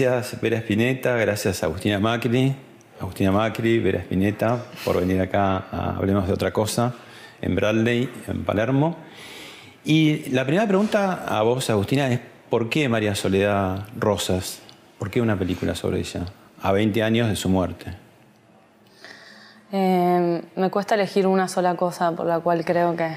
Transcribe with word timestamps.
Gracias 0.00 0.40
Vera 0.40 0.56
Espineta, 0.56 1.14
gracias 1.16 1.62
Agustina 1.62 1.98
Macri, 1.98 2.56
Agustina 3.02 3.30
Macri, 3.32 3.78
Vera 3.80 3.98
Espineta, 3.98 4.64
por 4.82 4.98
venir 4.98 5.20
acá 5.20 5.66
a 5.70 5.96
Hablemos 5.96 6.26
de 6.26 6.32
otra 6.32 6.54
cosa, 6.54 6.94
en 7.42 7.54
Bradley, 7.54 8.10
en 8.26 8.42
Palermo. 8.42 8.96
Y 9.84 10.30
la 10.30 10.44
primera 10.44 10.66
pregunta 10.66 11.26
a 11.28 11.42
vos, 11.42 11.68
Agustina, 11.68 12.08
es 12.08 12.18
¿por 12.48 12.70
qué 12.70 12.88
María 12.88 13.14
Soledad 13.14 13.88
Rosas? 13.94 14.60
¿Por 14.98 15.10
qué 15.10 15.20
una 15.20 15.38
película 15.38 15.74
sobre 15.74 15.98
ella? 15.98 16.24
A 16.62 16.72
20 16.72 17.02
años 17.02 17.28
de 17.28 17.36
su 17.36 17.50
muerte. 17.50 17.94
Eh, 19.70 20.42
me 20.56 20.70
cuesta 20.70 20.94
elegir 20.94 21.26
una 21.26 21.46
sola 21.46 21.74
cosa 21.74 22.12
por 22.12 22.24
la 22.24 22.40
cual 22.40 22.64
creo 22.64 22.96
que, 22.96 23.16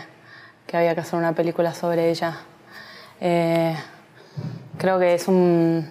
que 0.67 0.75
había 0.75 0.93
que 0.95 0.99
hacer 0.99 1.17
una 1.17 1.33
película 1.33 1.73
sobre 1.73 2.09
ella. 2.09 2.39
Eh, 3.21 3.73
creo 4.77 4.99
que 4.99 5.13
es 5.13 5.29
un, 5.29 5.87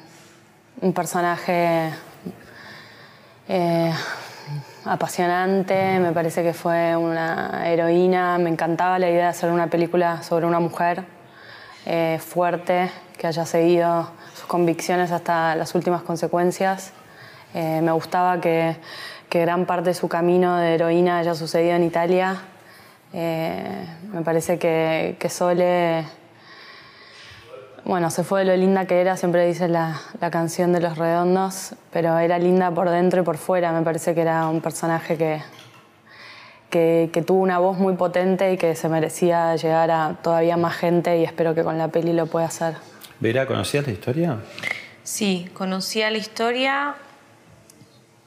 un 0.83 0.93
personaje 0.93 1.91
eh, 3.49 3.93
apasionante, 4.85 6.01
me 6.01 6.13
parece 6.13 6.43
que 6.43 6.53
fue 6.53 6.97
una 6.97 7.69
heroína, 7.69 8.37
me 8.39 8.51
encantaba 8.51 8.99
la 8.99 9.09
idea 9.09 9.23
de 9.23 9.29
hacer 9.29 9.51
una 9.53 9.69
película 9.69 10.25
sobre 10.25 10.45
una 10.45 10.59
mujer 10.59 11.05
eh, 11.87 12.19
fuerte, 12.21 12.91
que 13.17 13.29
haya 13.29 13.47
seguido 13.47 14.11
sus 14.35 14.47
convicciones 14.47 15.13
hasta 15.13 15.55
las 15.55 15.73
últimas 15.77 16.03
consecuencias. 16.03 16.93
Eh, 17.55 17.81
me 17.81 17.93
gustaba 17.93 18.41
que, 18.41 18.77
gran 19.31 19.65
parte 19.65 19.91
de 19.91 19.95
su 19.95 20.09
camino 20.09 20.59
de 20.59 20.75
heroína 20.75 21.19
haya 21.19 21.35
sucedido 21.35 21.75
en 21.75 21.85
Italia. 21.85 22.43
me 23.13 24.23
parece 24.23 24.59
que, 24.59 25.17
que 25.19 25.31
Sole 25.31 26.05
bueno, 27.85 28.11
se 28.11 28.25
fue 28.25 28.41
de 28.41 28.47
lo 28.47 28.57
linda 28.57 28.87
que 28.87 29.01
era, 29.01 29.17
siempre 29.17 29.47
dice 29.47 29.69
la, 29.69 30.01
canción 30.31 30.73
de 30.73 30.81
Los 30.81 30.99
Redondos, 30.99 31.75
pero 31.93 32.19
era 32.19 32.39
linda 32.39 32.71
por 32.71 32.89
dentro 32.91 33.23
y 33.23 33.25
por 33.25 33.37
fuera. 33.37 33.73
Me 33.73 33.83
parece 33.83 34.15
que 34.15 34.21
era 34.21 34.47
un 34.47 34.61
personaje 34.61 35.17
que, 35.17 35.43
que, 36.71 37.23
tuvo 37.27 37.41
una 37.41 37.59
voz 37.59 37.79
muy 37.79 37.95
potente 37.95 38.53
y 38.53 38.57
que 38.57 38.77
se 38.77 38.89
merecía 38.89 39.57
llegar 39.57 39.91
a 39.91 40.17
todavía 40.23 40.57
más 40.57 40.77
gente 40.77 41.19
y 41.19 41.25
espero 41.25 41.55
que 41.55 41.65
con 41.65 41.77
la 41.77 41.89
peli 41.89 42.13
lo 42.13 42.27
pueda 42.27 42.47
hacer. 42.47 42.77
Vera, 43.21 43.47
¿conocías 43.47 43.87
la 43.87 43.93
historia? 43.93 44.39
Sí, 45.03 45.51
conocía 45.53 46.11
la 46.11 46.19
historia 46.19 46.95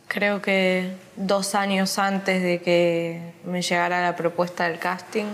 creo 0.07 0.41
que 0.41 0.95
dos 1.16 1.55
años 1.55 1.99
antes 1.99 2.41
de 2.41 2.61
que 2.61 3.33
me 3.43 3.61
llegara 3.61 4.01
la 4.01 4.16
propuesta 4.16 4.69
del 4.69 4.79
casting 4.79 5.25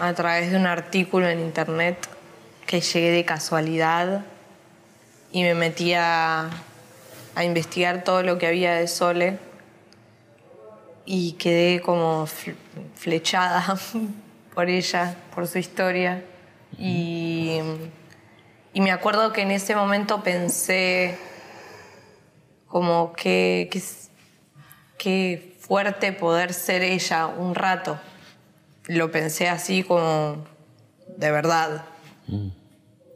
a 0.00 0.12
través 0.14 0.50
de 0.50 0.56
un 0.56 0.66
artículo 0.66 1.28
en 1.28 1.40
internet 1.40 2.13
que 2.74 2.80
llegué 2.80 3.12
de 3.12 3.24
casualidad 3.24 4.24
y 5.30 5.44
me 5.44 5.54
metí 5.54 5.94
a, 5.94 6.50
investigar 7.40 8.02
todo 8.02 8.24
lo 8.24 8.36
que 8.36 8.48
había 8.48 8.74
de 8.74 8.88
Sole 8.88 9.38
y 11.04 11.34
quedé 11.34 11.80
como 11.80 12.26
flechada 12.96 13.78
por 14.56 14.68
ella, 14.68 15.16
por 15.32 15.46
su 15.46 15.58
historia. 15.58 16.24
Y, 16.76 17.60
me 18.74 18.90
acuerdo 18.90 19.32
que 19.32 19.42
en 19.42 19.52
ese 19.52 19.76
momento 19.76 20.24
pensé 20.24 21.16
como 22.66 23.12
que, 23.12 23.70
que, 24.98 25.56
fuerte 25.60 26.12
poder 26.12 26.52
ser 26.52 26.82
ella 26.82 27.28
un 27.28 27.54
rato. 27.54 28.00
Lo 28.86 29.12
pensé 29.12 29.48
así 29.48 29.84
como 29.84 30.44
de 31.16 31.30
verdad. 31.30 31.84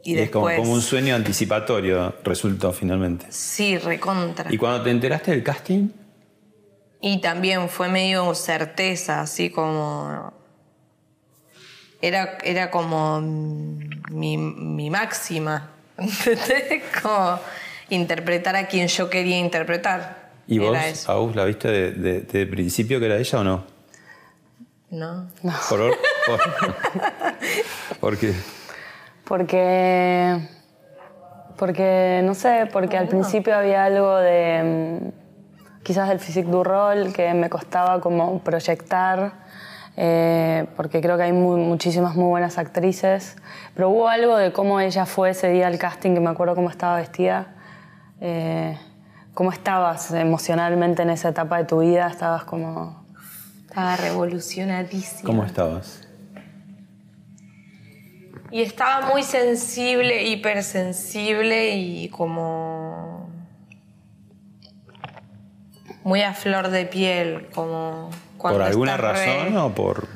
Y, 0.03 0.17
es 0.17 0.29
como, 0.29 0.47
un 0.47 0.81
sueño 0.81 1.15
anticipatorio 1.15 2.15
resultó 2.23 2.71
finalmente. 2.71 3.25
Sí, 3.29 3.77
recontra. 3.77 4.51
¿Y 4.51 4.57
cuando 4.57 4.83
te 4.83 4.91
enteraste 4.91 5.31
del 5.31 5.43
casting? 5.43 5.89
Y 7.01 7.19
también 7.21 7.69
fue 7.69 7.89
medio 7.89 8.33
certeza, 8.35 9.21
así 9.21 9.49
como... 9.49 10.33
Era, 12.01 12.37
era 12.43 12.71
como 12.71 13.19
mi, 13.19 14.37
mi 14.37 14.89
máxima. 14.89 15.71
como 17.03 17.39
interpretar 17.89 18.55
a 18.55 18.67
quien 18.67 18.87
yo 18.87 19.09
quería 19.09 19.37
interpretar. 19.37 20.29
¿Y 20.47 20.57
vos, 20.57 20.77
Aus, 21.07 21.35
la 21.35 21.45
viste 21.45 21.67
de, 21.67 22.21
de, 22.21 22.47
principio 22.47 22.99
que 22.99 23.05
era 23.05 23.17
ella 23.17 23.39
o 23.39 23.43
no? 23.43 23.63
No. 24.89 25.29
¿Por, 25.69 25.95
por, 26.25 26.39
¿Por 27.99 28.17
qué? 28.17 28.33
Porque, 29.29 30.39
porque 31.55 32.21
no 32.23 32.33
sé, 32.33 32.67
porque 32.73 32.97
al 32.97 33.07
principio 33.07 33.55
había 33.55 33.85
algo 33.85 34.15
de 34.15 35.03
mm, 35.03 35.83
quizás 35.83 36.09
del 36.09 36.19
physique 36.19 36.49
du 36.49 36.63
rol 36.63 37.13
que 37.13 37.31
me 37.35 37.47
costaba 37.47 38.01
como 38.01 38.39
proyectar, 38.39 39.33
eh, 39.97 40.65
porque 40.75 40.99
creo 40.99 41.15
que 41.15 41.23
hay 41.23 41.31
muchísimas 41.31 42.15
muy 42.15 42.25
buenas 42.25 42.57
actrices, 42.57 43.37
pero 43.75 43.89
hubo 43.89 44.07
algo 44.07 44.35
de 44.35 44.51
cómo 44.51 44.79
ella 44.79 45.05
fue 45.05 45.29
ese 45.29 45.49
día 45.49 45.67
al 45.67 45.77
casting, 45.77 46.15
que 46.15 46.19
me 46.19 46.31
acuerdo 46.31 46.55
cómo 46.55 46.71
estaba 46.71 46.95
vestida. 46.95 47.53
Eh, 48.21 48.79
¿Cómo 49.35 49.51
estabas 49.51 50.11
emocionalmente 50.11 51.03
en 51.03 51.11
esa 51.11 51.29
etapa 51.29 51.59
de 51.59 51.65
tu 51.65 51.81
vida? 51.81 52.07
Estabas 52.07 52.45
como... 52.45 53.05
Estaba 53.67 53.95
revolucionadísima. 53.95 55.27
¿Cómo 55.27 55.43
estabas? 55.43 56.08
Y 58.51 58.61
estaba 58.61 59.07
muy 59.07 59.23
sensible, 59.23 60.23
hipersensible 60.23 61.75
y 61.75 62.09
como 62.09 63.29
muy 66.03 66.21
a 66.23 66.33
flor 66.33 66.69
de 66.69 66.85
piel, 66.85 67.47
como 67.53 68.09
¿Por 68.39 68.61
alguna 68.61 68.97
razón 68.97 69.55
o 69.57 69.75
por 69.75 70.07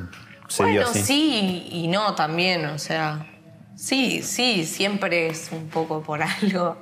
bueno, 0.57 0.88
sí 0.88 1.67
y 1.71 1.88
no 1.88 2.16
también, 2.16 2.66
o 2.66 2.79
sea, 2.79 3.27
sí, 3.75 4.21
sí, 4.21 4.65
siempre 4.65 5.27
es 5.27 5.50
un 5.51 5.69
poco 5.69 6.01
por 6.01 6.21
algo, 6.41 6.77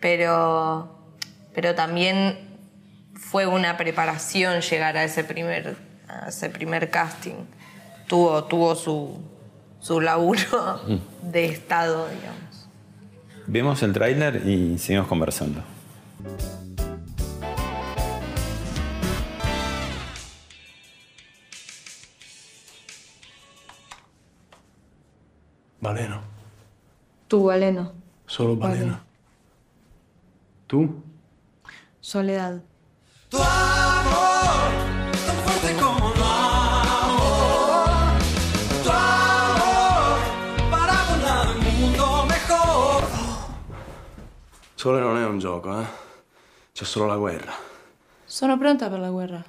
pero, 0.00 0.98
pero 1.54 1.74
también 1.74 2.38
fue 3.14 3.46
una 3.46 3.76
preparación 3.76 4.60
llegar 4.60 4.96
a 4.96 5.04
ese 5.04 5.24
primer, 5.24 5.76
a 6.08 6.28
ese 6.28 6.50
primer 6.50 6.90
casting. 6.90 7.46
Tuvo, 8.06 8.44
tuvo 8.44 8.74
su, 8.74 9.18
su 9.82 10.00
laburo 10.00 10.80
de 11.22 11.46
Estado, 11.46 12.08
digamos. 12.08 12.68
Vemos 13.48 13.82
el 13.82 13.92
tráiler 13.92 14.46
y 14.46 14.78
seguimos 14.78 15.08
conversando. 15.08 15.60
Valeno. 25.80 26.20
Tú, 27.26 27.44
Valeno. 27.44 27.92
Solo 28.26 28.56
Valeno. 28.56 29.00
¿Tú? 30.68 31.02
Soledad. 32.00 32.62
Sole 44.82 44.98
non 44.98 45.16
è 45.16 45.24
un 45.24 45.38
gioco, 45.38 45.80
eh? 45.80 45.84
C'è 46.72 46.82
solo 46.82 47.06
la 47.06 47.16
guerra. 47.16 47.52
Sono 48.24 48.58
pronta 48.58 48.90
per 48.90 48.98
la 48.98 49.10
guerra. 49.10 49.40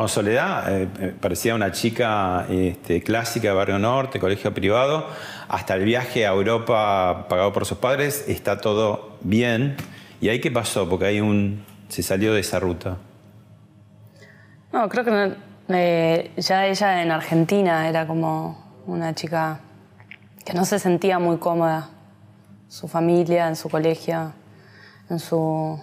Bueno, 0.00 0.08
Soledad 0.08 0.72
eh, 0.72 0.88
eh, 0.98 1.14
parecía 1.20 1.54
una 1.54 1.72
chica 1.72 2.46
este, 2.48 3.02
clásica 3.02 3.48
de 3.48 3.54
Barrio 3.54 3.78
Norte, 3.78 4.18
colegio 4.18 4.54
privado, 4.54 5.06
hasta 5.46 5.74
el 5.74 5.84
viaje 5.84 6.26
a 6.26 6.30
Europa 6.30 7.26
pagado 7.28 7.52
por 7.52 7.66
sus 7.66 7.76
padres, 7.76 8.24
está 8.26 8.62
todo 8.62 9.18
bien. 9.20 9.76
¿Y 10.22 10.30
ahí 10.30 10.40
qué 10.40 10.50
pasó? 10.50 10.88
Porque 10.88 11.04
hay 11.04 11.20
un, 11.20 11.66
se 11.90 12.02
salió 12.02 12.32
de 12.32 12.40
esa 12.40 12.58
ruta. 12.58 12.96
No, 14.72 14.88
creo 14.88 15.04
que 15.04 15.34
eh, 15.68 16.30
ya 16.34 16.66
ella 16.66 17.02
en 17.02 17.10
Argentina 17.10 17.86
era 17.86 18.06
como 18.06 18.80
una 18.86 19.14
chica 19.14 19.60
que 20.46 20.54
no 20.54 20.64
se 20.64 20.78
sentía 20.78 21.18
muy 21.18 21.36
cómoda. 21.36 21.90
Su 22.68 22.88
familia, 22.88 23.48
en 23.48 23.54
su 23.56 23.68
colegio, 23.68 24.32
en 25.10 25.18
su, 25.18 25.78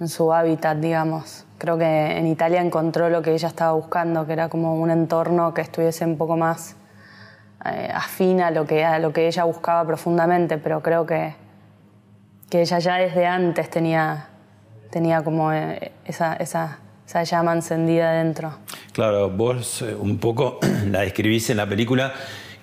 en 0.00 0.08
su 0.08 0.32
hábitat, 0.32 0.78
digamos. 0.78 1.44
Creo 1.60 1.76
que 1.76 2.16
en 2.16 2.26
Italia 2.26 2.62
encontró 2.62 3.10
lo 3.10 3.20
que 3.20 3.34
ella 3.34 3.48
estaba 3.48 3.72
buscando, 3.72 4.26
que 4.26 4.32
era 4.32 4.48
como 4.48 4.76
un 4.76 4.90
entorno 4.90 5.52
que 5.52 5.60
estuviese 5.60 6.06
un 6.06 6.16
poco 6.16 6.34
más 6.34 6.74
eh, 7.66 7.90
afín 7.92 8.40
a 8.40 8.50
lo, 8.50 8.64
que, 8.64 8.82
a 8.82 8.98
lo 8.98 9.12
que 9.12 9.26
ella 9.26 9.44
buscaba 9.44 9.86
profundamente, 9.86 10.56
pero 10.56 10.82
creo 10.82 11.04
que, 11.04 11.34
que 12.48 12.62
ella 12.62 12.78
ya 12.78 12.94
desde 12.94 13.26
antes 13.26 13.68
tenía, 13.68 14.28
tenía 14.90 15.22
como 15.22 15.52
eh, 15.52 15.92
esa, 16.06 16.32
esa, 16.36 16.78
esa 17.06 17.24
llama 17.24 17.52
encendida 17.52 18.12
dentro. 18.12 18.54
Claro, 18.94 19.28
vos 19.28 19.82
eh, 19.82 19.94
un 19.94 20.16
poco 20.16 20.60
la 20.90 21.00
describís 21.00 21.50
en 21.50 21.58
la 21.58 21.68
película 21.68 22.14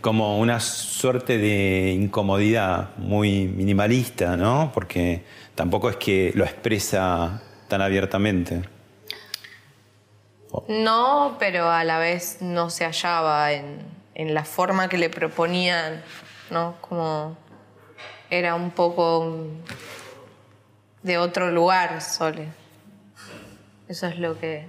como 0.01 0.39
una 0.39 0.59
suerte 0.59 1.37
de 1.37 1.91
incomodidad 1.91 2.97
muy 2.97 3.47
minimalista, 3.47 4.35
¿no? 4.35 4.71
Porque 4.73 5.23
tampoco 5.53 5.87
es 5.91 5.97
que 5.97 6.31
lo 6.33 6.45
expresa 6.45 7.43
tan 7.67 7.83
abiertamente. 7.83 8.76
No, 10.67 11.35
pero 11.39 11.69
a 11.69 11.83
la 11.83 11.99
vez 11.99 12.37
no 12.41 12.69
se 12.69 12.85
hallaba 12.85 13.51
en, 13.51 13.79
en 14.15 14.33
la 14.33 14.43
forma 14.43 14.89
que 14.89 14.97
le 14.97 15.09
proponían, 15.09 16.03
¿no? 16.49 16.75
Como 16.81 17.37
era 18.29 18.55
un 18.55 18.71
poco 18.71 19.47
de 21.03 21.17
otro 21.17 21.51
lugar, 21.51 22.01
Sole. 22.01 22.47
Eso 23.87 24.07
es 24.07 24.19
lo 24.19 24.39
que 24.39 24.67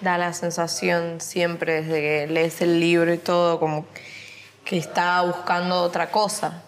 da 0.00 0.18
la 0.18 0.32
sensación 0.32 1.20
siempre 1.20 1.82
desde 1.82 2.00
que 2.00 2.26
lees 2.32 2.60
el 2.60 2.78
libro 2.78 3.12
y 3.12 3.18
todo, 3.18 3.58
como 3.58 3.86
que 4.64 4.76
está 4.76 5.22
buscando 5.22 5.82
otra 5.82 6.10
cosa. 6.10 6.62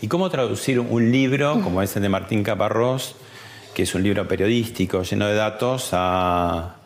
¿Y 0.00 0.08
cómo 0.08 0.28
traducir 0.30 0.80
un 0.80 1.12
libro 1.12 1.60
como 1.62 1.80
ese 1.82 2.00
de 2.00 2.08
Martín 2.08 2.42
Caparrós, 2.42 3.14
que 3.74 3.84
es 3.84 3.94
un 3.94 4.02
libro 4.02 4.26
periodístico 4.26 5.02
lleno 5.02 5.26
de 5.26 5.34
datos, 5.34 5.90
a, 5.92 6.76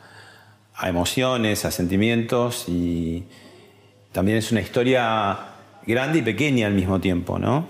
a 0.76 0.88
emociones, 0.88 1.64
a 1.64 1.70
sentimientos 1.70 2.64
y 2.68 3.24
también 4.12 4.38
es 4.38 4.52
una 4.52 4.60
historia 4.60 5.38
grande 5.86 6.18
y 6.18 6.22
pequeña 6.22 6.66
al 6.66 6.74
mismo 6.74 7.00
tiempo, 7.00 7.38
¿no? 7.38 7.68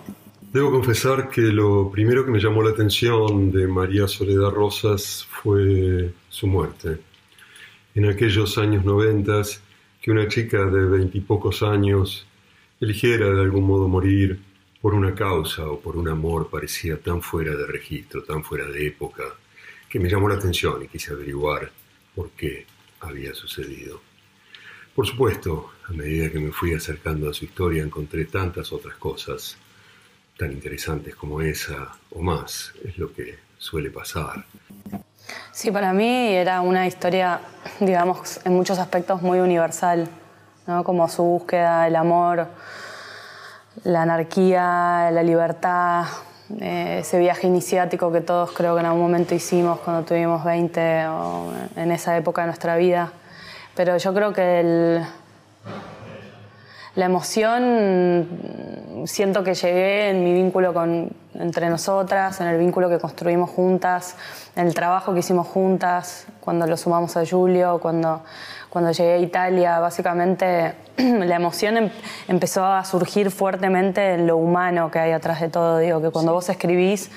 Debo 0.52 0.70
confesar 0.70 1.28
que 1.28 1.42
lo 1.42 1.90
primero 1.90 2.24
que 2.24 2.30
me 2.30 2.40
llamó 2.40 2.62
la 2.62 2.70
atención 2.70 3.52
de 3.52 3.66
María 3.66 4.08
Soledad 4.08 4.50
Rosas 4.50 5.26
fue 5.28 6.12
su 6.28 6.46
muerte. 6.46 6.98
En 7.94 8.06
aquellos 8.06 8.56
años 8.58 8.84
noventas, 8.84 9.60
que 10.00 10.10
una 10.10 10.28
chica 10.28 10.64
de 10.64 10.86
veintipocos 10.86 11.62
años 11.62 12.26
eligiera 12.80 13.30
de 13.30 13.40
algún 13.40 13.64
modo 13.64 13.88
morir 13.88 14.40
por 14.80 14.94
una 14.94 15.14
causa 15.14 15.68
o 15.68 15.80
por 15.80 15.96
un 15.96 16.08
amor 16.08 16.48
parecía 16.48 16.96
tan 16.98 17.22
fuera 17.22 17.54
de 17.54 17.66
registro, 17.66 18.22
tan 18.22 18.44
fuera 18.44 18.66
de 18.66 18.86
época, 18.86 19.24
que 19.88 19.98
me 19.98 20.08
llamó 20.08 20.28
la 20.28 20.36
atención 20.36 20.82
y 20.82 20.88
quise 20.88 21.12
averiguar 21.12 21.70
por 22.14 22.30
qué 22.30 22.66
había 23.06 23.34
sucedido. 23.34 24.00
Por 24.94 25.06
supuesto, 25.06 25.72
a 25.88 25.92
medida 25.92 26.30
que 26.30 26.38
me 26.38 26.52
fui 26.52 26.74
acercando 26.74 27.28
a 27.28 27.34
su 27.34 27.44
historia 27.44 27.82
encontré 27.82 28.24
tantas 28.24 28.72
otras 28.72 28.96
cosas 28.96 29.56
tan 30.38 30.52
interesantes 30.52 31.14
como 31.14 31.40
esa 31.40 31.92
o 32.10 32.22
más, 32.22 32.72
es 32.84 32.98
lo 32.98 33.12
que 33.12 33.38
suele 33.58 33.90
pasar. 33.90 34.44
Sí, 35.52 35.70
para 35.70 35.92
mí 35.92 36.28
era 36.28 36.60
una 36.60 36.86
historia, 36.86 37.40
digamos, 37.80 38.40
en 38.44 38.52
muchos 38.52 38.78
aspectos 38.78 39.22
muy 39.22 39.40
universal, 39.40 40.08
¿no? 40.66 40.84
Como 40.84 41.08
su 41.08 41.22
búsqueda, 41.22 41.86
el 41.86 41.96
amor, 41.96 42.46
la 43.84 44.02
anarquía, 44.02 45.10
la 45.10 45.22
libertad, 45.22 46.04
eh, 46.60 46.98
ese 47.00 47.18
viaje 47.18 47.46
iniciático 47.46 48.12
que 48.12 48.20
todos 48.20 48.52
creo 48.52 48.74
que 48.74 48.80
en 48.80 48.86
algún 48.86 49.02
momento 49.02 49.34
hicimos 49.34 49.80
cuando 49.80 50.04
tuvimos 50.04 50.44
20 50.44 51.06
o 51.08 51.52
en 51.76 51.92
esa 51.92 52.16
época 52.16 52.42
de 52.42 52.46
nuestra 52.46 52.76
vida. 52.76 53.12
Pero 53.74 53.96
yo 53.96 54.14
creo 54.14 54.32
que 54.32 54.60
el, 54.60 55.06
la 56.94 57.04
emoción 57.04 58.26
siento 59.06 59.44
que 59.44 59.54
llegué 59.54 60.10
en 60.10 60.24
mi 60.24 60.32
vínculo 60.32 60.72
con, 60.72 61.10
entre 61.34 61.68
nosotras, 61.68 62.40
en 62.40 62.46
el 62.46 62.58
vínculo 62.58 62.88
que 62.88 62.98
construimos 62.98 63.50
juntas, 63.50 64.16
en 64.54 64.66
el 64.66 64.74
trabajo 64.74 65.12
que 65.12 65.20
hicimos 65.20 65.46
juntas, 65.46 66.26
cuando 66.40 66.66
lo 66.66 66.76
sumamos 66.76 67.16
a 67.16 67.26
Julio, 67.26 67.78
cuando, 67.82 68.22
cuando 68.70 68.92
llegué 68.92 69.14
a 69.14 69.18
Italia, 69.18 69.78
básicamente 69.78 70.74
la 71.26 71.36
emoción 71.36 71.76
em- 71.76 71.90
empezó 72.28 72.64
a 72.64 72.84
surgir 72.84 73.30
fuertemente 73.30 74.14
en 74.14 74.26
lo 74.26 74.36
humano 74.36 74.90
que 74.90 74.98
hay 74.98 75.12
atrás 75.12 75.40
de 75.40 75.48
todo. 75.48 75.78
Digo, 75.78 76.00
que 76.00 76.10
cuando 76.10 76.32
vos 76.32 76.48
escribís, 76.48 77.10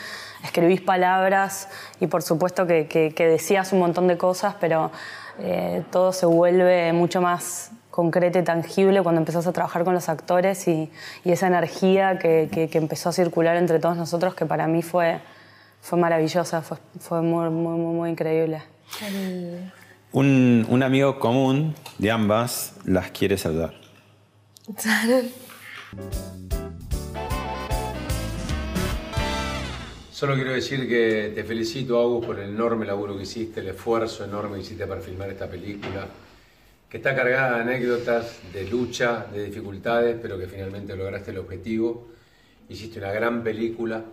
escribís 0.44 0.82
palabras 0.82 1.70
y 2.00 2.08
por 2.08 2.22
supuesto 2.22 2.66
que, 2.68 2.88
que- 2.88 3.14
que 3.14 3.28
decías 3.28 3.72
un 3.74 3.80
montón 3.80 4.08
de 4.08 4.18
cosas, 4.18 4.56
pero 4.60 4.92
eh, 5.40 5.84
todo 5.92 6.12
se 6.14 6.26
vuelve 6.26 6.92
mucho 6.94 7.22
más 7.22 7.72
concreto 7.92 8.40
y 8.40 8.44
tangible 8.44 9.02
cuando 9.02 9.20
empezás 9.20 9.48
a 9.48 9.52
trabajar 9.54 9.84
con 9.84 9.94
los 9.94 10.08
actores 10.10 10.68
y, 10.68 10.92
y 11.26 11.32
esa 11.32 11.48
energía 11.48 12.18
que, 12.20 12.50
que- 12.52 12.70
que 12.70 12.78
empezó 12.78 13.10
a 13.10 13.12
circular 13.14 13.56
entre 13.58 13.80
todos 13.80 13.98
nosotros 13.98 14.36
que 14.36 14.46
para 14.46 14.68
mí 14.68 14.82
fue, 14.82 15.20
fue 15.82 15.98
maravillosa, 16.00 16.62
fue, 16.62 16.78
fue 17.00 17.22
muy, 17.22 17.50
muy, 17.50 17.78
muy, 17.78 17.94
muy 17.96 18.10
increíble. 18.12 18.62
Un, 20.12 20.66
un 20.70 20.82
amigo 20.82 21.20
común 21.20 21.76
de 22.00 22.10
ambas 22.10 22.76
las 22.86 23.12
quiere 23.12 23.38
saludar. 23.38 23.80
Solo 30.20 30.36
quiero 30.36 30.52
decir 30.52 30.86
que 30.90 31.32
te 31.34 31.46
felicito, 31.46 31.98
Agus, 31.98 32.26
por 32.26 32.40
el 32.40 32.50
enorme 32.50 32.86
laburo 32.86 33.16
que 33.16 33.24
hiciste, 33.24 33.62
el 33.62 33.70
esfuerzo 33.70 34.26
enorme 34.26 34.56
que 34.56 34.64
hiciste 34.64 34.86
para 34.86 35.00
filmar 35.00 35.30
esta 35.30 35.48
película, 35.48 36.08
que 36.90 36.98
está 36.98 37.16
cargada 37.16 37.56
de 37.56 37.62
anécdotas, 37.62 38.40
de 38.52 38.66
lucha, 38.66 39.28
de 39.32 39.46
dificultades, 39.46 40.18
pero 40.22 40.38
que 40.38 40.48
finalmente 40.48 40.94
lograste 40.98 41.32
el 41.32 41.38
objetivo. 41.38 42.10
Hiciste 42.68 43.00
una 43.00 43.14
gran 43.14 43.44
película 43.44 44.04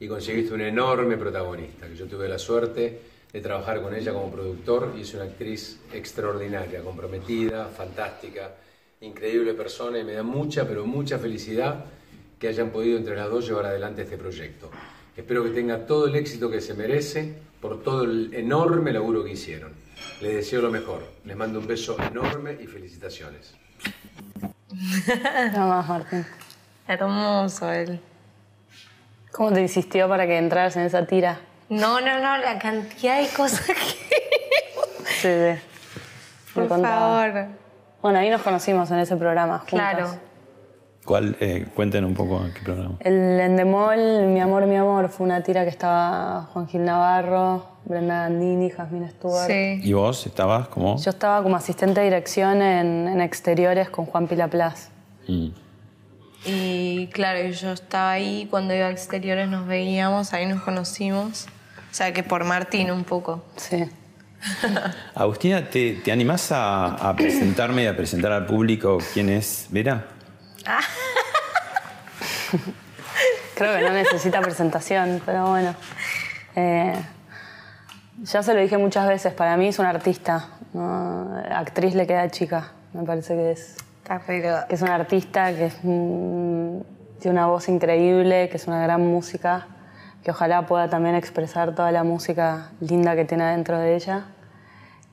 y 0.00 0.08
conseguiste 0.08 0.54
un 0.54 0.62
enorme 0.62 1.16
protagonista, 1.16 1.86
que 1.86 1.94
yo 1.94 2.06
tuve 2.06 2.28
la 2.28 2.38
suerte 2.38 3.17
de 3.32 3.40
trabajar 3.40 3.82
con 3.82 3.94
ella 3.94 4.12
como 4.12 4.30
productor 4.30 4.94
y 4.96 5.02
es 5.02 5.14
una 5.14 5.24
actriz 5.24 5.78
extraordinaria, 5.92 6.80
comprometida, 6.82 7.66
fantástica, 7.66 8.54
increíble 9.00 9.54
persona 9.54 9.98
y 9.98 10.04
me 10.04 10.14
da 10.14 10.22
mucha, 10.22 10.66
pero 10.66 10.86
mucha 10.86 11.18
felicidad 11.18 11.84
que 12.38 12.48
hayan 12.48 12.70
podido 12.70 12.98
entre 12.98 13.16
las 13.16 13.30
dos 13.30 13.46
llevar 13.46 13.66
adelante 13.66 14.02
este 14.02 14.16
proyecto. 14.16 14.70
Espero 15.16 15.42
que 15.44 15.50
tenga 15.50 15.86
todo 15.86 16.06
el 16.06 16.14
éxito 16.14 16.50
que 16.50 16.60
se 16.60 16.74
merece 16.74 17.34
por 17.60 17.82
todo 17.82 18.04
el 18.04 18.32
enorme 18.32 18.92
laburo 18.92 19.24
que 19.24 19.32
hicieron. 19.32 19.72
Les 20.20 20.34
deseo 20.34 20.62
lo 20.62 20.70
mejor. 20.70 21.02
Les 21.24 21.36
mando 21.36 21.58
un 21.58 21.66
beso 21.66 21.96
enorme 22.00 22.56
y 22.60 22.66
felicitaciones. 22.66 23.54
Nada 25.06 25.66
más, 25.66 25.88
Martín. 25.88 26.24
Hermoso 26.86 27.72
él. 27.72 28.00
¿Cómo 29.32 29.52
te 29.52 29.60
insistió 29.60 30.08
para 30.08 30.26
que 30.26 30.38
entraras 30.38 30.76
en 30.76 30.84
esa 30.84 31.04
tira? 31.06 31.40
No, 31.68 32.00
no, 32.00 32.18
no, 32.20 32.38
la 32.38 32.58
cantidad 32.58 33.20
de 33.20 33.28
cosas 33.28 33.66
que... 33.66 33.74
Sí, 33.74 35.22
sí. 35.22 35.28
Me 35.28 35.60
Por 36.54 36.68
contaba. 36.68 37.30
favor. 37.30 37.46
Bueno, 38.02 38.18
ahí 38.20 38.30
nos 38.30 38.42
conocimos 38.42 38.90
en 38.90 38.98
ese 39.00 39.16
programa 39.16 39.58
juntas. 39.58 39.68
Claro. 39.70 40.08
¿Cuál? 41.04 41.36
Eh, 41.40 41.66
cuenten 41.74 42.04
un 42.04 42.14
poco 42.14 42.44
en 42.44 42.52
qué 42.52 42.60
programa. 42.62 42.96
El 43.00 43.40
Endemol, 43.40 44.26
Mi 44.26 44.40
Amor, 44.40 44.66
Mi 44.66 44.76
Amor, 44.76 45.08
fue 45.08 45.24
una 45.26 45.42
tira 45.42 45.64
que 45.64 45.70
estaba 45.70 46.48
Juan 46.52 46.68
Gil 46.68 46.84
Navarro, 46.84 47.66
Brenda 47.84 48.22
Gandini, 48.24 48.70
Jasmine 48.70 49.10
Stewart. 49.10 49.46
Sí. 49.46 49.80
¿Y 49.82 49.92
vos 49.94 50.26
estabas 50.26 50.68
como? 50.68 50.96
Yo 50.98 51.10
estaba 51.10 51.42
como 51.42 51.56
asistente 51.56 52.00
de 52.00 52.04
dirección 52.06 52.60
en, 52.62 53.08
en 53.08 53.20
exteriores 53.20 53.88
con 53.88 54.04
Juan 54.06 54.26
Pilaplas. 54.26 54.90
Mm. 55.26 55.48
Y 56.44 57.06
claro, 57.08 57.48
yo 57.48 57.72
estaba 57.72 58.12
ahí 58.12 58.46
cuando 58.50 58.74
iba 58.74 58.86
a 58.86 58.90
exteriores, 58.90 59.48
nos 59.48 59.66
veíamos, 59.66 60.32
ahí 60.34 60.46
nos 60.46 60.62
conocimos. 60.62 61.46
O 61.98 62.00
sea 62.00 62.12
que 62.12 62.22
por 62.22 62.44
Martín 62.44 62.92
un 62.92 63.02
poco. 63.02 63.42
Sí. 63.56 63.84
Agustina, 65.16 65.68
¿te, 65.68 65.94
te 65.94 66.12
animás 66.12 66.52
a, 66.52 66.94
a 66.94 67.16
presentarme 67.16 67.82
y 67.82 67.86
a 67.88 67.96
presentar 67.96 68.30
al 68.30 68.46
público 68.46 68.98
quién 69.12 69.30
es 69.30 69.66
Vera? 69.70 70.04
Creo 73.56 73.76
que 73.76 73.82
no 73.82 73.90
necesita 73.90 74.40
presentación, 74.40 75.20
pero 75.26 75.48
bueno. 75.48 75.74
Eh, 76.54 76.94
Ya 78.22 78.44
se 78.44 78.54
lo 78.54 78.60
dije 78.60 78.78
muchas 78.78 79.08
veces, 79.08 79.32
para 79.32 79.56
mí 79.56 79.66
es 79.66 79.80
una 79.80 79.90
artista. 79.90 80.50
¿no? 80.74 81.36
Actriz 81.50 81.96
le 81.96 82.06
queda 82.06 82.30
chica, 82.30 82.74
me 82.92 83.02
parece 83.02 83.34
que 83.34 83.50
es. 83.50 83.74
Que 84.24 84.54
es 84.68 84.82
una 84.82 84.94
artista, 84.94 85.52
que 85.52 85.66
es, 85.66 85.74
mm, 85.82 86.78
tiene 87.18 87.32
una 87.38 87.48
voz 87.48 87.68
increíble, 87.68 88.48
que 88.48 88.56
es 88.56 88.68
una 88.68 88.80
gran 88.84 89.04
música, 89.04 89.66
que 90.22 90.30
ojalá 90.30 90.66
pueda 90.66 90.88
también 90.88 91.14
expresar 91.14 91.74
toda 91.74 91.92
la 91.92 92.04
música 92.04 92.70
linda 92.80 93.16
que 93.16 93.24
tiene 93.24 93.44
dentro 93.44 93.78
de 93.78 93.94
ella, 93.94 94.26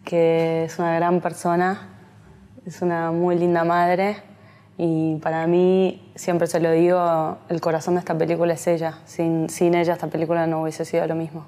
que 0.04 0.66
es 0.66 0.80
una 0.80 0.96
gran 0.96 1.22
persona, 1.22 1.90
es 2.66 2.82
una 2.82 3.12
muy 3.12 3.38
linda 3.38 3.64
madre 3.64 4.18
y 4.78 5.16
para 5.18 5.48
mí, 5.48 6.12
siempre 6.16 6.48
se 6.48 6.60
lo 6.60 6.72
digo, 6.72 7.38
el 7.48 7.62
corazón 7.62 7.94
de 7.96 8.00
esta 8.00 8.18
película 8.18 8.54
es 8.54 8.68
ella. 8.68 9.00
Sin, 9.06 9.50
sin 9.50 9.74
ella 9.74 9.94
esta 9.94 10.08
película 10.08 10.48
no 10.48 10.62
hubiese 10.62 10.84
sido 10.84 11.08
lo 11.08 11.16
mismo. 11.16 11.46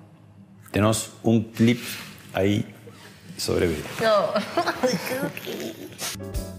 Tenemos 0.72 1.14
un 1.24 1.44
clip 1.52 1.80
ahí 2.34 2.74
sobre 3.38 3.68
Vera. 3.68 3.90
No. 4.02 4.28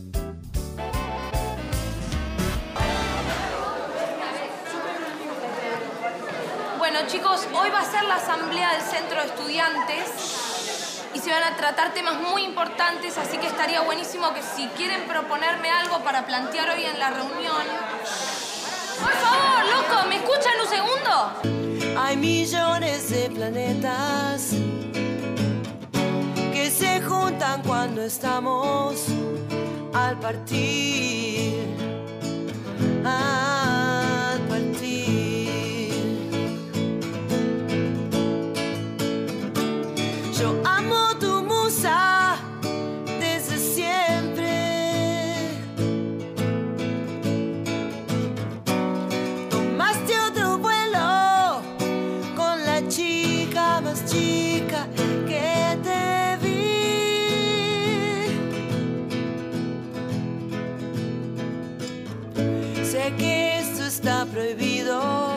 Bueno, 6.99 7.12
chicos, 7.12 7.47
hoy 7.55 7.71
va 7.71 7.78
a 7.78 7.85
ser 7.85 8.02
la 8.07 8.17
asamblea 8.17 8.73
del 8.73 8.83
centro 8.83 9.21
de 9.21 9.28
estudiantes 9.28 11.05
y 11.14 11.21
se 11.21 11.31
van 11.31 11.45
a 11.45 11.55
tratar 11.55 11.95
temas 11.95 12.17
muy 12.21 12.43
importantes, 12.43 13.17
así 13.19 13.38
que 13.38 13.47
estaría 13.47 13.83
buenísimo 13.83 14.35
que 14.35 14.43
si 14.43 14.67
quieren 14.71 15.07
proponerme 15.07 15.71
algo 15.71 16.02
para 16.02 16.26
plantear 16.26 16.71
hoy 16.71 16.85
en 16.87 16.99
la 16.99 17.11
reunión. 17.11 17.62
Por 19.00 19.12
favor, 19.12 19.64
loco, 19.76 20.09
¿me 20.09 20.17
escuchan 20.17 20.55
un 20.61 20.69
segundo? 20.69 22.00
Hay 22.00 22.17
millones 22.17 23.11
de 23.11 23.31
planetas 23.31 24.55
que 26.52 26.69
se 26.69 27.00
juntan 27.00 27.62
cuando 27.62 28.02
estamos 28.02 29.05
al 29.95 30.19
partir. 30.19 31.64
Al 33.05 33.67
desde 41.80 43.56
siempre. 43.56 44.50
Tomaste 49.49 50.18
otro 50.28 50.58
vuelo 50.58 51.62
con 52.37 52.64
la 52.66 52.88
chica 52.88 53.80
más 53.80 54.04
chica 54.06 54.88
que 55.28 55.78
te 55.85 56.37
vi. 56.42 56.58
Sé 62.85 63.14
que 63.16 63.61
esto 63.61 63.85
está 63.85 64.26
prohibido. 64.26 65.37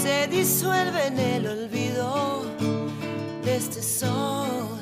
Se 0.00 0.28
disuelve 0.28 1.06
en 1.08 1.18
el 1.18 1.46
olvido 1.48 2.37
este 3.58 3.82
sol, 3.82 4.78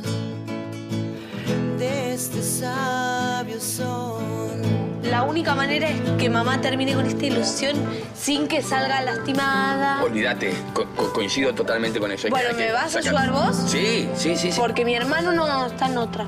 de 1.78 2.12
este 2.14 2.42
sabio 2.42 3.60
son. 3.60 5.00
La 5.02 5.22
única 5.22 5.54
manera 5.54 5.88
es 5.88 5.98
que 6.18 6.28
mamá 6.28 6.60
termine 6.60 6.92
con 6.94 7.06
esta 7.06 7.24
ilusión 7.24 7.76
sin 8.14 8.48
que 8.48 8.60
salga 8.62 9.00
lastimada. 9.02 10.02
Olvídate, 10.02 10.52
co- 10.74 10.86
co- 10.96 11.12
coincido 11.12 11.54
totalmente 11.54 11.98
con 12.00 12.10
eso. 12.12 12.26
Hay 12.26 12.32
que- 12.32 12.38
Bueno, 12.38 12.56
que 12.56 12.66
¿me 12.66 12.72
vas 12.72 12.86
a 12.96 13.02
sacar- 13.02 13.22
ayudar 13.24 13.30
vos? 13.30 13.56
Sí, 13.68 14.08
sí, 14.16 14.36
sí, 14.36 14.52
sí. 14.52 14.60
Porque 14.60 14.84
mi 14.84 14.94
hermano 14.94 15.32
no 15.32 15.66
está 15.66 15.86
en 15.86 15.96
otra. 15.98 16.26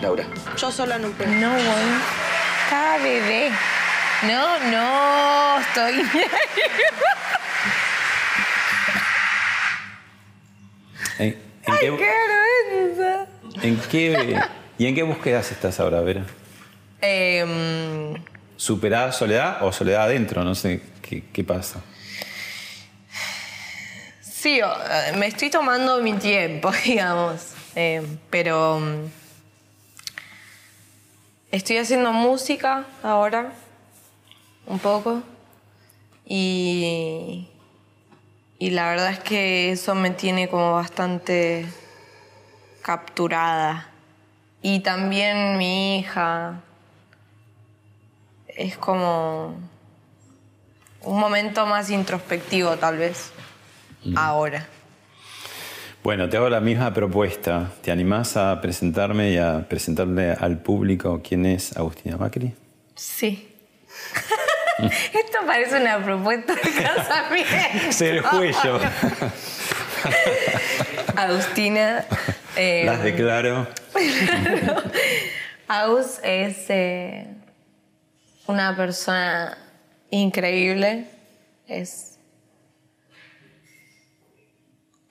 Laura. 0.00 0.24
Yo 0.56 0.72
sola 0.72 0.98
no 0.98 1.08
puedo. 1.10 1.30
No. 1.32 1.54
Está 1.56 2.96
bebé. 3.02 3.50
No, 4.22 4.58
no, 4.70 5.60
estoy. 5.60 6.02
¿En, 11.66 11.78
qué, 11.78 11.90
vergüenza! 11.90 13.26
en 13.62 13.76
qué- 13.90 14.40
¿Y 14.78 14.86
en 14.86 14.94
qué 14.94 15.02
búsquedas 15.02 15.50
estás 15.52 15.78
ahora, 15.80 16.00
Vera? 16.00 16.24
Em, 17.00 18.14
¿Superada 18.56 19.12
soledad 19.12 19.58
o 19.64 19.72
soledad 19.72 20.04
adentro? 20.04 20.42
No 20.42 20.54
sé 20.54 20.80
qué, 21.02 21.24
qué 21.32 21.44
pasa. 21.44 21.80
sí, 24.20 24.58
eh, 24.60 25.12
me 25.16 25.26
estoy 25.28 25.50
tomando 25.50 26.00
mi 26.02 26.14
tiempo, 26.14 26.70
digamos. 26.84 27.52
Em, 27.76 28.18
pero 28.30 28.78
mm, 28.80 29.06
estoy 31.52 31.78
haciendo 31.78 32.12
música 32.12 32.84
ahora, 33.02 33.52
un 34.66 34.78
poco. 34.78 35.22
Y, 36.26 37.46
y 38.58 38.70
la 38.70 38.88
verdad 38.88 39.10
es 39.10 39.18
que 39.18 39.72
eso 39.72 39.94
me 39.94 40.10
tiene 40.10 40.48
como 40.48 40.72
bastante 40.72 41.66
capturada. 42.82 43.88
Y 44.62 44.80
también 44.80 45.58
mi 45.58 45.98
hija. 45.98 46.60
Es 48.46 48.76
como 48.76 49.56
un 51.02 51.20
momento 51.20 51.66
más 51.66 51.90
introspectivo 51.90 52.76
tal 52.76 52.98
vez. 52.98 53.32
Ahora. 54.14 54.66
Bueno, 56.02 56.28
te 56.28 56.36
hago 56.36 56.48
la 56.48 56.60
misma 56.60 56.92
propuesta. 56.92 57.72
¿Te 57.82 57.90
animás 57.90 58.36
a 58.36 58.60
presentarme 58.60 59.32
y 59.32 59.38
a 59.38 59.66
presentarle 59.68 60.32
al 60.32 60.58
público 60.58 61.20
quién 61.26 61.46
es 61.46 61.76
Agustina 61.76 62.16
Macri? 62.16 62.54
Sí. 62.94 63.48
Esto 65.12 65.38
parece 65.46 65.80
una 65.80 66.02
propuesta 66.02 66.54
de 66.54 66.82
casamiento. 66.82 67.92
Ser 67.92 68.22
cuello. 68.22 68.80
Agustina. 71.16 72.04
eh, 72.56 72.82
Las 72.86 73.02
declaro. 73.02 73.68
Aus 75.68 76.20
es 76.22 76.66
eh, 76.68 77.26
una 78.46 78.76
persona 78.76 79.56
increíble. 80.10 81.06
Es 81.66 82.18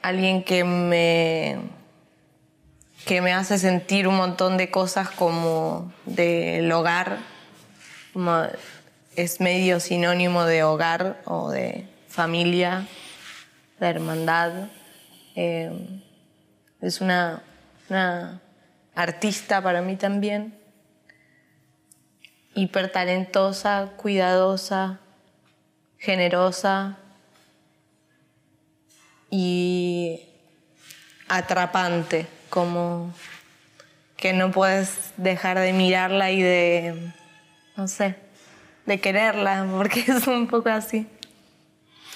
alguien 0.02 0.44
que 0.44 0.64
me 0.64 1.58
que 3.06 3.20
me 3.22 3.34
hace 3.34 3.58
sentir 3.58 4.08
un 4.08 4.16
montón 4.16 4.56
de 4.58 4.72
cosas 4.72 5.10
como 5.10 5.92
del 6.06 6.72
hogar. 6.72 7.18
Como 8.14 8.44
es 9.16 9.40
medio 9.40 9.80
sinónimo 9.80 10.44
de 10.46 10.64
hogar 10.64 11.22
o 11.26 11.50
de 11.50 11.88
familia, 12.08 12.88
de 13.80 13.88
hermandad. 13.88 14.70
Eh, 15.36 16.02
es 16.82 17.02
una, 17.02 17.42
una 17.90 18.42
artista 18.96 19.62
para 19.62 19.82
mí 19.82 19.96
también. 19.96 20.58
Hiper 22.56 22.92
talentosa, 22.92 23.94
cuidadosa, 23.98 25.00
generosa 25.98 26.98
y 29.30 30.22
atrapante, 31.28 32.28
como 32.50 33.14
que 34.18 34.34
no 34.34 34.52
puedes 34.52 35.14
dejar 35.18 35.58
de 35.60 35.74
mirarla 35.74 36.32
y 36.32 36.42
de, 36.42 37.12
no 37.76 37.88
sé, 37.88 38.16
de 38.86 39.00
quererla, 39.00 39.68
porque 39.72 40.02
es 40.08 40.28
un 40.28 40.48
poco 40.48 40.70
así. 40.70 41.08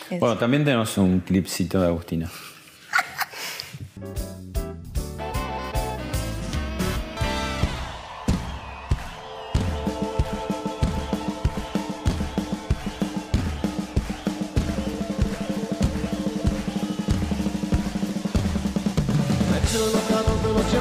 Es- 0.10 0.20
Bueno, 0.20 0.38
también 0.38 0.64
tenemos 0.64 0.98
un 0.98 1.20
clipcito 1.22 1.82
de 1.82 1.88
Agustina. 1.88 2.30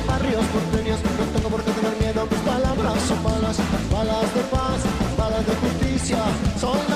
Barrios 0.07 0.45
porteños 0.47 1.01
No 1.19 1.25
tengo 1.35 1.49
por 1.49 1.63
qué 1.65 1.71
tener 1.73 1.97
miedo, 2.01 2.27
mis 2.31 2.41
palabras 2.41 3.03
son 3.09 3.23
balas 3.23 3.57
Balas 3.91 4.35
de 4.35 4.41
paz, 4.43 4.81
balas 5.19 5.47
de 5.47 5.55
justicia 5.55 5.76
Son 6.07 6.15
la 6.15 6.21
voz 6.21 6.31
de 6.61 6.91
lo 6.91 6.96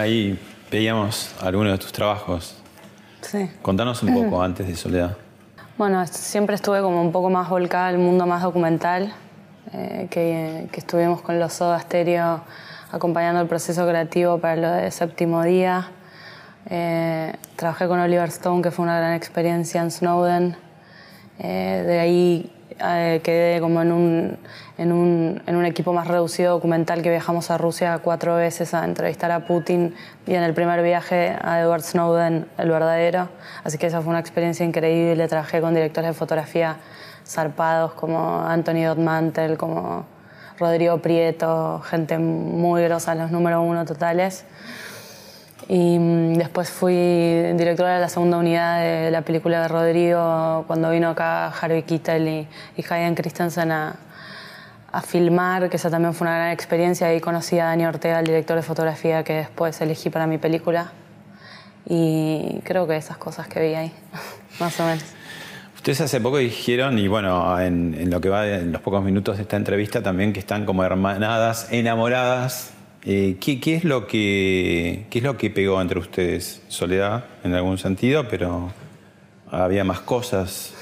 ahí 0.00 0.38
veíamos 0.70 1.34
algunos 1.40 1.72
de 1.72 1.78
tus 1.78 1.92
trabajos. 1.92 2.56
Sí. 3.20 3.50
Contanos 3.62 4.02
un 4.02 4.14
poco 4.14 4.42
antes 4.42 4.66
de 4.66 4.76
Soledad. 4.76 5.16
Bueno, 5.76 6.06
siempre 6.06 6.54
estuve 6.56 6.80
como 6.80 7.00
un 7.00 7.12
poco 7.12 7.30
más 7.30 7.48
volcada 7.48 7.88
al 7.88 7.98
mundo 7.98 8.26
más 8.26 8.42
documental, 8.42 9.12
eh, 9.72 10.08
que, 10.10 10.68
que 10.72 10.80
estuvimos 10.80 11.22
con 11.22 11.38
los 11.38 11.52
Soda 11.52 11.80
Stereo 11.80 12.42
acompañando 12.92 13.40
el 13.40 13.46
proceso 13.46 13.86
creativo 13.86 14.38
para 14.38 14.56
lo 14.56 14.70
de 14.70 14.90
Séptimo 14.90 15.42
Día. 15.42 15.90
Eh, 16.68 17.32
trabajé 17.56 17.86
con 17.88 18.00
Oliver 18.00 18.28
Stone, 18.28 18.62
que 18.62 18.70
fue 18.70 18.84
una 18.84 18.98
gran 18.98 19.14
experiencia 19.14 19.80
en 19.80 19.90
Snowden. 19.90 20.56
Eh, 21.38 21.84
de 21.86 21.98
ahí 22.00 22.52
eh, 22.82 23.20
quedé 23.22 23.60
como 23.60 23.82
en 23.82 23.92
un, 23.92 24.38
en, 24.78 24.92
un, 24.92 25.42
en 25.46 25.56
un 25.56 25.64
equipo 25.64 25.92
más 25.92 26.06
reducido 26.06 26.52
documental 26.52 27.02
que 27.02 27.10
viajamos 27.10 27.50
a 27.50 27.58
Rusia 27.58 28.00
cuatro 28.02 28.36
veces 28.36 28.74
a 28.74 28.84
entrevistar 28.84 29.30
a 29.30 29.46
Putin 29.46 29.94
y 30.26 30.34
en 30.34 30.42
el 30.42 30.54
primer 30.54 30.82
viaje 30.82 31.36
a 31.42 31.60
Edward 31.60 31.82
Snowden, 31.82 32.46
el 32.58 32.70
verdadero. 32.70 33.28
Así 33.64 33.78
que 33.78 33.86
esa 33.86 34.00
fue 34.00 34.10
una 34.10 34.20
experiencia 34.20 34.64
increíble. 34.64 35.28
Trabajé 35.28 35.60
con 35.60 35.74
directores 35.74 36.10
de 36.10 36.14
fotografía 36.14 36.76
zarpados 37.26 37.92
como 37.92 38.40
Anthony 38.40 38.84
Dotmantel, 38.86 39.56
como 39.56 40.06
Rodrigo 40.58 40.98
Prieto, 40.98 41.80
gente 41.80 42.18
muy 42.18 42.82
grosa, 42.82 43.14
los 43.14 43.30
número 43.30 43.62
uno 43.62 43.84
totales. 43.84 44.44
Y 45.72 46.00
mm, 46.00 46.34
después 46.34 46.68
fui 46.68 46.92
directora 46.92 47.94
de 47.94 48.00
la 48.00 48.08
segunda 48.08 48.38
unidad 48.38 48.80
de 48.80 49.08
la 49.12 49.22
película 49.22 49.62
de 49.62 49.68
Rodrigo 49.68 50.64
cuando 50.66 50.90
vino 50.90 51.10
acá 51.10 51.46
Harvey 51.46 51.84
Keitel 51.84 52.26
y, 52.26 52.48
y 52.76 52.84
Hayden 52.92 53.14
Christensen 53.14 53.70
a, 53.70 53.94
a 54.90 55.00
filmar, 55.00 55.70
que 55.70 55.76
esa 55.76 55.88
también 55.88 56.12
fue 56.12 56.26
una 56.26 56.38
gran 56.38 56.50
experiencia. 56.50 57.06
Ahí 57.06 57.20
conocí 57.20 57.56
a 57.60 57.66
Dani 57.66 57.86
Ortega, 57.86 58.18
el 58.18 58.26
director 58.26 58.56
de 58.56 58.62
fotografía 58.62 59.22
que 59.22 59.34
después 59.34 59.80
elegí 59.80 60.10
para 60.10 60.26
mi 60.26 60.38
película. 60.38 60.90
Y 61.88 62.60
creo 62.64 62.88
que 62.88 62.96
esas 62.96 63.18
cosas 63.18 63.46
que 63.46 63.60
vi 63.60 63.74
ahí, 63.74 63.92
más 64.58 64.80
o 64.80 64.84
menos. 64.84 65.04
Ustedes 65.76 66.00
hace 66.00 66.20
poco 66.20 66.38
dijeron, 66.38 66.98
y 66.98 67.06
bueno, 67.06 67.60
en, 67.60 67.94
en 67.94 68.10
lo 68.10 68.20
que 68.20 68.28
va 68.28 68.44
en 68.44 68.72
los 68.72 68.82
pocos 68.82 69.04
minutos 69.04 69.36
de 69.36 69.44
esta 69.44 69.56
entrevista 69.56 70.02
también, 70.02 70.32
que 70.32 70.40
están 70.40 70.66
como 70.66 70.82
hermanadas, 70.82 71.68
enamoradas. 71.70 72.72
Eh, 73.04 73.38
¿qué, 73.40 73.60
qué 73.60 73.76
es 73.76 73.84
lo 73.84 74.06
que, 74.06 75.06
¿Qué 75.10 75.18
es 75.18 75.24
lo 75.24 75.36
que 75.38 75.50
pegó 75.50 75.80
entre 75.80 75.98
ustedes? 75.98 76.62
Soledad, 76.68 77.24
en 77.44 77.54
algún 77.54 77.78
sentido, 77.78 78.28
pero 78.28 78.70
había 79.50 79.84
más 79.84 80.00
cosas. 80.00 80.74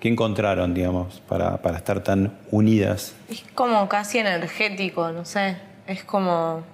¿Qué 0.00 0.08
encontraron, 0.08 0.74
digamos, 0.74 1.20
para, 1.28 1.58
para 1.62 1.76
estar 1.78 2.02
tan 2.02 2.36
unidas? 2.50 3.14
Es 3.30 3.44
como 3.54 3.88
casi 3.88 4.18
energético, 4.18 5.10
no 5.12 5.24
sé. 5.24 5.56
Es 5.86 6.02
como. 6.04 6.64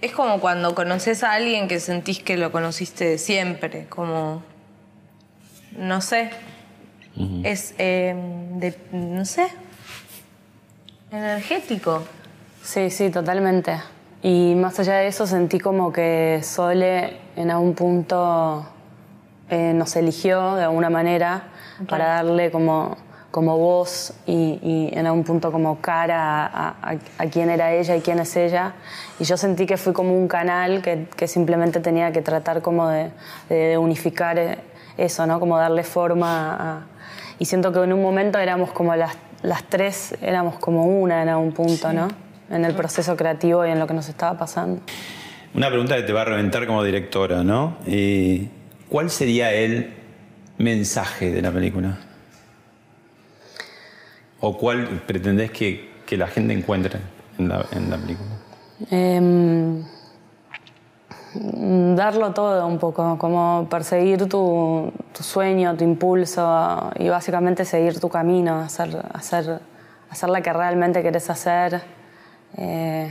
Es 0.00 0.12
como 0.12 0.40
cuando 0.40 0.74
conoces 0.74 1.22
a 1.24 1.32
alguien 1.32 1.68
que 1.68 1.78
sentís 1.78 2.20
que 2.20 2.36
lo 2.36 2.52
conociste 2.52 3.04
de 3.04 3.18
siempre. 3.18 3.86
Como. 3.88 4.42
No 5.76 6.00
sé. 6.00 6.30
Es. 7.42 7.74
eh, 7.78 8.14
de- 8.54 8.78
no 8.92 9.24
sé. 9.24 9.48
Energético. 11.10 12.04
Sí, 12.62 12.90
sí, 12.90 13.10
totalmente. 13.10 13.80
Y 14.22 14.54
más 14.54 14.78
allá 14.78 14.94
de 14.96 15.06
eso 15.08 15.26
sentí 15.26 15.58
como 15.58 15.92
que 15.92 16.40
Sole 16.42 17.16
en 17.36 17.50
algún 17.50 17.74
punto 17.74 18.66
eh, 19.48 19.72
nos 19.74 19.96
eligió 19.96 20.54
de 20.56 20.64
alguna 20.64 20.90
manera 20.90 21.44
para 21.88 22.06
darle 22.06 22.50
como, 22.50 22.98
como 23.30 23.56
voz 23.56 24.12
y, 24.26 24.58
y 24.62 24.90
en 24.92 25.06
algún 25.06 25.24
punto 25.24 25.50
como 25.50 25.80
cara 25.80 26.44
a, 26.46 26.68
a- 26.82 26.96
a 27.18 27.26
quién 27.26 27.48
era 27.48 27.72
ella 27.72 27.96
y 27.96 28.00
quién 28.02 28.18
es 28.18 28.36
ella. 28.36 28.74
Y 29.18 29.24
yo 29.24 29.38
sentí 29.38 29.64
que 29.64 29.78
fui 29.78 29.94
como 29.94 30.14
un 30.14 30.28
canal 30.28 30.82
que, 30.82 31.08
que 31.16 31.26
simplemente 31.26 31.80
tenía 31.80 32.12
que 32.12 32.20
tratar 32.20 32.60
como 32.60 32.88
de, 32.88 33.10
de- 33.48 33.78
unificar 33.78 34.38
eh, 34.38 34.58
eso, 34.98 35.26
¿no? 35.26 35.40
Como 35.40 35.56
darle 35.58 35.82
forma 35.82 36.54
a... 36.54 36.82
Y 37.38 37.46
siento 37.46 37.72
que 37.72 37.82
en 37.82 37.94
un 37.94 38.02
momento 38.02 38.38
éramos 38.38 38.70
como 38.72 38.94
las, 38.94 39.16
las 39.42 39.62
tres, 39.64 40.14
éramos 40.20 40.56
como 40.58 40.84
una 40.84 41.22
en 41.22 41.30
algún 41.30 41.52
punto, 41.52 41.90
¿no? 41.94 42.08
En 42.50 42.64
el 42.64 42.74
proceso 42.74 43.16
creativo 43.16 43.64
y 43.64 43.70
en 43.70 43.78
lo 43.78 43.86
que 43.86 43.94
nos 43.94 44.08
estaba 44.08 44.36
pasando. 44.38 44.82
Una 45.54 45.68
pregunta 45.68 45.96
que 45.96 46.02
te 46.02 46.12
va 46.12 46.22
a 46.22 46.24
reventar 46.24 46.66
como 46.66 46.82
directora, 46.82 47.42
¿no? 47.42 47.76
Eh, 47.86 48.48
¿Cuál 48.88 49.10
sería 49.10 49.52
el 49.52 49.94
mensaje 50.58 51.32
de 51.32 51.42
la 51.42 51.50
película? 51.50 51.98
¿O 54.40 54.56
cuál 54.56 55.02
pretendés 55.06 55.50
que, 55.50 55.90
que 56.06 56.16
la 56.16 56.26
gente 56.26 56.52
encuentre 56.54 57.00
en 57.38 57.48
la, 57.48 57.64
en 57.72 57.90
la 57.90 57.96
película? 57.96 58.30
Em, 58.90 59.84
darlo 61.94 62.32
todo 62.32 62.66
un 62.66 62.78
poco, 62.78 63.18
como 63.18 63.66
perseguir 63.70 64.28
tu, 64.28 64.92
tu 65.12 65.22
sueño, 65.22 65.76
tu 65.76 65.84
impulso 65.84 66.90
y 66.96 67.08
básicamente 67.08 67.64
seguir 67.64 68.00
tu 68.00 68.08
camino, 68.08 68.60
hacer, 68.60 68.96
hacer, 69.12 69.60
hacer 70.08 70.30
la 70.30 70.40
que 70.40 70.52
realmente 70.52 71.02
querés 71.02 71.28
hacer. 71.28 71.99
Eh, 72.56 73.10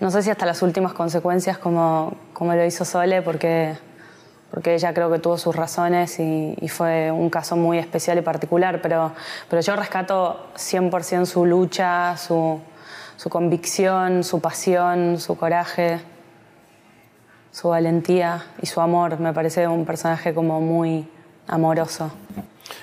no 0.00 0.10
sé 0.10 0.22
si 0.22 0.30
hasta 0.30 0.46
las 0.46 0.62
últimas 0.62 0.92
consecuencias 0.92 1.58
como, 1.58 2.16
como 2.32 2.54
lo 2.54 2.64
hizo 2.64 2.84
Sole, 2.84 3.22
porque, 3.22 3.74
porque 4.50 4.74
ella 4.74 4.92
creo 4.92 5.10
que 5.10 5.18
tuvo 5.18 5.38
sus 5.38 5.54
razones 5.54 6.18
y, 6.18 6.54
y 6.60 6.68
fue 6.68 7.10
un 7.10 7.30
caso 7.30 7.56
muy 7.56 7.78
especial 7.78 8.18
y 8.18 8.22
particular, 8.22 8.80
pero, 8.82 9.12
pero 9.48 9.62
yo 9.62 9.76
rescato 9.76 10.48
100% 10.56 11.24
su 11.24 11.46
lucha, 11.46 12.16
su, 12.16 12.60
su 13.16 13.30
convicción, 13.30 14.24
su 14.24 14.40
pasión, 14.40 15.20
su 15.20 15.36
coraje, 15.36 16.00
su 17.52 17.68
valentía 17.68 18.44
y 18.60 18.66
su 18.66 18.80
amor. 18.80 19.20
Me 19.20 19.32
parece 19.32 19.68
un 19.68 19.84
personaje 19.84 20.34
como 20.34 20.60
muy 20.60 21.06
amoroso. 21.46 22.10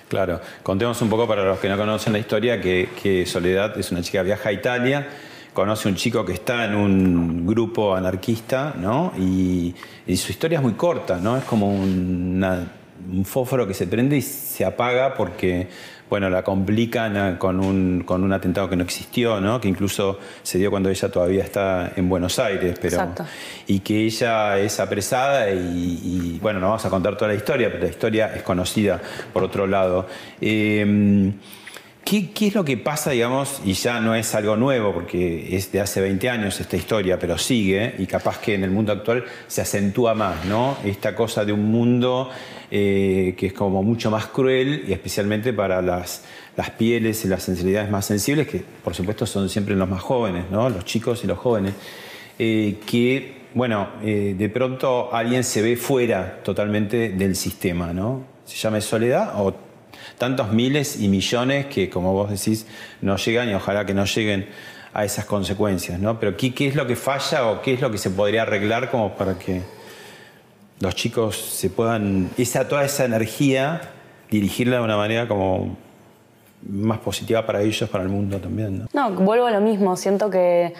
Claro, 0.07 0.39
contemos 0.63 1.01
un 1.01 1.09
poco 1.09 1.27
para 1.27 1.43
los 1.43 1.59
que 1.59 1.69
no 1.69 1.77
conocen 1.77 2.13
la 2.13 2.19
historia 2.19 2.61
que, 2.61 2.89
que 3.01 3.25
Soledad 3.25 3.77
es 3.77 3.91
una 3.91 4.01
chica 4.01 4.19
que 4.19 4.25
viaja 4.25 4.49
a 4.49 4.51
Italia, 4.51 5.07
conoce 5.53 5.87
un 5.89 5.95
chico 5.95 6.23
que 6.25 6.33
está 6.33 6.65
en 6.65 6.75
un 6.75 7.45
grupo 7.47 7.95
anarquista, 7.95 8.73
¿no? 8.79 9.11
Y, 9.17 9.73
y 10.07 10.17
su 10.17 10.31
historia 10.31 10.57
es 10.59 10.63
muy 10.63 10.73
corta, 10.73 11.17
¿no? 11.17 11.37
Es 11.37 11.43
como 11.43 11.73
una- 11.73 12.73
un 13.11 13.23
fósforo 13.25 13.65
que 13.65 13.73
se 13.73 13.87
prende 13.87 14.17
y 14.17 14.21
se 14.21 14.65
apaga 14.65 15.13
porque, 15.13 15.69
bueno, 16.09 16.29
la 16.29 16.43
complican 16.43 17.37
con 17.37 17.59
un, 17.63 18.03
con 18.05 18.25
un 18.25 18.33
atentado 18.33 18.69
que 18.69 18.75
no 18.75 18.83
existió, 18.83 19.39
¿no? 19.39 19.61
Que 19.61 19.69
incluso 19.69 20.19
se 20.43 20.57
dio 20.57 20.69
cuando 20.69 20.89
ella 20.89 21.09
todavía 21.09 21.43
está 21.45 21.93
en 21.95 22.09
Buenos 22.09 22.39
Aires, 22.39 22.77
pero 22.81 22.95
Exacto. 22.97 23.25
y 23.67 23.79
que 23.79 24.03
ella 24.03 24.59
es 24.59 24.79
apresada 24.81 25.49
y, 25.49 25.57
y, 25.57 26.39
bueno, 26.41 26.59
no 26.59 26.67
vamos 26.67 26.85
a 26.85 26.89
contar 26.89 27.15
toda 27.15 27.29
la 27.29 27.35
historia, 27.37 27.69
pero 27.71 27.83
la 27.85 27.89
historia 27.89 28.33
es 28.35 28.43
conocida 28.43 29.01
por 29.31 29.43
otro 29.43 29.65
lado. 29.65 30.05
Eh, 30.41 31.31
¿qué, 32.03 32.31
es 32.41 32.55
lo 32.55 32.65
que 32.65 32.77
pasa, 32.77 33.11
digamos, 33.11 33.61
y 33.65 33.73
ya 33.73 33.99
no 33.99 34.15
es 34.15 34.33
algo 34.35 34.55
nuevo, 34.55 34.93
porque 34.93 35.55
es 35.55 35.71
de 35.71 35.81
hace 35.81 36.01
20 36.01 36.29
años 36.29 36.59
esta 36.59 36.75
historia, 36.75 37.19
pero 37.19 37.37
sigue, 37.37 37.95
y 37.99 38.05
capaz 38.05 38.39
que 38.39 38.55
en 38.55 38.63
el 38.63 38.71
mundo 38.71 38.91
actual 38.91 39.25
se 39.47 39.61
acentúa 39.61 40.13
más, 40.13 40.45
¿no? 40.45 40.77
Esta 40.83 41.15
cosa 41.15 41.45
de 41.45 41.53
un 41.53 41.71
mundo 41.71 42.29
eh, 42.71 43.35
que 43.37 43.47
es 43.47 43.53
como 43.53 43.83
mucho 43.83 44.11
más 44.11 44.27
cruel, 44.27 44.85
y 44.87 44.93
especialmente 44.93 45.53
para 45.53 45.81
las, 45.81 46.23
las 46.57 46.71
pieles 46.71 47.23
y 47.25 47.27
las 47.27 47.43
sensibilidades 47.43 47.89
más 47.89 48.05
sensibles, 48.05 48.47
que 48.47 48.63
por 48.83 48.95
supuesto 48.95 49.25
son 49.25 49.49
siempre 49.49 49.75
los 49.75 49.87
más 49.87 50.01
jóvenes, 50.01 50.45
¿no? 50.51 50.69
Los 50.69 50.85
chicos 50.85 51.23
y 51.23 51.27
los 51.27 51.37
jóvenes 51.37 51.73
eh, 52.41 52.79
que, 52.85 53.33
bueno, 53.53 53.89
eh, 54.01 54.33
de 54.37 54.47
pronto 54.47 55.13
alguien 55.13 55.43
se 55.43 55.61
ve 55.61 55.75
fuera 55.75 56.41
totalmente 56.41 57.09
del 57.09 57.35
sistema, 57.35 57.91
¿no? 57.91 58.23
Se 58.45 58.55
llama 58.55 58.79
soledad 58.79 59.33
o 59.35 59.53
tantos 60.19 60.51
miles 60.51 60.99
y 61.01 61.07
millones 61.07 61.65
que, 61.65 61.89
como 61.89 62.13
vos 62.13 62.29
decís, 62.29 62.67
no 63.01 63.15
llegan 63.17 63.49
y 63.49 63.55
ojalá 63.55 63.85
que 63.85 63.95
no 63.95 64.05
lleguen 64.05 64.47
a 64.93 65.03
esas 65.05 65.25
consecuencias, 65.25 65.99
¿no? 65.99 66.19
Pero 66.19 66.37
¿qué, 66.37 66.53
qué 66.53 66.67
es 66.67 66.75
lo 66.75 66.85
que 66.85 66.95
falla 66.95 67.47
o 67.47 67.61
qué 67.63 67.73
es 67.73 67.81
lo 67.81 67.89
que 67.89 67.97
se 67.97 68.11
podría 68.11 68.43
arreglar 68.43 68.91
como 68.91 69.15
para 69.15 69.39
que 69.39 69.61
los 70.79 70.93
chicos 70.95 71.35
se 71.37 71.69
puedan, 71.69 72.29
esa, 72.37 72.67
toda 72.67 72.85
esa 72.85 73.05
energía, 73.05 73.81
dirigirla 74.29 74.77
de 74.77 74.83
una 74.83 74.97
manera 74.97 75.27
como 75.27 75.75
más 76.69 76.99
positiva 76.99 77.45
para 77.45 77.61
ellos, 77.61 77.89
para 77.89 78.03
el 78.03 78.09
mundo 78.09 78.37
también, 78.39 78.87
¿no? 78.93 79.11
Vuelvo 79.11 79.45
a 79.47 79.51
lo 79.51 79.61
mismo. 79.61 79.95
Siento 79.95 80.29
que, 80.29 80.73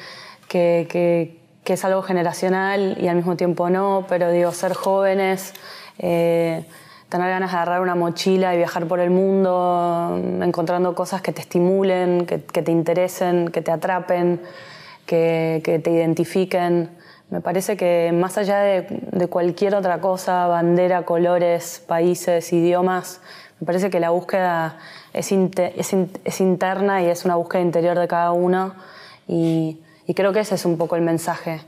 que, 0.47 0.87
que- 0.89 1.39
que 1.63 1.73
es 1.73 1.85
algo 1.85 2.01
generacional 2.01 2.97
y 2.99 3.07
al 3.09 3.17
mismo 3.17 3.35
tiempo 3.35 3.69
no, 3.69 4.05
pero 4.09 4.31
digo, 4.31 4.51
ser 4.53 4.73
jóvenes, 4.73 5.53
eh, 5.99 6.63
tener 7.09 7.29
ganas 7.29 7.51
de 7.51 7.57
agarrar 7.57 7.81
una 7.81 7.95
mochila 7.95 8.53
y 8.53 8.57
viajar 8.57 8.85
por 8.85 8.99
el 8.99 9.09
mundo, 9.09 10.15
encontrando 10.41 10.93
cosas 10.93 11.21
que 11.21 11.31
te 11.31 11.41
estimulen, 11.41 12.25
que, 12.25 12.37
te 12.37 12.71
interesen, 12.71 13.49
que 13.49 13.61
te 13.61 13.71
atrapen, 13.71 14.39
que, 15.05 15.61
te 15.83 15.91
identifiquen. 15.91 16.89
Me 17.31 17.41
parece 17.41 17.75
que 17.77 18.11
más 18.13 18.37
allá 18.37 18.59
de, 18.59 19.27
cualquier 19.27 19.75
otra 19.75 19.99
cosa, 20.01 20.47
bandera, 20.47 21.03
colores, 21.03 21.83
países, 21.87 22.53
idiomas, 22.53 23.21
me 23.59 23.65
parece 23.65 23.89
que 23.89 23.99
la 23.99 24.11
búsqueda 24.11 24.77
es, 25.11 25.31
inte- 25.31 25.73
es 25.77 25.91
in- 25.93 26.11
es 26.23 26.39
interna 26.41 27.01
y 27.01 27.07
es 27.07 27.25
una 27.25 27.35
búsqueda 27.35 27.61
interior 27.61 27.97
de 27.99 28.07
cada 28.07 28.31
uno 28.31 28.73
y 29.27 29.77
creo 30.15 30.31
que 30.33 30.39
ese 30.39 30.55
es 30.55 30.65
un 30.65 30.77
poco 30.77 30.95
el 30.95 31.01
mensaje 31.03 31.61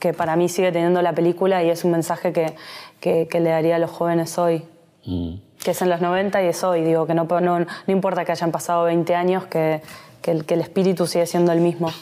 que 0.00 0.12
para 0.12 0.34
mí 0.34 0.48
sigue 0.48 0.72
teniendo 0.72 1.00
la 1.02 1.12
película 1.14 1.62
y 1.62 1.70
es 1.70 1.84
un 1.84 1.92
mensaje 1.92 2.32
que, 2.32 2.54
que- 2.98 3.28
que 3.28 3.38
le 3.38 3.50
daría 3.50 3.76
a 3.76 3.78
los 3.78 3.90
jóvenes 3.90 4.36
hoy. 4.38 4.62
Que 5.64 5.70
es 5.72 5.82
en 5.82 5.88
los 5.90 6.00
90 6.00 6.42
y 6.42 6.46
es 6.46 6.64
hoy, 6.64 6.82
digo, 6.82 7.06
que 7.06 7.14
no, 7.14 7.24
no, 7.24 7.58
no 7.60 7.66
importa 7.86 8.24
que 8.24 8.32
hayan 8.32 8.50
pasado 8.50 8.84
20 8.84 9.14
años, 9.14 9.46
que, 9.46 9.80
que 10.22 10.30
el, 10.32 10.44
que 10.44 10.54
el 10.54 10.60
espíritu 10.60 11.06
sigue 11.06 11.26
siendo 11.26 11.52
el 11.52 11.60
mismo. 11.60 11.92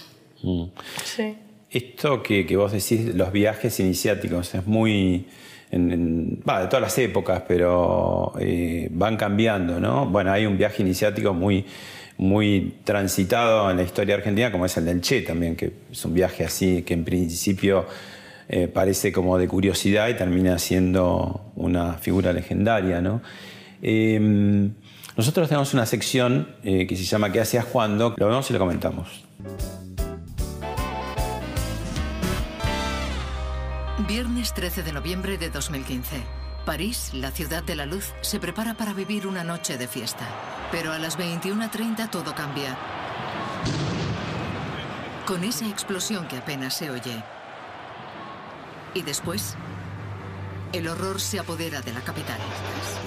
Mm. 0.42 0.64
Sí. 1.04 1.36
Esto 1.70 2.22
que, 2.22 2.46
que 2.46 2.56
vos 2.56 2.72
decís, 2.72 3.14
los 3.14 3.30
viajes 3.32 3.78
iniciáticos, 3.80 4.54
es 4.54 4.66
muy. 4.66 5.26
en- 5.70 6.40
de 6.40 6.66
todas 6.68 6.80
las 6.80 6.96
épocas, 6.98 7.42
pero 7.46 8.32
eh, 8.40 8.88
van 8.92 9.16
cambiando, 9.16 9.78
¿no? 9.80 10.06
Bueno, 10.06 10.32
hay 10.32 10.46
un 10.46 10.56
viaje 10.56 10.82
iniciático 10.82 11.34
muy, 11.34 11.66
muy 12.18 12.74
transitado 12.84 13.70
en 13.70 13.76
la 13.76 13.82
historia 13.84 14.16
argentina, 14.16 14.52
como 14.52 14.66
es 14.66 14.76
el 14.76 14.84
del 14.84 15.00
Che 15.00 15.22
también, 15.22 15.56
que 15.56 15.72
es 15.90 16.04
un 16.04 16.12
viaje 16.12 16.44
así 16.44 16.82
que 16.82 16.94
en 16.94 17.04
principio 17.04 17.86
eh, 18.48 18.68
parece 18.68 19.12
como 19.12 19.38
de 19.38 19.48
curiosidad 19.48 20.08
y 20.08 20.14
termina 20.14 20.58
siendo 20.58 21.52
una 21.54 21.94
figura 21.94 22.32
legendaria, 22.32 23.00
¿no? 23.00 23.22
Eh, 23.80 24.68
nosotros 25.18 25.48
tenemos 25.48 25.74
una 25.74 25.84
sección 25.84 26.48
eh, 26.62 26.86
que 26.86 26.96
se 26.96 27.02
llama 27.02 27.32
¿Qué 27.32 27.40
hacías 27.40 27.64
cuando? 27.64 28.14
Lo 28.16 28.28
vemos 28.28 28.48
y 28.50 28.52
lo 28.52 28.58
comentamos. 28.60 29.24
Viernes 34.06 34.54
13 34.54 34.84
de 34.84 34.92
noviembre 34.92 35.36
de 35.38 35.50
2015. 35.50 36.16
París, 36.68 37.12
la 37.14 37.30
ciudad 37.30 37.62
de 37.62 37.74
la 37.74 37.86
luz, 37.86 38.12
se 38.20 38.38
prepara 38.38 38.74
para 38.74 38.92
vivir 38.92 39.26
una 39.26 39.42
noche 39.42 39.78
de 39.78 39.88
fiesta. 39.88 40.28
Pero 40.70 40.92
a 40.92 40.98
las 40.98 41.18
21.30 41.18 42.10
todo 42.10 42.34
cambia. 42.34 42.76
Con 45.26 45.44
esa 45.44 45.66
explosión 45.66 46.28
que 46.28 46.36
apenas 46.36 46.74
se 46.74 46.90
oye. 46.90 47.24
Y 48.92 49.00
después, 49.00 49.56
el 50.74 50.88
horror 50.88 51.22
se 51.22 51.38
apodera 51.38 51.80
de 51.80 51.94
la 51.94 52.02
capital. 52.02 52.38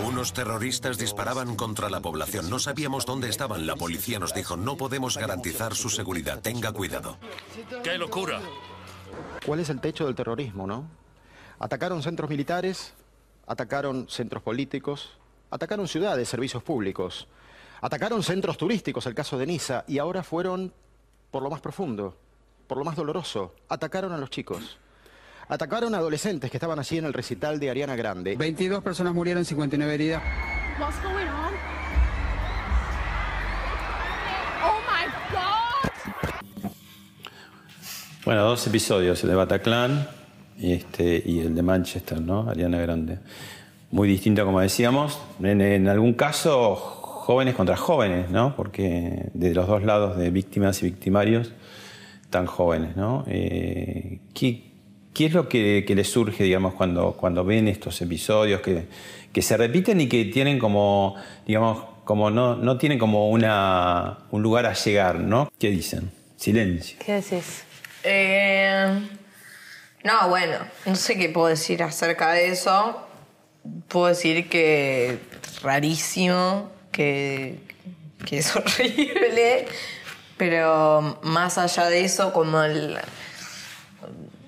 Unos 0.08 0.34
terroristas 0.34 0.98
disparaban 0.98 1.56
contra 1.56 1.92
la 1.92 2.00
población. 2.00 2.50
No 2.50 2.58
sabíamos 2.58 3.06
dónde 3.06 3.30
estaban. 3.30 3.68
La 3.68 3.76
policía 3.76 4.18
nos 4.18 4.34
dijo, 4.34 4.58
no 4.58 4.76
podemos 4.76 5.20
garantizar 5.20 5.76
su 5.76 5.90
seguridad. 5.90 6.42
Tenga 6.42 6.72
cuidado. 6.72 7.20
¡Qué 7.84 8.00
locura! 8.00 8.42
¿Cuál 9.46 9.60
es 9.60 9.70
el 9.70 9.80
techo 9.80 10.08
del 10.08 10.16
terrorismo, 10.16 10.66
no? 10.66 10.90
Atacaron 11.60 12.02
centros 12.02 12.28
militares, 12.28 12.96
atacaron 13.48 14.08
centros 14.10 14.44
políticos, 14.44 15.18
atacaron 15.50 15.88
ciudades, 15.88 16.30
servicios 16.30 16.64
públicos, 16.64 17.28
atacaron 17.82 18.24
centros 18.24 18.58
turísticos, 18.58 19.06
el 19.06 19.16
caso 19.16 19.38
de 19.38 19.46
Niza, 19.46 19.84
y 19.88 19.98
ahora 19.98 20.24
fueron 20.24 20.74
por 21.32 21.44
lo 21.44 21.50
más 21.50 21.62
profundo, 21.62 22.16
por 22.68 22.78
lo 22.78 22.86
más 22.86 22.96
doloroso, 22.96 23.56
atacaron 23.70 24.12
a 24.14 24.18
los 24.18 24.30
chicos. 24.30 24.78
Atacaron 25.48 25.94
a 25.96 25.98
adolescentes 25.98 26.50
que 26.50 26.58
estaban 26.58 26.80
allí 26.80 26.98
en 26.98 27.06
el 27.06 27.14
recital 27.14 27.60
de 27.60 27.70
Ariana 27.70 27.96
Grande. 27.98 28.38
22 28.38 28.82
personas 28.82 29.14
murieron, 29.14 29.44
59 29.44 29.94
heridas. 29.94 30.24
What's 30.80 31.02
going 31.04 31.28
on? 31.28 31.54
Oh 34.64 34.80
my 34.88 35.06
God! 35.34 36.72
Bueno, 38.24 38.44
dos 38.44 38.66
episodios, 38.68 39.22
el 39.24 39.30
de 39.30 39.36
Bataclan 39.36 40.21
este, 40.62 41.22
y 41.26 41.40
el 41.40 41.56
de 41.56 41.62
Manchester, 41.62 42.22
¿no? 42.22 42.50
Ariana 42.50 42.80
Grande. 42.80 43.20
Muy 43.92 44.08
distinto, 44.08 44.46
como 44.46 44.60
decíamos. 44.62 45.20
En, 45.42 45.62
en 45.62 45.88
algún 45.88 46.14
caso, 46.14 46.76
jóvenes 46.76 47.56
contra 47.56 47.78
jóvenes, 47.78 48.30
¿no? 48.30 48.56
Porque 48.56 49.30
de 49.34 49.54
los 49.54 49.68
dos 49.68 49.84
lados 49.84 50.18
de 50.18 50.32
víctimas 50.32 50.82
y 50.82 50.86
victimarios, 50.86 51.54
tan 52.30 52.46
jóvenes, 52.46 52.96
¿no? 52.96 53.24
Eh, 53.28 54.20
¿qué, 54.34 54.64
qué 55.14 55.26
es 55.28 55.34
lo 55.34 55.48
que, 55.48 55.84
que 55.86 55.96
les 55.96 56.10
surge, 56.10 56.44
digamos, 56.44 56.74
cuando, 56.74 57.14
cuando 57.14 57.46
ven 57.46 57.68
estos 57.68 58.02
episodios 58.02 58.62
que, 58.62 58.86
que 59.32 59.42
se 59.42 59.56
repiten 59.56 60.02
y 60.02 60.08
que 60.08 60.26
tienen 60.26 60.58
como, 60.58 61.16
digamos, 61.46 61.84
como 62.06 62.32
no, 62.32 62.56
no 62.56 62.78
tienen 62.78 62.98
como 62.98 63.30
una, 63.30 64.18
un 64.32 64.42
lugar 64.42 64.66
a 64.66 64.74
llegar, 64.74 65.20
¿no? 65.20 65.52
¿Qué 65.60 65.70
dicen? 65.70 66.12
Silencio. 66.36 66.98
¿Qué 67.06 67.14
decís? 67.14 67.64
Eh, 68.04 69.00
no, 70.04 70.30
bueno, 70.30 70.58
no 70.86 70.96
sé 70.96 71.18
qué 71.18 71.30
puedo 71.30 71.48
decir 71.48 71.84
acerca 71.84 72.32
de 72.32 72.50
eso. 72.50 73.08
Puedo 73.88 74.08
decir 74.08 74.50
que 74.50 75.20
rarísimo, 75.62 76.72
que, 76.92 77.60
que 78.26 78.40
es 78.40 78.56
horrible, 78.56 79.68
pero 80.38 81.20
más 81.22 81.58
allá 81.58 81.88
de 81.88 82.04
eso, 82.04 82.34
como 82.34 82.64
el, 82.64 82.98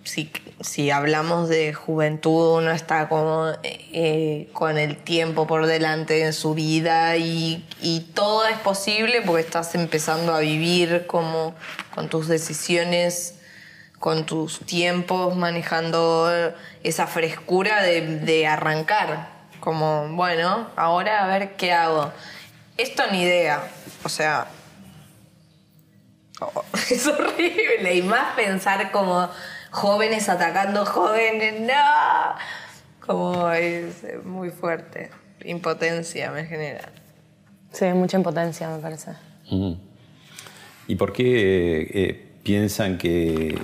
si, 0.03 0.31
si 0.59 0.91
hablamos 0.91 1.49
de 1.49 1.73
juventud, 1.73 2.57
uno 2.57 2.71
está 2.71 3.07
como 3.07 3.51
eh, 3.63 4.49
con 4.53 4.77
el 4.77 4.97
tiempo 4.97 5.47
por 5.47 5.65
delante 5.65 6.23
en 6.23 6.33
su 6.33 6.53
vida 6.53 7.15
y, 7.17 7.65
y 7.81 8.01
todo 8.13 8.45
es 8.47 8.57
posible 8.59 9.21
porque 9.21 9.41
estás 9.41 9.75
empezando 9.75 10.33
a 10.33 10.39
vivir 10.39 11.05
como 11.07 11.55
con 11.93 12.09
tus 12.09 12.27
decisiones, 12.27 13.35
con 14.03 14.25
tus 14.25 14.59
tiempos, 14.59 15.33
manejando 15.37 16.29
esa 16.83 17.07
frescura 17.07 17.81
de, 17.81 18.01
de 18.17 18.45
arrancar. 18.45 19.29
Como, 19.61 20.09
bueno, 20.09 20.67
ahora 20.75 21.23
a 21.23 21.27
ver 21.27 21.55
qué 21.55 21.71
hago. 21.71 22.11
Esto 22.75 23.03
ni 23.13 23.21
idea. 23.21 23.63
O 24.03 24.09
sea, 24.09 24.47
oh, 26.41 26.65
es 26.91 27.07
horrible. 27.07 27.95
Y 27.95 28.01
más 28.01 28.35
pensar 28.35 28.91
como 28.91 29.29
jóvenes 29.71 30.27
atacando 30.27 30.85
jóvenes, 30.85 31.61
no. 31.61 32.35
Como 33.07 33.49
es 33.51 34.03
muy 34.25 34.49
fuerte. 34.49 35.11
Impotencia 35.45 36.29
me 36.29 36.43
genera. 36.43 36.89
Sí, 37.71 37.85
mucha 37.85 38.17
impotencia, 38.17 38.67
me 38.67 38.79
parece. 38.79 39.11
¿Y 40.89 40.95
por 40.97 41.13
qué 41.13 41.23
eh, 41.23 41.91
eh, 41.93 42.29
piensan 42.43 42.97
que, 42.97 43.57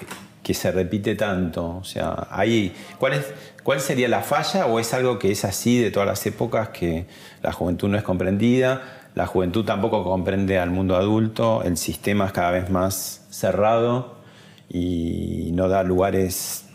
que 0.50 0.56
se 0.56 0.72
repite 0.72 1.14
tanto? 1.14 1.78
O 1.78 1.84
sea, 1.84 2.28
¿cuál, 2.98 3.14
es, 3.14 3.32
¿cuál 3.62 3.80
sería 3.80 4.08
la 4.08 4.22
falla 4.22 4.66
o 4.66 4.80
es 4.80 4.96
algo 4.96 5.20
que 5.20 5.30
es 5.30 5.46
así 5.46 5.78
de 5.80 5.92
todas 5.92 6.08
las 6.08 6.26
épocas 6.26 6.70
que 6.70 7.06
la 7.44 7.52
juventud 7.52 7.88
no 7.88 7.98
es 8.00 8.04
comprendida? 8.04 9.12
La 9.14 9.28
juventud 9.28 9.64
tampoco 9.64 10.04
comprende 10.04 10.58
al 10.58 10.72
mundo 10.72 10.96
adulto, 10.96 11.62
el 11.62 11.78
sistema 11.78 12.26
es 12.26 12.32
cada 12.32 12.50
vez 12.50 12.72
más 12.72 13.28
cerrado 13.30 14.16
y 14.68 15.52
no 15.54 15.70
da 15.70 15.84
lugares 15.84 16.66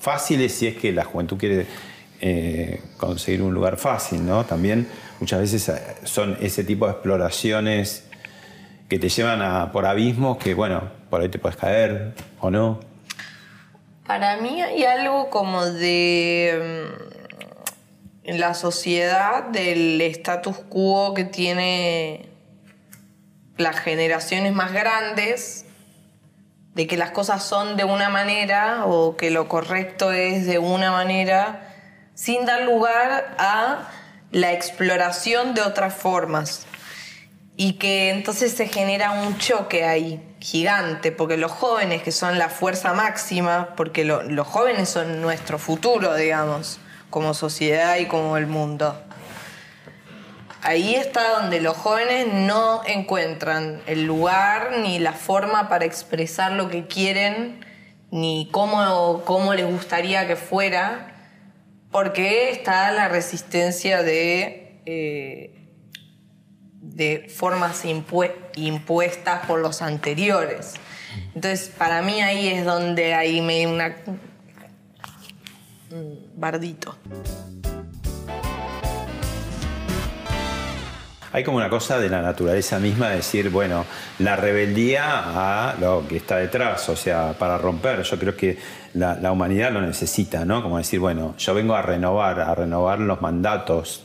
fáciles 0.00 0.52
si 0.52 0.66
es 0.66 0.76
que 0.76 0.90
la 0.90 1.04
juventud 1.04 1.36
quiere 1.38 1.66
eh, 2.20 2.82
conseguir 2.96 3.42
un 3.42 3.54
lugar 3.54 3.76
fácil, 3.76 4.26
¿no? 4.26 4.42
También 4.42 4.88
muchas 5.20 5.38
veces 5.38 5.68
eh, 5.68 5.80
son 6.02 6.36
ese 6.40 6.64
tipo 6.64 6.86
de 6.86 6.94
exploraciones 6.94 8.08
que 8.88 8.98
te 8.98 9.08
llevan 9.08 9.40
a, 9.40 9.70
por 9.70 9.86
abismos 9.86 10.36
que, 10.38 10.52
bueno, 10.52 10.82
por 11.08 11.20
ahí 11.20 11.28
te 11.28 11.38
puedes 11.38 11.56
caer 11.56 12.14
o 12.40 12.50
no. 12.50 12.89
Para 14.10 14.38
mí 14.38 14.60
hay 14.60 14.82
algo 14.82 15.30
como 15.30 15.64
de 15.64 16.90
mm, 18.24 18.38
la 18.38 18.54
sociedad 18.54 19.44
del 19.44 20.00
status 20.00 20.58
quo 20.68 21.14
que 21.14 21.22
tiene 21.22 22.28
las 23.56 23.78
generaciones 23.78 24.52
más 24.52 24.72
grandes, 24.72 25.64
de 26.74 26.88
que 26.88 26.96
las 26.96 27.12
cosas 27.12 27.44
son 27.44 27.76
de 27.76 27.84
una 27.84 28.08
manera 28.08 28.84
o 28.84 29.16
que 29.16 29.30
lo 29.30 29.46
correcto 29.46 30.10
es 30.10 30.44
de 30.44 30.58
una 30.58 30.90
manera, 30.90 31.72
sin 32.14 32.46
dar 32.46 32.62
lugar 32.62 33.36
a 33.38 33.92
la 34.32 34.52
exploración 34.52 35.54
de 35.54 35.62
otras 35.62 35.94
formas. 35.94 36.66
Y 37.62 37.74
que 37.74 38.08
entonces 38.08 38.52
se 38.52 38.68
genera 38.68 39.10
un 39.10 39.36
choque 39.36 39.84
ahí, 39.84 40.18
gigante, 40.40 41.12
porque 41.12 41.36
los 41.36 41.52
jóvenes, 41.52 42.02
que 42.02 42.10
son 42.10 42.38
la 42.38 42.48
fuerza 42.48 42.94
máxima, 42.94 43.74
porque 43.76 44.02
lo- 44.02 44.22
los 44.22 44.46
jóvenes 44.46 44.88
son 44.88 45.20
nuestro 45.20 45.58
futuro, 45.58 46.14
digamos, 46.14 46.78
como 47.10 47.34
sociedad 47.34 47.98
y 47.98 48.06
como 48.06 48.38
el 48.38 48.46
mundo. 48.46 48.98
Ahí 50.62 50.94
está 50.94 51.38
donde 51.38 51.60
los 51.60 51.76
jóvenes 51.76 52.28
no 52.32 52.80
encuentran 52.86 53.82
el 53.86 54.04
lugar 54.06 54.78
ni 54.78 54.98
la 54.98 55.12
forma 55.12 55.68
para 55.68 55.84
expresar 55.84 56.52
lo 56.52 56.70
que 56.70 56.86
quieren, 56.86 57.62
ni 58.10 58.48
cómo, 58.50 59.22
cómo 59.26 59.52
les 59.52 59.66
gustaría 59.66 60.26
que 60.26 60.36
fuera, 60.36 61.14
porque 61.90 62.52
está 62.52 62.90
la 62.92 63.08
resistencia 63.08 64.02
de, 64.02 64.80
eh, 64.86 65.59
de 67.00 67.30
formas 67.30 67.86
impue- 67.86 68.34
impuestas 68.56 69.46
por 69.46 69.58
los 69.58 69.80
anteriores. 69.80 70.74
Entonces, 71.34 71.72
para 71.76 72.02
mí 72.02 72.20
ahí 72.20 72.48
es 72.48 72.66
donde 72.66 73.14
hay 73.14 73.40
medio 73.40 73.70
una... 73.70 73.96
un 75.90 76.18
bardito. 76.36 76.94
hay 81.32 81.44
como 81.44 81.58
una 81.58 81.70
cosa 81.70 81.98
de 81.98 82.08
la 82.08 82.22
naturaleza 82.22 82.80
misma 82.80 83.08
de 83.10 83.16
decir, 83.16 83.50
bueno, 83.50 83.86
la 84.18 84.34
rebeldía 84.34 85.04
a 85.70 85.76
lo 85.80 86.04
que 86.08 86.16
está 86.16 86.36
detrás, 86.36 86.88
o 86.88 86.96
sea, 86.96 87.34
para 87.38 87.56
romper. 87.56 88.02
Yo 88.02 88.18
creo 88.18 88.36
que 88.36 88.58
la, 88.94 89.14
la 89.14 89.30
humanidad 89.30 89.70
lo 89.70 89.80
necesita, 89.80 90.44
¿no? 90.44 90.60
Como 90.60 90.76
decir, 90.76 90.98
bueno, 90.98 91.36
yo 91.38 91.54
vengo 91.54 91.76
a 91.76 91.82
renovar, 91.82 92.40
a 92.40 92.52
renovar 92.54 92.98
los 92.98 93.22
mandatos 93.22 94.02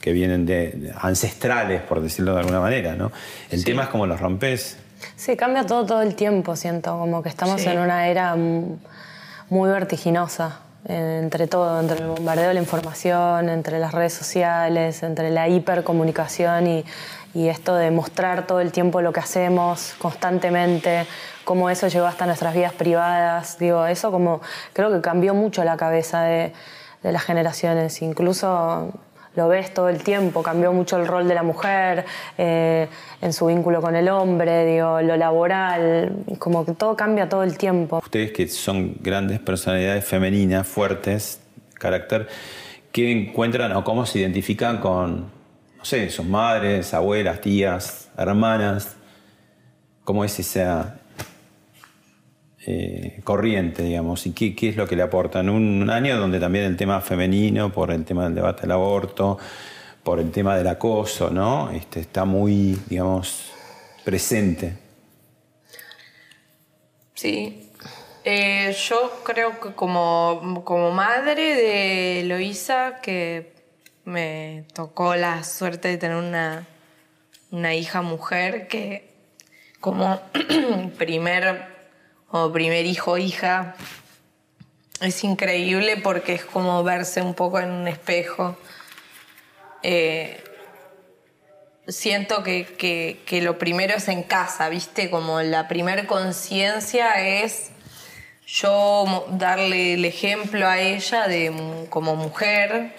que 0.00 0.12
vienen 0.12 0.46
de, 0.46 0.70
de 0.70 0.94
ancestrales, 1.00 1.82
por 1.82 2.00
decirlo 2.00 2.34
de 2.34 2.40
alguna 2.40 2.60
manera, 2.60 2.94
¿no? 2.94 3.10
El 3.50 3.64
tema 3.64 3.84
es 3.84 3.88
cómo 3.88 4.06
los 4.06 4.20
rompes. 4.20 4.78
Sí, 5.16 5.36
cambia 5.36 5.64
todo 5.64 5.86
todo 5.86 6.02
el 6.02 6.14
tiempo, 6.14 6.56
siento, 6.56 6.98
como 6.98 7.22
que 7.22 7.28
estamos 7.28 7.60
Sí. 7.60 7.68
en 7.68 7.78
una 7.78 8.08
era 8.08 8.34
muy 8.36 9.70
vertiginosa, 9.70 10.60
entre 10.86 11.46
todo, 11.46 11.80
entre 11.80 11.98
el 11.98 12.06
bombardeo 12.08 12.48
de 12.48 12.54
la 12.54 12.60
información, 12.60 13.48
entre 13.48 13.78
las 13.78 13.92
redes 13.92 14.12
sociales, 14.14 15.02
entre 15.02 15.30
la 15.30 15.48
hipercomunicación 15.48 16.66
y, 16.66 16.84
y 17.34 17.48
esto 17.48 17.74
de 17.74 17.90
mostrar 17.90 18.46
todo 18.46 18.60
el 18.60 18.72
tiempo 18.72 19.00
lo 19.02 19.12
que 19.12 19.20
hacemos 19.20 19.94
constantemente, 19.98 21.06
cómo 21.44 21.70
eso 21.70 21.88
llegó 21.88 22.06
hasta 22.06 22.26
nuestras 22.26 22.54
vidas 22.54 22.72
privadas, 22.72 23.58
digo, 23.58 23.86
eso 23.86 24.10
como 24.10 24.40
creo 24.72 24.90
que 24.92 25.00
cambió 25.00 25.34
mucho 25.34 25.64
la 25.64 25.76
cabeza 25.76 26.22
de, 26.22 26.52
de 27.02 27.12
las 27.12 27.22
generaciones, 27.22 28.00
incluso 28.02 28.92
lo 29.36 29.48
ves 29.48 29.72
todo 29.72 29.88
el 29.88 30.02
tiempo, 30.02 30.42
cambió 30.42 30.72
mucho 30.72 30.96
el 30.98 31.06
rol 31.06 31.28
de 31.28 31.34
la 31.34 31.42
mujer 31.42 32.04
eh, 32.36 32.88
en 33.20 33.32
su 33.32 33.46
vínculo 33.46 33.80
con 33.80 33.94
el 33.96 34.08
hombre, 34.08 34.66
digo, 34.66 35.00
lo 35.00 35.16
laboral, 35.16 36.12
como 36.38 36.64
que 36.64 36.72
todo 36.72 36.96
cambia 36.96 37.28
todo 37.28 37.42
el 37.42 37.56
tiempo. 37.56 38.00
Ustedes 38.02 38.32
que 38.32 38.48
son 38.48 38.96
grandes 39.00 39.38
personalidades 39.40 40.04
femeninas, 40.04 40.66
fuertes, 40.66 41.40
carácter, 41.74 42.28
¿qué 42.92 43.10
encuentran 43.10 43.72
o 43.72 43.84
cómo 43.84 44.06
se 44.06 44.20
identifican 44.20 44.78
con, 44.78 45.30
no 45.78 45.84
sé, 45.84 46.10
sus 46.10 46.26
madres, 46.26 46.92
abuelas, 46.94 47.40
tías, 47.40 48.10
hermanas? 48.16 48.96
¿Cómo 50.04 50.24
es 50.24 50.38
esa 50.38 50.97
eh, 52.66 53.20
corriente, 53.24 53.82
digamos? 53.82 54.26
¿Y 54.26 54.32
qué, 54.32 54.68
es 54.68 54.76
lo 54.76 54.86
que 54.86 54.96
le 54.96 55.02
aportan? 55.02 55.48
Un 55.48 55.88
año 55.90 56.18
donde 56.18 56.40
también 56.40 56.64
el 56.64 56.76
tema 56.76 57.00
femenino, 57.00 57.72
por 57.72 57.90
el 57.90 58.04
tema 58.04 58.24
del 58.24 58.34
debate 58.34 58.62
del 58.62 58.72
aborto, 58.72 59.38
por 60.02 60.18
el 60.18 60.30
tema 60.30 60.56
del 60.56 60.66
acoso, 60.66 61.30
¿no? 61.30 61.70
Este, 61.70 62.00
está 62.00 62.24
muy, 62.24 62.78
digamos, 62.88 63.52
presente. 64.04 64.76
Sí. 67.14 67.70
Eh, 68.24 68.76
yo 68.88 69.22
creo 69.24 69.60
que 69.60 69.72
como, 69.74 70.62
como 70.64 70.90
madre 70.90 71.54
de 71.54 72.20
Eloísa, 72.20 73.00
que 73.00 73.52
me 74.04 74.64
tocó 74.74 75.14
la 75.14 75.44
suerte 75.44 75.88
de 75.88 75.96
tener 75.96 76.16
una, 76.16 76.66
una 77.50 77.74
hija 77.74 78.02
mujer 78.02 78.66
que 78.68 79.08
como 79.80 80.20
primer 80.98 81.77
o 82.30 82.52
primer 82.52 82.84
hijo 82.86 83.12
o 83.12 83.18
hija 83.18 83.74
es 85.00 85.22
increíble 85.24 85.96
porque 85.96 86.34
es 86.34 86.44
como 86.44 86.82
verse 86.84 87.22
un 87.22 87.34
poco 87.34 87.60
en 87.60 87.70
un 87.70 87.88
espejo. 87.88 88.56
Eh, 89.82 90.42
siento 91.86 92.42
que, 92.42 92.66
que- 92.66 93.22
que 93.24 93.40
lo 93.40 93.58
primero 93.58 93.94
es 93.96 94.08
en 94.08 94.22
casa, 94.24 94.68
¿viste? 94.68 95.08
Como 95.10 95.40
la 95.40 95.68
primer 95.68 96.06
conciencia 96.06 97.14
es 97.44 97.70
yo 98.46 99.26
darle 99.30 99.94
el 99.94 100.04
ejemplo 100.04 100.66
a 100.66 100.80
ella 100.80 101.28
de 101.28 101.86
como 101.90 102.16
mujer, 102.16 102.94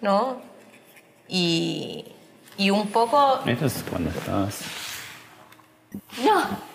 ¿no? 0.00 0.40
Y, 1.28 2.04
y 2.56 2.70
un 2.70 2.88
poco... 2.88 3.40
Esto 3.46 3.66
es 3.66 3.84
cuando 3.88 4.10
estabas... 4.10 4.60
¡No! 6.24 6.67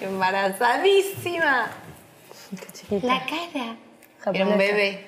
Embarazadísima. 0.00 1.68
La 3.02 3.20
cara. 3.26 3.76
Era 4.32 4.46
un 4.46 4.58
bebé. 4.58 5.06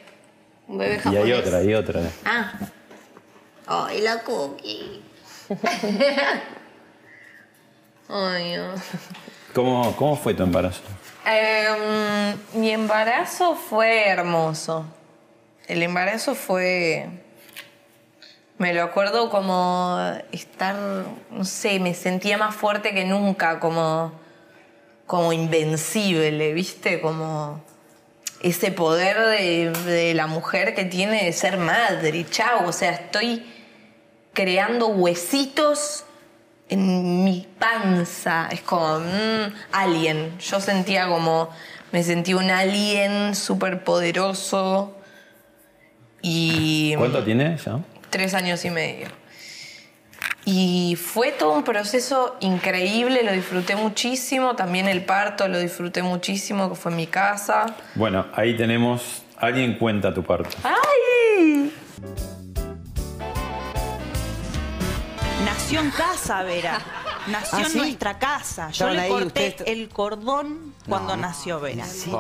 Un 0.67 0.79
bebé 0.79 0.95
Y 0.97 0.99
japonés. 0.99 1.25
hay 1.25 1.33
otra, 1.33 1.59
hay 1.59 1.75
otra. 1.75 2.01
Ah. 2.25 2.53
Ay, 3.67 4.01
la 4.01 4.23
cookie. 4.23 5.03
Ay, 8.09 8.57
no. 8.57 8.75
¿Cómo, 9.55 9.95
¿Cómo 9.97 10.17
fue 10.17 10.35
tu 10.35 10.43
embarazo? 10.43 10.81
Em, 11.27 12.37
mi 12.55 12.71
embarazo 12.71 13.55
fue 13.55 14.09
hermoso. 14.09 14.87
El 15.67 15.83
embarazo 15.83 16.35
fue. 16.35 17.09
Me 18.57 18.73
lo 18.75 18.83
acuerdo 18.83 19.31
como 19.31 19.99
estar, 20.33 20.75
no 21.31 21.45
sé, 21.45 21.79
me 21.79 21.95
sentía 21.95 22.39
más 22.39 22.55
fuerte 22.57 22.93
que 22.95 23.05
nunca, 23.05 23.61
como, 23.61 24.13
como 25.09 25.33
invencible, 25.33 26.53
¿viste? 26.53 27.01
Como 27.01 27.61
ese 28.41 28.71
poder 28.71 29.19
de, 29.19 29.71
de 29.71 30.15
la 30.15 30.29
mujer 30.29 30.77
que 30.77 30.85
tiene 30.85 31.25
de 31.25 31.33
ser 31.33 31.57
madre, 31.57 32.25
chao. 32.31 32.69
O 32.69 32.73
sea, 32.73 32.93
estoy 32.93 33.45
creando 34.33 34.87
huesitos 34.89 36.05
en 36.69 37.25
mi 37.25 37.49
panza. 37.59 38.49
Es 38.53 38.61
como 38.61 39.01
mm, 39.01 39.55
alien. 39.73 40.39
Yo 40.39 40.61
sentía 40.61 41.09
como. 41.09 41.51
Me 41.91 42.03
sentí 42.03 42.35
un 42.35 42.51
alien 42.51 43.35
súper 43.35 43.83
poderoso. 43.83 44.95
Y. 46.23 46.95
¿Cuánto 46.97 47.25
tiene 47.25 47.57
ya? 47.57 47.81
Tres 48.11 48.35
años 48.35 48.65
y 48.65 48.71
medio. 48.71 49.09
Y 50.45 50.97
fue 50.97 51.33
todo 51.33 51.53
un 51.53 51.63
proceso 51.63 52.37
increíble, 52.41 53.23
lo 53.23 53.33
disfruté 53.33 53.77
muchísimo. 53.77 54.57
También 54.57 54.89
el 54.89 55.05
parto 55.05 55.47
lo 55.47 55.59
disfruté 55.59 56.03
muchísimo, 56.03 56.71
que 56.71 56.75
fue 56.75 56.91
en 56.93 56.97
mi 56.97 57.07
casa. 57.07 57.67
Bueno, 57.95 58.27
ahí 58.35 58.57
tenemos. 58.57 59.23
Alguien 59.37 59.77
cuenta 59.79 60.13
tu 60.15 60.23
parto. 60.25 60.57
¡Ay! 60.65 61.73
Nació 65.45 65.81
en 65.81 65.91
casa, 65.91 66.43
Vera. 66.43 66.79
Nació 67.29 67.59
¿Ah, 67.59 67.63
en 67.63 67.71
sí? 67.71 67.79
nuestra 67.79 68.19
casa. 68.19 68.67
Yo 68.71 68.71
Estaban 68.89 68.97
le 68.97 69.03
ahí 69.03 69.09
corté 69.11 69.49
ustedes- 69.49 69.69
el 69.69 69.89
cordón 69.89 70.75
cuando 70.89 71.15
No. 71.17 71.23
nació 71.23 71.61
Vera. 71.61 71.85
Sí. 71.85 72.11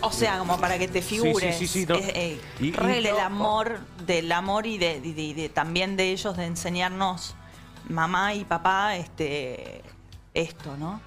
O 0.00 0.12
sea, 0.12 0.38
como 0.38 0.58
para 0.58 0.78
que 0.78 0.86
te 0.88 1.02
figures. 1.02 1.56
sí, 1.56 1.66
sí, 1.66 1.86
no. 1.86 1.96
Es, 1.96 2.08
eh, 2.14 2.40
Y- 2.60 2.68
y- 2.68 2.72
re 2.72 3.00
del 3.02 3.18
amor, 3.18 3.80
del 4.06 4.30
amor 4.32 4.66
y 4.66 4.78
de, 4.78 5.00
y 5.02 5.12
de- 5.12 5.34
de- 5.42 5.48
también 5.48 5.96
de 5.96 6.10
ellos 6.12 6.36
de 6.36 6.44
enseñarnos 6.46 7.34
mamá 7.88 8.34
y 8.34 8.44
papá 8.44 8.96
este 8.96 9.82
esto, 10.34 10.76
¿no? 10.76 11.00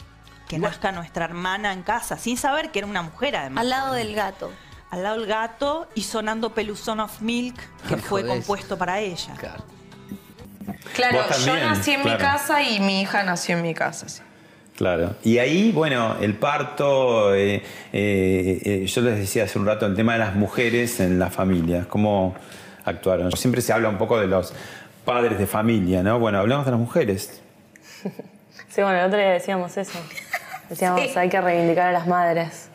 Que 0.48 0.60
nazca 0.60 0.92
nuestra 0.92 1.24
hermana 1.26 1.72
en 1.72 1.84
casa, 1.84 2.18
sin 2.18 2.36
saber 2.38 2.72
que 2.72 2.80
era 2.80 2.88
una 2.88 3.02
mujer 3.02 3.36
además. 3.38 3.62
Al 3.62 3.70
lado 3.70 3.94
del 3.94 4.14
gato. 4.14 4.52
Al 4.90 5.04
lado 5.04 5.20
del 5.20 5.28
gato 5.28 5.88
y 5.96 6.02
sonando 6.02 6.54
Peluzón 6.54 7.00
of 7.00 7.22
Milk, 7.22 7.56
que 7.88 7.96
fue 7.96 8.28
compuesto 8.28 8.78
para 8.78 9.00
ella. 9.00 9.34
Claro, 10.94 11.24
yo 11.46 11.56
nací 11.56 11.92
en 11.92 12.04
mi 12.04 12.18
casa 12.18 12.62
y 12.62 12.80
mi 12.82 13.02
hija 13.02 13.24
nació 13.24 13.56
en 13.58 13.64
mi 13.64 13.74
casa. 13.74 14.10
sí. 14.10 14.22
Claro. 14.78 15.16
Y 15.24 15.38
ahí, 15.38 15.72
bueno, 15.72 16.16
el 16.22 16.36
parto, 16.36 17.36
eh, 17.36 17.62
eh, 17.94 18.62
eh, 18.64 18.86
yo 18.88 19.02
les 19.02 19.18
decía 19.18 19.44
hace 19.44 19.60
un 19.60 19.66
rato 19.66 19.86
el 19.86 19.96
tema 19.96 20.14
de 20.14 20.20
las 20.20 20.36
mujeres 20.36 21.00
en 21.00 21.20
las 21.20 21.34
familias, 21.34 21.86
cómo 21.86 22.34
actuaron. 22.86 23.32
Siempre 23.34 23.62
se 23.62 23.74
habla 23.74 23.90
un 23.90 23.98
poco 23.98 24.20
de 24.20 24.28
los 24.28 24.54
padres 25.06 25.38
de 25.38 25.46
familia, 25.46 26.02
¿no? 26.04 26.20
Bueno, 26.20 26.40
hablamos 26.40 26.66
de 26.66 26.72
las 26.72 26.80
mujeres. 26.80 27.42
Sí, 28.70 28.82
bueno, 28.82 29.00
el 29.00 29.06
otro 29.06 29.20
día 29.20 29.32
decíamos 29.32 29.76
eso. 29.76 30.00
Decíamos, 30.70 31.18
hay 31.18 31.28
que 31.28 31.42
reivindicar 31.42 31.88
a 31.88 31.92
las 31.92 32.08
madres. 32.08 32.70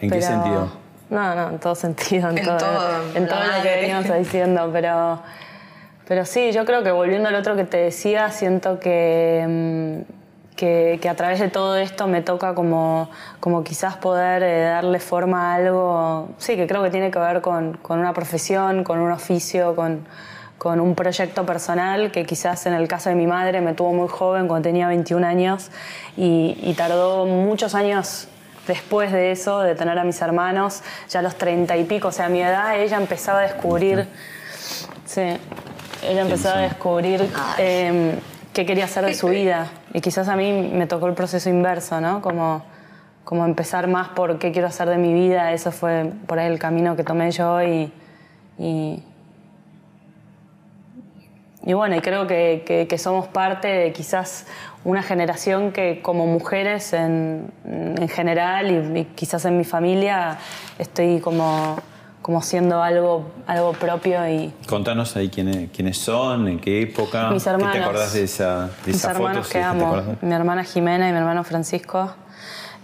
¿En 0.00 0.10
qué 0.10 0.20
sentido? 0.20 0.72
No, 1.08 1.34
no, 1.34 1.50
en 1.50 1.58
todo 1.60 1.74
sentido, 1.74 2.30
en, 2.30 2.38
En 2.38 2.44
todo, 2.44 2.56
todo, 2.56 3.02
en 3.14 3.22
la 3.22 3.28
todo 3.28 3.58
lo 3.58 3.62
que 3.62 3.68
veníamos 3.68 4.18
diciendo, 4.18 4.70
pero, 4.72 5.22
pero 6.08 6.24
sí, 6.24 6.52
yo 6.52 6.64
creo 6.64 6.82
que 6.82 6.90
volviendo 6.90 7.28
al 7.28 7.36
otro 7.36 7.54
que 7.54 7.64
te 7.64 7.76
decía, 7.76 8.30
siento 8.30 8.80
que, 8.80 9.44
mm, 9.46 10.21
que, 10.62 11.00
que 11.02 11.08
a 11.08 11.16
través 11.16 11.40
de 11.40 11.48
todo 11.48 11.76
esto 11.76 12.06
me 12.06 12.22
toca 12.22 12.54
como, 12.54 13.10
como 13.40 13.64
quizás 13.64 13.96
poder 13.96 14.44
eh, 14.44 14.62
darle 14.62 15.00
forma 15.00 15.50
a 15.50 15.54
algo, 15.56 16.28
sí, 16.38 16.54
que 16.54 16.68
creo 16.68 16.84
que 16.84 16.90
tiene 16.90 17.10
que 17.10 17.18
ver 17.18 17.40
con, 17.40 17.78
con 17.78 17.98
una 17.98 18.12
profesión, 18.12 18.84
con 18.84 19.00
un 19.00 19.10
oficio, 19.10 19.74
con, 19.74 20.06
con 20.58 20.78
un 20.78 20.94
proyecto 20.94 21.44
personal 21.44 22.12
que 22.12 22.24
quizás 22.24 22.64
en 22.66 22.74
el 22.74 22.86
caso 22.86 23.08
de 23.08 23.16
mi 23.16 23.26
madre 23.26 23.60
me 23.60 23.74
tuvo 23.74 23.92
muy 23.92 24.06
joven, 24.06 24.46
cuando 24.46 24.62
tenía 24.62 24.86
21 24.86 25.26
años, 25.26 25.72
y, 26.16 26.56
y 26.62 26.74
tardó 26.74 27.26
muchos 27.26 27.74
años 27.74 28.28
después 28.68 29.10
de 29.10 29.32
eso, 29.32 29.62
de 29.62 29.74
tener 29.74 29.98
a 29.98 30.04
mis 30.04 30.22
hermanos, 30.22 30.84
ya 31.10 31.18
a 31.18 31.22
los 31.22 31.34
30 31.34 31.76
y 31.76 31.82
pico, 31.86 32.06
o 32.06 32.12
sea, 32.12 32.26
a 32.26 32.28
mi 32.28 32.40
edad 32.40 32.78
ella 32.78 32.98
empezaba 32.98 33.40
a 33.40 33.42
descubrir, 33.42 34.06
sí, 35.06 35.22
ella 36.08 36.20
empezaba 36.20 36.60
a 36.60 36.62
descubrir 36.62 37.28
eh, 37.58 38.14
qué 38.52 38.64
quería 38.64 38.84
hacer 38.84 39.04
de 39.06 39.14
su 39.14 39.26
vida. 39.26 39.68
Y 39.94 40.00
quizás 40.00 40.28
a 40.28 40.36
mí 40.36 40.70
me 40.72 40.86
tocó 40.86 41.06
el 41.06 41.14
proceso 41.14 41.50
inverso, 41.50 42.00
¿no? 42.00 42.22
Como, 42.22 42.62
como 43.24 43.44
empezar 43.44 43.88
más 43.88 44.08
por 44.10 44.38
qué 44.38 44.50
quiero 44.52 44.68
hacer 44.68 44.88
de 44.88 44.96
mi 44.98 45.12
vida, 45.12 45.52
eso 45.52 45.70
fue 45.70 46.10
por 46.26 46.38
ahí 46.38 46.50
el 46.50 46.58
camino 46.58 46.96
que 46.96 47.04
tomé 47.04 47.30
yo 47.30 47.62
y, 47.62 47.92
y, 48.58 49.02
bueno, 51.74 51.94
y 51.96 52.00
creo 52.00 52.26
que, 52.26 52.64
que- 52.66 52.88
que 52.88 52.98
somos 52.98 53.28
parte 53.28 53.68
de 53.68 53.92
quizás 53.92 54.46
una 54.84 55.02
generación 55.02 55.70
que 55.72 56.02
como 56.02 56.26
mujeres 56.26 56.92
en, 56.92 57.52
en 57.64 58.08
general 58.08 58.70
y, 58.96 59.00
y 59.00 59.04
quizás 59.14 59.44
en 59.44 59.56
mi 59.58 59.64
familia 59.64 60.38
estoy 60.78 61.20
como, 61.20 61.76
como 62.22 62.40
siendo 62.40 62.82
algo, 62.82 63.30
algo 63.46 63.72
propio 63.72 64.26
y 64.28 64.54
Contanos 64.66 65.16
ahí 65.16 65.28
quiénes, 65.28 65.70
quiénes 65.70 65.98
son, 65.98 66.46
en 66.48 66.60
qué 66.60 66.82
época. 66.82 67.30
Mis 67.30 67.42
¿Qué 67.42 67.50
hermanos. 67.50 67.76
te 67.76 67.82
acordás 67.82 68.12
de 68.14 68.22
esa, 68.22 68.60
de 68.66 68.68
mis 68.86 68.96
esa 68.96 69.10
hermanos 69.10 69.48
foto? 69.48 69.52
que 69.52 69.58
¿te 69.58 69.64
amo, 69.64 70.16
mi 70.22 70.32
hermana 70.32 70.64
Jimena 70.64 71.08
y 71.08 71.12
mi 71.12 71.18
hermano 71.18 71.42
Francisco. 71.44 72.14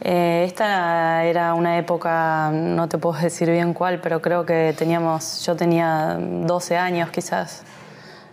Eh, 0.00 0.44
esta 0.46 1.24
era 1.24 1.54
una 1.54 1.78
época, 1.78 2.50
no 2.52 2.88
te 2.88 2.98
puedo 2.98 3.18
decir 3.22 3.50
bien 3.50 3.72
cuál, 3.74 4.00
pero 4.00 4.20
creo 4.20 4.44
que 4.44 4.74
teníamos, 4.76 5.44
yo 5.46 5.56
tenía 5.56 6.18
12 6.18 6.76
años 6.76 7.10
quizás. 7.10 7.62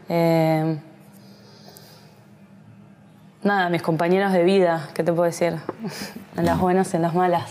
Eh, 0.09 0.77
nada, 3.43 3.69
mis 3.69 3.81
compañeros 3.81 4.31
de 4.33 4.43
vida, 4.43 4.89
¿qué 4.93 5.03
te 5.03 5.11
puedo 5.13 5.25
decir? 5.25 5.55
En 6.37 6.45
las 6.45 6.59
buenas 6.59 6.93
y 6.93 6.97
en 6.97 7.01
las 7.01 7.13
malas. 7.13 7.49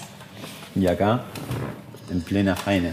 Y 0.75 0.87
acá, 0.89 1.23
en 2.11 2.21
plena 2.21 2.55
faena. 2.55 2.93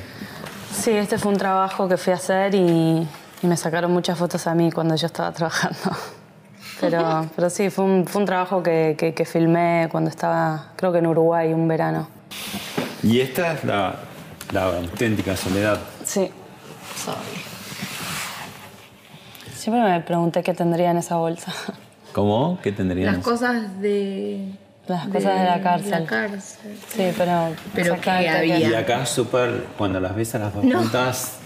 Sí, 0.74 0.92
este 0.92 1.18
fue 1.18 1.32
un 1.32 1.38
trabajo 1.38 1.88
que 1.88 1.98
fui 1.98 2.14
a 2.14 2.16
hacer 2.16 2.56
y, 2.56 3.08
y 3.44 3.48
me 3.48 3.58
sacaron 3.58 3.92
muchas 3.92 4.18
fotos 4.18 4.48
a 4.48 4.56
mí 4.56 4.72
cuando 4.72 4.96
yo 4.96 5.06
estaba 5.08 5.32
trabajando. 5.34 5.78
Pero, 6.80 7.30
pero 7.36 7.50
sí, 7.50 7.70
fue 7.70 7.86
un, 7.86 8.08
fue 8.08 8.22
un 8.22 8.26
trabajo 8.26 8.64
que, 8.64 8.96
que- 8.98 9.14
que 9.14 9.26
filmé 9.26 9.88
cuando 9.92 10.10
estaba, 10.10 10.70
creo 10.76 10.92
que 10.92 10.98
en 10.98 11.08
Uruguay, 11.08 11.54
un 11.54 11.68
verano. 11.68 12.08
Y 13.04 13.20
esta 13.20 13.54
es 13.54 13.64
la, 13.64 13.96
la 14.52 14.64
auténtica 14.78 15.36
soledad. 15.38 15.80
Sí. 16.04 16.32
Siempre 19.54 19.84
me 19.84 20.02
pregunté 20.02 20.42
qué 20.42 20.54
tendría 20.56 20.90
en 20.92 20.98
esa 20.98 21.18
bolsa. 21.18 21.54
¿Cómo? 22.14 22.58
¿Qué 22.64 22.72
tendrían? 22.72 23.16
Las 23.18 23.24
cosas 23.24 23.80
de. 23.80 24.52
Las 24.88 25.08
cosas 25.08 25.40
de 25.40 25.46
la 25.46 25.62
cárcel. 25.62 25.92
La 25.92 26.04
cárcel. 26.06 26.78
Sí, 26.90 27.12
pero. 27.18 27.50
Pero 27.74 28.02
¿qué 28.02 28.10
había? 28.10 28.58
Y 28.60 28.74
acá 28.74 29.06
súper, 29.06 29.66
cuando 29.78 30.00
las 30.00 30.16
ves 30.16 30.34
a 30.36 30.40
las 30.40 30.54
dos 30.54 30.64
No. 30.64 30.80
juntas, 30.80 31.38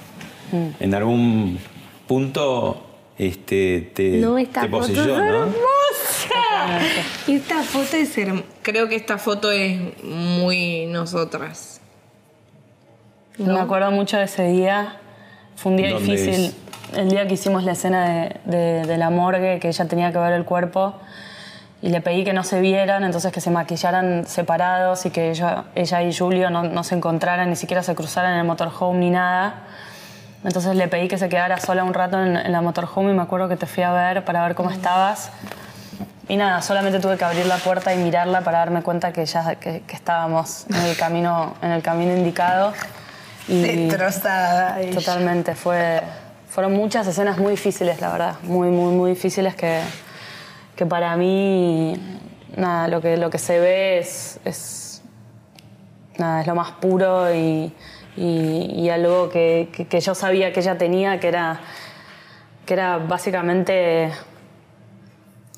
Mm. 0.52 0.68
en 0.80 0.96
algún 0.96 1.60
punto 2.08 2.82
este, 3.18 3.92
te, 3.96 4.18
No, 4.18 4.38
esta 4.38 4.62
te 4.62 4.70
foto 4.70 4.84
es 4.86 4.92
poseyó, 4.92 5.18
¿no? 5.18 5.24
hermosa. 5.24 6.80
Esta 7.28 7.64
foto 7.64 7.98
es 7.98 8.18
herm- 8.18 8.44
Creo 8.62 8.88
que 8.90 8.96
esta 8.96 9.18
foto 9.18 9.52
es 9.52 9.80
muy 10.04 10.86
nosotras. 10.88 11.82
Me 13.38 13.60
acuerdo 13.60 13.92
mucho 13.92 14.18
de 14.18 14.24
ese 14.24 14.44
día. 14.48 14.98
Fue 15.56 15.72
un 15.72 15.78
día 15.78 15.92
¿Dónde 15.92 16.12
difícil. 16.16 16.46
es? 16.46 16.56
El 16.98 17.10
día 17.10 17.28
que 17.28 17.34
hicimos 17.34 17.64
la 17.64 17.74
escena 17.74 18.10
de, 18.10 18.36
de- 18.58 18.86
de 18.86 18.98
la 18.98 19.10
morgue, 19.10 19.60
que 19.60 19.68
ella 19.70 19.86
tenía 19.86 20.12
que 20.12 20.18
ver 20.20 20.34
el 20.34 20.46
cuerpo. 20.46 20.96
Y 21.86 21.90
le 21.90 22.02
pedí 22.02 22.24
que 22.24 22.34
no 22.34 22.44
se 22.44 22.62
vieran, 22.62 23.04
entonces 23.04 23.32
que 23.32 23.42
se 23.42 23.52
maquillaran 23.52 24.26
separados 24.26 25.06
y 25.06 25.12
que 25.12 25.30
ella, 25.30 25.66
ella 25.76 26.02
y 26.02 26.12
Julio 26.12 26.50
no, 26.50 26.64
no 26.64 26.84
se 26.84 26.96
encontraran, 26.96 27.48
ni 27.48 27.56
siquiera 27.56 27.84
se 27.84 27.94
cruzaran 27.94 28.34
en 28.34 28.40
el 28.40 28.44
motorhome 28.44 28.98
ni 28.98 29.12
nada. 29.12 29.68
Entonces 30.44 30.76
le 30.76 30.88
pedí 30.88 31.08
que 31.08 31.20
se 31.20 31.30
quedara 31.30 31.60
sola 31.60 31.84
un 31.84 31.94
rato 31.94 32.20
en, 32.20 32.38
en 32.38 32.52
la 32.52 32.62
motorhome 32.62 33.12
y 33.12 33.14
me 33.14 33.22
acuerdo 33.22 33.48
que 33.50 33.56
te 33.56 33.68
fui 33.68 33.84
a 33.84 33.92
ver 33.92 34.26
para 34.26 34.42
ver 34.48 34.56
cómo 34.56 34.72
estabas. 34.72 35.30
Y 36.28 36.38
nada, 36.38 36.64
solamente 36.64 37.00
tuve 37.00 37.18
que 37.18 37.24
abrir 37.24 37.46
la 37.46 37.58
puerta 37.58 37.94
y 37.94 37.98
mirarla 37.98 38.42
para 38.42 38.58
darme 38.58 38.82
cuenta 38.82 39.14
que 39.14 39.24
ya 39.28 39.54
que, 39.54 39.84
que 39.86 39.96
estábamos 39.96 40.66
en 40.72 40.88
el 40.88 40.98
camino, 40.98 41.54
en 41.62 41.70
el 41.70 41.84
camino 41.84 42.18
indicado. 42.18 42.74
Y 43.48 43.62
Destrozada. 43.62 44.80
Totalmente, 44.92 45.54
fue, 45.54 46.02
fueron 46.50 46.74
muchas 46.74 47.06
escenas 47.06 47.38
muy 47.38 47.52
difíciles, 47.52 48.02
la 48.02 48.12
verdad, 48.12 48.36
muy, 48.42 48.70
muy, 48.70 48.92
muy 48.92 49.12
difíciles 49.12 49.54
que, 49.54 49.82
que 50.76 50.86
para 50.86 51.16
mí, 51.16 51.96
nada, 52.56 52.88
lo 52.88 53.02
que, 53.02 53.18
lo 53.18 53.30
que 53.30 53.38
se 53.38 53.60
ve 53.60 53.98
es, 54.00 54.40
es, 54.46 55.04
nada, 56.18 56.42
es 56.42 56.48
lo 56.48 56.56
más 56.56 56.72
puro 56.72 57.34
y, 57.34 57.74
y- 58.18 58.90
algo 58.90 59.30
que, 59.30 59.70
que- 59.74 59.88
que 59.88 60.00
yo 60.00 60.16
sabía 60.16 60.52
que 60.54 60.60
ella 60.62 60.78
tenía, 60.78 61.20
que 61.20 61.28
era, 61.30 61.60
que 62.66 62.74
era 62.74 62.98
básicamente 62.98 64.12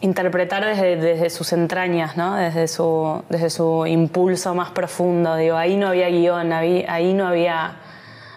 interpretar 0.01 0.63
desde, 0.63 0.95
desde 0.97 1.29
sus 1.31 1.51
entrañas, 1.53 2.17
¿no? 2.17 2.35
desde, 2.35 2.67
su, 2.67 3.23
desde 3.29 3.49
su 3.49 3.85
impulso 3.87 4.53
más 4.53 4.69
profundo. 4.71 5.35
Digo, 5.35 5.57
ahí 5.57 5.75
no 5.77 5.87
había 5.87 6.09
guion, 6.09 6.53
ahí, 6.53 6.85
ahí 6.87 7.13
no, 7.13 7.27
había, 7.27 7.77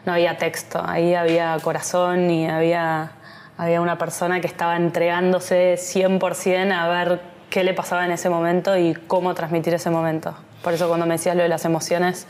no 0.06 0.12
había 0.12 0.38
texto, 0.38 0.82
ahí 0.84 1.14
había 1.14 1.58
corazón 1.62 2.30
y 2.30 2.48
había, 2.48 3.12
había 3.60 3.82
una 3.82 3.98
persona 3.98 4.40
que 4.40 4.46
estaba 4.46 4.74
entregándose 4.74 5.74
100% 5.74 6.72
a 6.72 6.88
ver 6.88 7.20
qué 7.50 7.62
le 7.62 7.74
pasaba 7.74 8.06
en 8.06 8.10
ese 8.10 8.30
momento 8.30 8.78
y 8.78 8.94
cómo 9.06 9.34
transmitir 9.34 9.74
ese 9.74 9.90
momento. 9.90 10.34
Por 10.62 10.72
eso 10.72 10.88
cuando 10.88 11.04
me 11.04 11.12
decías 11.12 11.36
lo 11.36 11.42
de 11.42 11.50
las 11.50 11.66
emociones, 11.66 12.26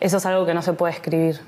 eso 0.00 0.16
es 0.16 0.26
algo 0.26 0.46
que 0.46 0.54
no 0.54 0.62
se 0.62 0.72
puede 0.72 0.94
escribir. 0.94 1.38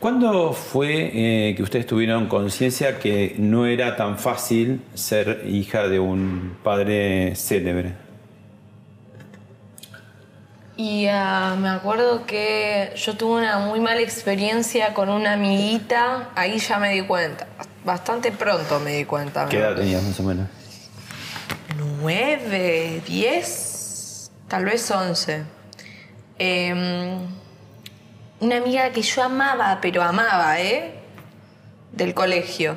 ¿Cuándo 0.00 0.52
fue 0.52 1.12
eh, 1.14 1.54
que 1.54 1.62
ustedes 1.62 1.86
tuvieron 1.86 2.26
conciencia 2.26 2.98
que 2.98 3.36
no 3.38 3.66
era 3.66 3.94
tan 3.94 4.18
fácil 4.18 4.82
ser 4.94 5.44
hija 5.46 5.86
de 5.86 6.00
un 6.00 6.56
padre 6.64 7.36
célebre? 7.36 7.94
Y 10.76 11.06
ah, 11.06 11.54
me 11.56 11.68
acuerdo 11.68 12.26
que 12.26 12.90
yo 12.96 13.16
tuve 13.16 13.42
una 13.42 13.60
muy 13.60 13.78
mala 13.78 14.00
experiencia 14.00 14.92
con 14.92 15.08
una 15.08 15.34
amiguita, 15.34 16.30
ahí 16.34 16.58
ya 16.58 16.80
me 16.80 16.90
di 16.90 17.02
cuenta. 17.02 17.46
Bastante 17.86 18.32
pronto 18.32 18.80
me 18.80 18.96
di 18.96 19.04
cuenta. 19.04 19.46
¿Qué 19.46 19.58
edad 19.58 19.76
tenías 19.76 20.02
más 20.02 20.18
o 20.18 20.24
menos? 20.24 20.48
Nueve, 21.76 23.00
diez, 23.06 24.28
tal 24.48 24.64
vez 24.64 24.90
once. 24.90 25.44
Em, 26.36 27.28
una 28.40 28.56
amiga 28.56 28.90
que 28.90 29.02
yo 29.02 29.22
amaba, 29.22 29.78
pero 29.80 30.02
amaba, 30.02 30.60
¿eh? 30.60 30.94
Del 31.92 32.12
colegio. 32.12 32.76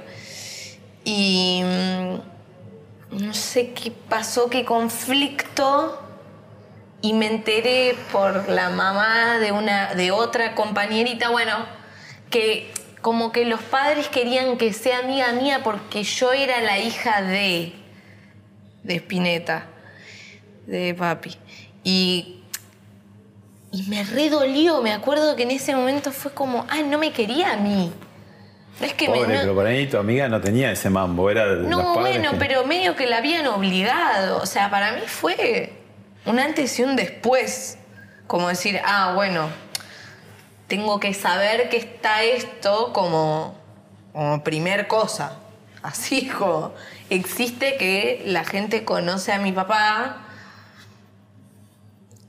Y 1.03 1.63
mm, 1.63 3.23
no 3.25 3.33
sé 3.33 3.71
qué 3.71 3.89
pasó, 3.89 4.47
qué 4.47 4.63
conflicto. 4.63 5.99
Y 7.01 7.13
me 7.13 7.25
enteré 7.25 7.95
por 8.11 8.47
la 8.47 8.69
mamá 8.69 9.39
de 9.39 9.51
una, 9.53 9.95
de 9.95 10.11
otra 10.11 10.53
compañerita, 10.53 11.29
bueno, 11.29 11.65
que 12.29 12.71
como 13.01 13.31
que 13.31 13.45
los 13.45 13.61
padres 13.61 14.07
querían 14.09 14.57
que 14.57 14.73
sea 14.73 14.99
amiga 14.99 15.31
mía 15.33 15.61
porque 15.63 16.03
yo 16.03 16.31
era 16.33 16.61
la 16.61 16.79
hija 16.79 17.21
de 17.21 17.73
de 18.83 18.95
Spinetta, 18.95 19.65
de 20.65 20.93
papi. 20.95 21.35
Y, 21.83 22.41
y 23.71 23.83
me 23.83 24.03
redolió, 24.03 24.81
me 24.81 24.93
acuerdo 24.93 25.35
que 25.35 25.43
en 25.43 25.51
ese 25.51 25.75
momento 25.75 26.11
fue 26.11 26.31
como, 26.33 26.65
ah, 26.69 26.81
no 26.83 26.97
me 26.97 27.11
quería 27.11 27.53
a 27.53 27.57
mí. 27.57 27.91
No 28.79 28.85
es 28.85 28.93
que 28.93 29.07
Pobre, 29.07 29.27
me... 29.27 29.33
no- 29.35 29.39
pero 29.41 29.55
por 29.55 29.65
ahí 29.65 29.85
tu 29.87 29.97
amiga 29.97 30.27
no 30.29 30.39
tenía 30.41 30.71
ese 30.71 30.89
mambo, 30.89 31.29
era 31.29 31.45
de 31.55 31.67
no, 31.67 31.93
bueno, 31.95 32.31
que- 32.31 32.37
pero 32.37 32.65
medio 32.65 32.95
que 32.95 33.05
la 33.05 33.17
habían 33.17 33.45
obligado. 33.47 34.37
O 34.41 34.45
sea, 34.45 34.69
para 34.69 34.93
mí 34.93 35.01
fue 35.05 35.73
un 36.25 36.39
antes 36.39 36.79
y 36.79 36.83
un 36.83 36.95
después. 36.95 37.77
Como 38.27 38.47
decir, 38.47 38.79
ah, 38.85 39.11
bueno, 39.15 39.49
tengo 40.69 40.99
que 41.01 41.13
saber 41.13 41.67
que 41.69 41.75
está 41.77 42.23
esto 42.23 42.93
como, 42.93 43.55
como 44.13 44.41
primer 44.43 44.87
cosa. 44.87 45.37
Así 45.81 46.27
como 46.29 46.73
existe 47.09 47.75
que 47.77 48.21
la 48.25 48.43
gente 48.45 48.85
conoce 48.85 49.33
a 49.33 49.39
mi 49.39 49.51
papá 49.51 50.17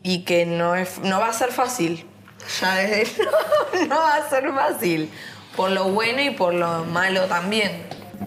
y 0.02 0.24
que 0.24 0.46
no, 0.46 0.74
es, 0.74 0.98
no 1.00 1.20
va 1.20 1.28
a 1.28 1.32
ser 1.32 1.52
fácil. 1.52 2.06
Ya 2.60 2.74
desde 2.76 3.24
no, 3.24 3.86
no 3.86 3.96
va 3.96 4.16
a 4.16 4.28
ser 4.30 4.50
fácil. 4.52 5.10
Por 5.56 5.70
lo 5.72 5.84
bueno 5.90 6.22
y 6.22 6.30
por 6.30 6.54
lo 6.54 6.84
malo 6.84 7.26
también. 7.26 7.82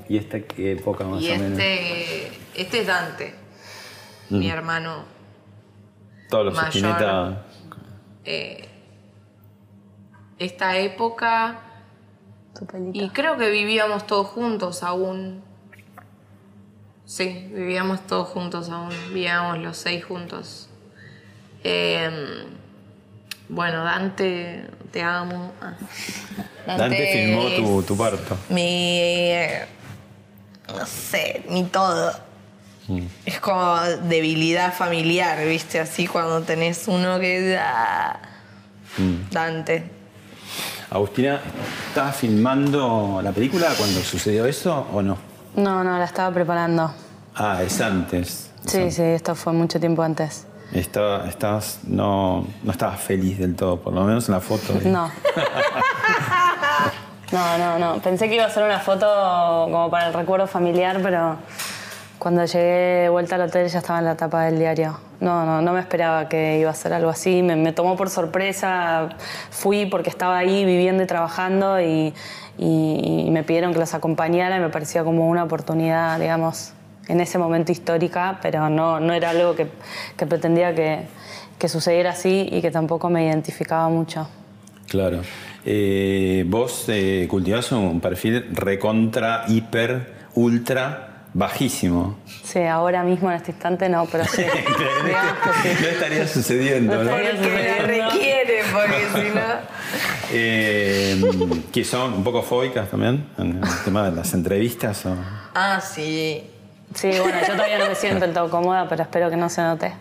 ¿Y 0.10 0.18
esta 0.18 0.40
qué 0.42 0.74
época 0.74 1.04
más 1.06 1.22
Y 1.22 1.32
o 1.32 1.36
menos? 1.38 1.58
este, 1.60 2.32
este 2.56 2.80
es 2.82 2.88
Dante, 2.88 3.36
Mm. 4.30 4.40
mi 4.40 4.50
hermano. 4.50 5.04
Todos 6.30 6.46
los 6.46 6.54
mayor. 6.56 7.38
Eh, 8.26 8.70
esta 10.40 10.78
época. 10.78 11.60
Y 12.94 13.10
creo 13.10 13.38
que 13.38 13.50
vivíamos 13.50 14.06
todos 14.06 14.28
juntos 14.28 14.84
aún. 14.84 15.42
Sí, 17.06 17.48
vivíamos 17.54 18.06
todos 18.08 18.30
juntos 18.30 18.70
aún. 18.70 18.90
Vivíamos 19.10 19.58
los 19.60 19.78
seis 19.78 20.06
juntos. 20.06 20.70
Eh, 21.64 22.46
bueno, 23.50 23.84
Dante, 23.84 24.66
te 24.92 25.02
amo. 25.02 25.52
Ah. 25.62 25.74
Dante 26.78 27.08
filmó 27.12 27.48
es 27.48 27.56
tu, 27.58 27.84
tu 27.84 27.98
parto. 27.98 28.38
Mi. 28.50 28.62
eh, 28.62 29.66
no 30.68 30.86
sé, 30.86 31.44
mi 31.50 31.64
todo. 31.66 32.14
Mm. 32.88 33.06
Es 33.26 33.40
como 33.40 33.80
debilidad 33.82 34.74
familiar, 34.74 35.46
¿viste? 35.46 35.80
Así 35.80 36.08
cuando 36.08 36.42
tenés 36.42 36.88
uno 36.88 37.20
que. 37.20 37.58
ah, 37.60 38.20
Mm. 38.98 39.30
Dante. 39.32 39.90
Agustina, 40.90 41.42
¿estabas 41.90 42.16
filmando 42.16 43.20
la 43.24 43.32
película 43.32 43.68
cuando 43.78 44.02
sucedió 44.02 44.46
eso 44.46 44.88
o 44.94 45.02
no? 45.02 45.18
No, 45.56 45.84
no, 45.84 45.98
la 45.98 46.06
estaba 46.06 46.34
preparando. 46.34 46.94
Ah, 47.36 47.62
es 47.64 47.82
antes. 47.82 48.52
Sí, 48.66 48.92
sí, 48.92 49.02
esto 49.02 49.36
fue 49.36 49.54
mucho 49.54 49.80
tiempo 49.80 50.04
antes. 50.04 50.46
Estaba, 50.72 51.28
estabas, 51.28 51.80
no, 51.84 52.48
no 52.64 52.72
estabas 52.72 53.00
feliz 53.00 53.38
del 53.38 53.56
todo, 53.56 53.80
por 53.80 53.94
lo 53.94 54.04
menos 54.04 54.28
en 54.30 54.36
la 54.36 54.42
foto. 54.42 54.74
No. 54.86 55.12
No, 57.32 57.58
no, 57.58 57.80
no. 57.80 58.00
Pensé 58.00 58.30
que 58.30 58.36
iba 58.36 58.46
a 58.46 58.50
ser 58.52 58.62
una 58.62 58.80
foto 58.80 59.08
como 59.72 59.90
para 59.90 60.08
el 60.10 60.14
recuerdo 60.14 60.46
familiar, 60.46 61.00
pero 61.02 61.38
cuando 62.24 62.46
llegué 62.46 63.02
de 63.04 63.10
vuelta 63.10 63.36
al 63.36 63.42
hotel 63.42 63.68
ya 63.68 63.80
estaba 63.80 64.00
en 64.00 64.06
la 64.06 64.16
tapa 64.16 64.46
del 64.46 64.58
diario. 64.58 64.98
No, 65.20 65.46
no, 65.46 65.62
no 65.62 65.74
me 65.74 65.82
esperaba 65.82 66.30
que 66.30 66.58
iba 66.58 66.72
a 66.72 66.74
ser 66.74 66.94
algo 66.94 67.10
así. 67.10 67.44
Me, 67.44 67.74
tomó 67.74 67.98
por 67.98 68.10
sorpresa. 68.10 69.10
Fui 69.52 69.86
porque 69.86 70.10
estaba 70.10 70.38
ahí 70.38 70.64
viviendo 70.64 71.04
y 71.04 71.06
trabajando 71.06 71.82
y, 71.82 72.14
me 72.58 73.44
pidieron 73.44 73.74
que 73.74 73.80
los 73.80 73.94
acompañara 73.94 74.56
y 74.56 74.60
me 74.62 74.70
parecía 74.70 75.04
como 75.04 75.28
una 75.28 75.44
oportunidad, 75.44 76.18
digamos, 76.18 76.72
en 77.10 77.20
ese 77.20 77.38
momento 77.38 77.74
histórica, 77.74 78.40
pero 78.42 78.70
no, 78.70 79.02
no 79.02 79.14
era 79.14 79.32
algo 79.32 79.54
que, 79.56 79.68
pretendía 80.26 80.74
que, 80.74 81.08
que 81.60 81.68
sucediera 81.68 82.12
así 82.12 82.48
y 82.50 82.62
que 82.62 82.72
tampoco 82.72 83.10
me 83.10 83.26
identificaba 83.26 83.90
mucho. 83.90 84.30
Claro. 84.88 85.22
Eh, 85.66 86.46
vos 86.48 86.86
eh, 86.88 87.28
cultivás 87.30 87.72
un 87.74 88.00
perfil 88.00 88.50
recontra, 88.54 89.44
hiper, 89.48 90.14
ultra, 90.36 91.13
bajísimo. 91.34 92.18
Sí, 92.44 92.60
ahora 92.64 93.04
mismo 93.04 93.30
en 93.32 93.38
este 93.38 93.52
instante 93.52 93.90
no, 93.90 94.06
pero 94.06 94.26
sí. 94.26 94.44
Digamos 95.06 95.34
que 95.64 95.70
sí. 95.76 95.82
No 95.82 95.88
estaría 95.88 96.28
sucediendo, 96.28 96.96
¿no? 96.96 97.02
estaría 97.04 97.32
sucediendo. 97.38 97.88
requiere, 97.88 98.62
porque 98.72 99.06
si 99.30 99.30
no. 99.36 99.44
Eh, 100.32 101.22
que 101.72 101.84
son 101.84 102.14
un 102.14 102.24
poco 102.24 102.42
fóbicas 102.42 102.90
también 102.90 103.26
en 103.38 103.58
el 103.64 103.84
tema 103.86 104.10
de 104.10 104.16
las 104.16 104.34
entrevistas. 104.34 105.06
o- 105.06 105.16
Ah, 105.56 105.80
sí. 105.82 106.50
Sí, 106.96 107.10
bueno, 107.20 107.38
yo 107.48 107.54
todavía 107.54 107.80
no 107.80 107.88
me 107.88 107.96
siento 107.96 108.20
del 108.26 108.34
todo 108.34 108.50
cómoda, 108.52 108.88
pero 108.88 109.02
espero 109.04 109.30
que 109.30 109.36
no 109.38 109.50
se 109.50 109.62
note. 109.62 109.92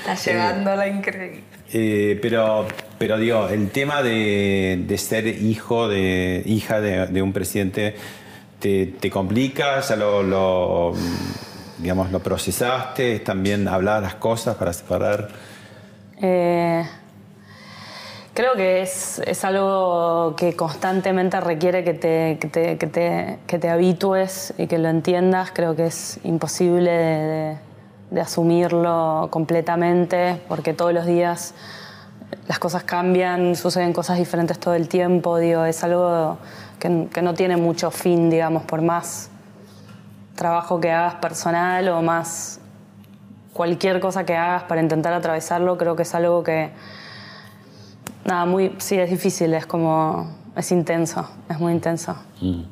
Está 0.00 0.14
llevándola 0.14 0.88
increíble. 0.88 1.42
Eh, 1.72 2.18
pero, 2.20 2.66
pero 2.98 3.18
digo, 3.18 3.48
el 3.48 3.70
tema 3.70 4.02
de, 4.02 4.82
de 4.86 4.98
ser 4.98 5.26
hijo, 5.26 5.86
de 5.88 6.42
hija 6.46 6.80
de, 6.80 7.06
de 7.06 7.22
un 7.22 7.32
presidente, 7.32 7.94
te, 8.60 8.86
te 8.86 9.10
complica, 9.10 9.80
ya 9.80 9.96
lo, 9.96 10.22
lo, 10.22 10.92
digamos, 11.78 12.12
lo 12.12 12.20
procesaste, 12.20 13.18
también 13.20 13.66
hablar 13.66 14.02
las 14.02 14.14
cosas 14.16 14.56
para 14.56 14.72
separar. 14.72 15.28
Eh, 16.22 16.84
creo 18.34 18.52
que 18.54 18.82
es, 18.82 19.20
es 19.26 19.44
algo 19.44 20.34
que 20.36 20.54
constantemente 20.54 21.40
requiere 21.40 21.82
que 21.84 21.94
te, 21.94 22.38
que, 22.40 22.48
te, 22.48 22.78
que, 22.78 22.86
te, 22.86 23.38
que 23.46 23.58
te 23.58 23.68
habitúes 23.68 24.54
y 24.58 24.66
que 24.66 24.78
lo 24.78 24.88
entiendas. 24.88 25.50
Creo 25.52 25.74
que 25.74 25.86
es 25.86 26.20
imposible 26.24 26.90
de, 26.90 27.56
de- 28.10 28.20
asumirlo 28.20 29.28
completamente 29.30 30.40
porque 30.48 30.74
todos 30.74 30.92
los 30.92 31.06
días 31.06 31.54
las 32.46 32.58
cosas 32.58 32.84
cambian, 32.84 33.56
suceden 33.56 33.92
cosas 33.92 34.18
diferentes 34.18 34.58
todo 34.58 34.74
el 34.74 34.88
tiempo. 34.88 35.38
Digo, 35.38 35.64
es 35.64 35.82
algo 35.82 36.38
que, 36.80 37.22
no 37.22 37.34
tiene 37.34 37.56
mucho 37.56 37.90
fin, 37.90 38.30
digamos, 38.30 38.64
por 38.64 38.82
más 38.82 39.30
trabajo 40.34 40.80
que 40.80 40.90
hagas 40.90 41.16
personal 41.16 41.88
o 41.90 42.02
más 42.02 42.60
cualquier 43.52 44.00
cosa 44.00 44.24
que 44.24 44.34
hagas 44.34 44.64
para 44.64 44.80
intentar 44.80 45.12
atravesarlo, 45.12 45.76
creo 45.76 45.94
que 45.94 46.02
es 46.02 46.14
algo 46.14 46.42
que, 46.42 46.70
nada, 48.24 48.46
muy, 48.46 48.72
sí, 48.78 48.96
es 48.96 49.10
difícil, 49.10 49.52
es 49.54 49.66
como, 49.66 50.34
es 50.56 50.72
intenso, 50.72 51.28
es 51.48 51.60
muy 51.60 51.72
intenso. 51.72 52.16
Mm. 52.40 52.62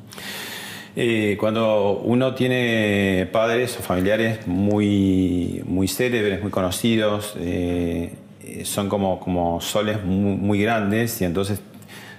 Eh, 0.96 1.36
cuando 1.38 2.00
uno 2.02 2.34
tiene 2.34 3.28
padres 3.30 3.78
o 3.78 3.82
familiares 3.82 4.46
muy, 4.48 5.62
muy 5.66 5.86
célebres, 5.86 6.42
muy 6.42 6.50
conocidos, 6.50 7.34
eh, 7.38 8.16
son 8.64 8.88
como, 8.88 9.20
como 9.20 9.60
soles 9.60 10.02
muy 10.04 10.60
grandes 10.60 11.20
y 11.20 11.24
entonces 11.24 11.60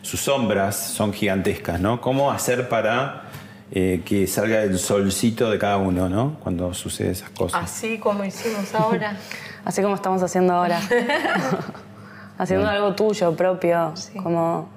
sus 0.01 0.19
sombras 0.21 0.75
son 0.75 1.13
gigantescas, 1.13 1.79
¿no? 1.79 2.01
¿Cómo 2.01 2.31
hacer 2.31 2.69
para 2.69 3.23
eh, 3.71 4.01
que 4.05 4.25
salga 4.25 4.63
el 4.63 4.79
solcito 4.79 5.49
de 5.51 5.59
cada 5.59 5.77
uno, 5.77 6.09
¿no? 6.09 6.37
Cuando 6.41 6.73
sucede 6.73 7.11
esas 7.11 7.29
cosas. 7.29 7.63
Así 7.63 7.99
como 7.99 8.23
hicimos 8.23 8.73
ahora. 8.73 9.15
Así 9.65 9.81
como 9.81 9.95
estamos 9.95 10.23
haciendo 10.23 10.53
ahora. 10.53 10.79
haciendo 12.39 12.67
algo 12.67 12.95
tuyo, 12.95 13.35
propio, 13.35 13.93
como, 14.23 14.69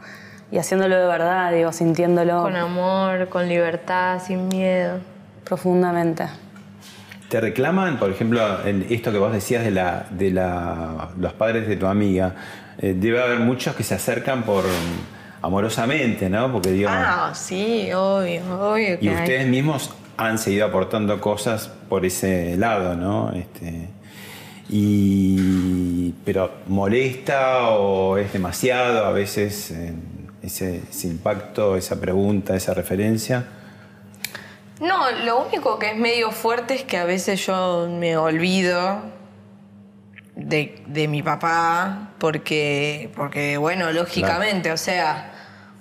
y 0.51 0.59
haciéndolo 0.59 0.99
de 0.99 1.07
verdad, 1.07 1.53
digo, 1.53 1.73
sintiéndolo. 1.73 2.43
Con 2.43 2.57
amor, 2.57 3.29
con 3.29 3.49
libertad, 3.49 4.21
sin 4.23 4.49
miedo. 4.49 4.99
Profundamente. 5.45 6.27
¿Te 7.29 7.41
reclaman, 7.41 7.99
por 7.99 8.11
ejemplo, 8.11 8.67
en 8.67 8.85
esto 8.91 9.11
que 9.11 9.17
vos 9.17 9.33
decías 9.33 9.65
de, 9.65 9.71
la, 9.71 10.05
de 10.11 10.31
la, 10.31 11.09
los 11.19 11.33
padres 11.33 11.67
de 11.67 11.77
tu 11.77 11.87
amiga? 11.87 12.35
Eh, 12.83 12.95
debe 12.97 13.23
haber 13.23 13.39
muchos 13.39 13.75
que 13.77 13.83
se 13.85 13.95
acercan 13.95 14.43
por 14.43 14.65
amorosamente, 15.41 16.29
¿no? 16.29 16.53
Porque 16.53 16.71
digo, 16.73 16.91
Ah, 16.93 17.33
sí, 17.35 17.91
obvio, 17.93 18.43
obvio 18.61 18.99
que 18.99 19.05
y 19.07 19.09
hay. 19.09 19.15
ustedes 19.15 19.47
mismos 19.47 19.91
han 20.17 20.39
seguido 20.39 20.67
aportando 20.67 21.21
cosas 21.21 21.69
por 21.89 22.05
ese 22.05 22.57
lado, 22.57 22.95
¿no? 22.97 23.33
Este, 23.33 23.89
y, 24.69 26.13
pero 26.25 26.51
molesta 26.67 27.69
o 27.71 28.17
es 28.19 28.33
demasiado 28.33 29.05
a 29.05 29.13
veces 29.13 29.71
eh, 29.71 29.93
ese, 30.43 30.83
ese 30.91 31.09
impacto, 31.09 31.77
esa 31.77 32.01
pregunta, 32.01 32.57
esa 32.57 32.75
referencia. 32.75 33.45
No, 34.81 35.11
lo 35.25 35.45
único 35.47 35.79
que 35.79 35.91
es 35.93 35.97
medio 35.97 36.31
fuerte 36.33 36.75
es 36.75 36.83
que 36.83 36.97
a 36.99 37.05
veces 37.05 37.45
yo 37.47 37.89
me 37.89 38.17
olvido 38.17 39.01
de, 40.37 40.83
de 40.87 41.09
mi 41.09 41.23
papá, 41.23 42.11
porque, 42.19 43.11
porque, 43.15 43.57
bueno, 43.59 43.93
lógicamente, 43.93 44.73
o 44.73 44.77
sea, 44.77 45.33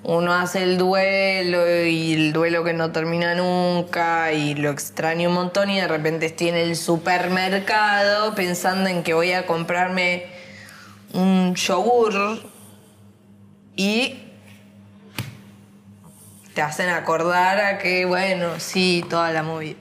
uno 0.04 0.34
hace 0.34 0.64
el 0.64 0.78
duelo 0.78 1.86
y 1.86 2.14
el 2.14 2.34
duelo 2.34 2.64
que 2.64 2.74
no 2.74 2.92
termina 2.92 3.36
nunca 3.36 4.34
y 4.34 4.56
lo 4.56 4.72
extraño 4.72 5.30
un 5.30 5.36
montón 5.36 5.70
y 5.70 5.80
de 5.80 5.88
repente 5.88 6.26
estoy 6.26 6.50
en 6.50 6.56
el 6.56 6.76
supermercado 6.76 8.34
pensando 8.34 8.90
en 8.90 9.04
que 9.04 9.14
voy 9.14 9.32
a 9.34 9.46
comprarme 9.46 10.26
un 11.14 11.54
yogur 11.56 12.42
y 13.76 14.20
te 16.54 16.62
hacen 16.62 16.90
acordar 16.90 17.60
a 17.60 17.78
que, 17.78 18.06
bueno, 18.06 18.60
sí, 18.60 19.06
toda 19.10 19.32
la 19.32 19.44
movida. 19.44 19.78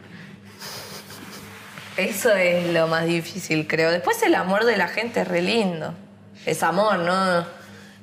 Eso 2.01 2.35
es 2.35 2.73
lo 2.73 2.87
más 2.87 3.07
difícil, 3.07 3.67
creo. 3.67 3.91
Después 3.91 4.23
el 4.23 4.35
amor 4.35 4.65
de 4.65 4.79
la 4.79 4.89
gente 4.89 5.21
es 5.21 5.29
re 5.29 5.43
lindo. 5.43 5.93
Es 6.47 6.63
amor, 6.63 7.01
¿no? 7.01 7.45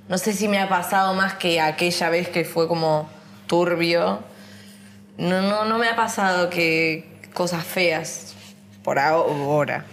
No 0.07 0.17
sé 0.19 0.33
si 0.33 0.47
me 0.47 0.59
ha 0.59 0.69
pasado 0.69 1.15
más 1.15 1.33
que 1.33 1.59
aquella 1.59 2.09
vez 2.11 2.29
que 2.29 2.45
fue 2.45 2.67
como 2.67 3.09
turbio. 3.47 4.19
No, 5.17 5.41
no, 5.41 5.65
no 5.65 5.79
me 5.79 5.87
ha 5.87 5.95
pasado 5.95 6.51
que 6.51 7.09
cosas 7.33 7.65
feas 7.65 8.35
por 8.83 8.99
ahora. 8.99 9.83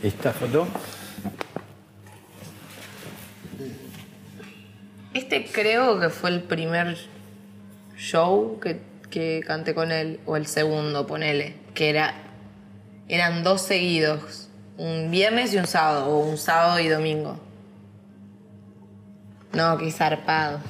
Esta 0.00 0.32
foto. 0.32 0.68
Este 5.12 5.44
creo 5.44 5.98
que 5.98 6.08
fue 6.08 6.30
el 6.30 6.44
primer 6.44 6.96
show 7.96 8.60
que, 8.60 8.80
que 9.10 9.42
canté 9.44 9.74
con 9.74 9.90
él, 9.90 10.20
o 10.24 10.36
el 10.36 10.46
segundo, 10.46 11.08
ponele, 11.08 11.56
que 11.74 11.90
era, 11.90 12.29
eran 13.14 13.42
dos 13.42 13.62
seguidos, 13.62 14.48
un 14.78 15.10
viernes 15.10 15.52
y 15.54 15.58
un 15.58 15.66
sábado, 15.66 16.06
o 16.06 16.18
un 16.20 16.38
sábado 16.38 16.78
y 16.80 16.88
domingo. 16.88 17.36
No, 19.52 19.76
qué 19.78 19.90
zarpado. 19.90 20.60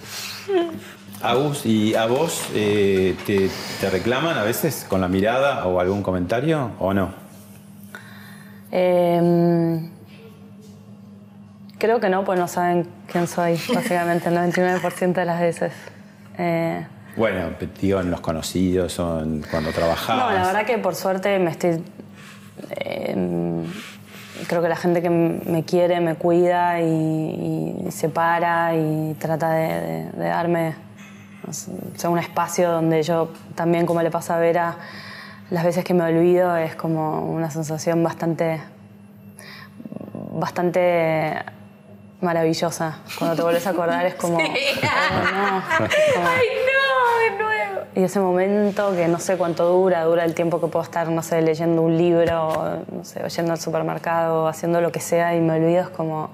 Agus, 1.22 1.66
¿y 1.66 1.95
a 1.95 2.07
vos 2.07 2.47
eh, 2.55 3.14
te, 3.26 3.51
te 3.80 3.91
reclaman 3.91 4.38
a 4.38 4.43
veces 4.43 4.86
con 4.88 5.01
la 5.03 5.09
mirada 5.09 5.66
o 5.66 5.78
algún 5.80 6.03
comentario 6.03 6.70
o 6.78 6.95
no? 6.95 7.12
Eh, 8.72 9.91
creo 11.78 12.01
que 12.01 12.09
no, 12.09 12.24
pues 12.24 12.38
no 12.38 12.49
saben 12.49 12.88
quién 13.11 13.26
soy, 13.26 13.59
básicamente, 13.74 14.28
el 14.30 14.36
99% 14.36 15.12
de 15.12 15.24
las 15.26 15.41
veces. 15.41 15.72
Eh, 16.38 16.86
Bueno, 17.16 17.51
digo, 17.80 18.01
en 18.01 18.11
los 18.11 18.20
conocidos 18.20 18.99
o 18.99 19.20
en- 19.20 19.43
cuando 19.51 19.72
trabajabas. 19.72 20.24
No, 20.32 20.38
la 20.38 20.47
verdad 20.47 20.64
que 20.66 20.78
por 20.78 20.95
suerte 20.95 21.38
me 21.38 21.51
estoy. 21.51 21.82
Eh, 22.71 23.65
creo 24.49 24.63
que 24.63 24.69
la 24.69 24.77
gente 24.77 25.03
que 25.03 25.11
me 25.11 25.65
quiere 25.65 26.01
me 26.01 26.15
cuida 26.15 26.81
y, 26.81 27.85
y 27.87 27.91
se 27.91 28.09
para 28.09 28.75
y 28.75 29.15
trata 29.19 29.51
de, 29.53 29.69
de- 29.81 30.11
de 30.13 30.25
darme 30.29 30.75
no 31.47 31.53
sé, 31.53 31.71
o 31.73 31.99
sea, 31.99 32.11
un 32.11 32.19
espacio 32.19 32.71
donde 32.71 33.03
yo 33.03 33.33
también, 33.55 33.87
como 33.87 34.03
le 34.03 34.11
pasa 34.11 34.37
a 34.37 34.39
Vera, 34.39 34.77
las 35.51 35.65
veces 35.65 35.85
que 35.85 35.95
me 35.95 36.05
olvido 36.05 36.57
es 36.57 36.75
como 36.77 37.23
una 37.31 37.51
sensación 37.51 38.03
bastante. 38.03 38.61
bastante 40.33 41.35
maravillosa. 42.21 42.99
Cuando 43.19 43.37
te 43.37 43.43
vuelves 43.43 43.67
a 43.67 43.71
acordar 43.71 44.07
es 44.07 44.15
como. 44.15 44.39
Sí. 44.41 44.47
oh, 44.83 45.33
no, 45.33 45.63
como- 45.77 45.89
¡Ay, 46.29 46.47
no! 46.67 46.70
Y 47.97 48.03
ese 48.05 48.20
momento 48.20 48.95
que 48.95 49.09
no 49.09 49.18
sé 49.18 49.36
cuánto 49.36 49.64
dura, 49.68 50.05
dura 50.05 50.24
el 50.24 50.34
tiempo 50.34 50.61
que 50.61 50.68
puedo 50.68 50.84
estar, 50.84 51.09
no 51.09 51.22
sé, 51.22 51.43
leyendo 51.43 51.82
un 51.82 51.97
libro, 51.99 52.84
no 52.93 53.05
sé, 53.05 53.20
yendo 53.36 53.53
al 53.53 53.59
supermercado, 53.61 54.47
haciendo 54.47 54.80
lo 54.80 54.93
que 54.93 55.01
sea 55.01 55.34
y 55.34 55.41
me 55.41 55.55
olvido, 55.55 55.82
es 55.82 55.88
como, 55.88 56.30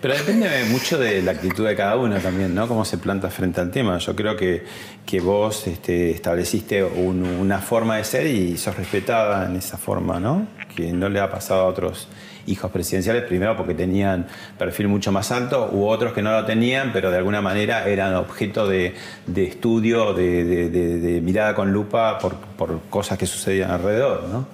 Pero 0.00 0.14
depende 0.14 0.48
mucho 0.70 0.98
de 0.98 1.22
la 1.22 1.32
actitud 1.32 1.66
de 1.66 1.74
cada 1.74 1.96
uno 1.96 2.18
también, 2.20 2.54
¿no? 2.54 2.68
Cómo 2.68 2.84
se 2.84 2.98
planta 2.98 3.28
frente 3.30 3.60
al 3.60 3.70
tema. 3.72 3.98
Yo 3.98 4.14
creo 4.14 4.36
que, 4.36 4.64
que 5.04 5.20
vos 5.20 5.66
este, 5.66 6.10
estableciste 6.12 6.84
un- 6.84 7.24
una 7.24 7.58
forma 7.60 7.96
de 7.96 8.04
ser 8.04 8.26
y 8.26 8.56
sos 8.58 8.76
respetada 8.76 9.46
en 9.46 9.56
esa 9.56 9.76
forma, 9.78 10.20
¿no? 10.20 10.46
Que 10.76 10.92
no 10.92 11.08
le 11.08 11.18
ha 11.18 11.30
pasado 11.30 11.62
a 11.62 11.64
otros 11.64 12.06
hijos 12.46 12.70
presidenciales, 12.70 13.24
primero 13.24 13.56
porque 13.56 13.74
tenían 13.74 14.26
perfil 14.58 14.88
mucho 14.88 15.12
más 15.12 15.30
alto, 15.32 15.68
u 15.72 15.86
otros 15.86 16.12
que 16.12 16.22
no 16.22 16.32
lo 16.32 16.44
tenían, 16.44 16.90
pero 16.92 17.10
de 17.10 17.18
alguna 17.18 17.40
manera 17.42 17.86
eran 17.86 18.14
objeto 18.14 18.66
de, 18.68 18.94
de 19.26 19.44
estudio, 19.44 20.12
de, 20.14 20.44
de- 20.44 21.20
mirada 21.20 21.54
con 21.54 21.72
lupa 21.72 22.18
por, 22.18 22.36
por 22.36 22.80
cosas 22.90 23.18
que 23.18 23.26
sucedían 23.26 23.70
alrededor, 23.70 24.24
¿no? 24.30 24.46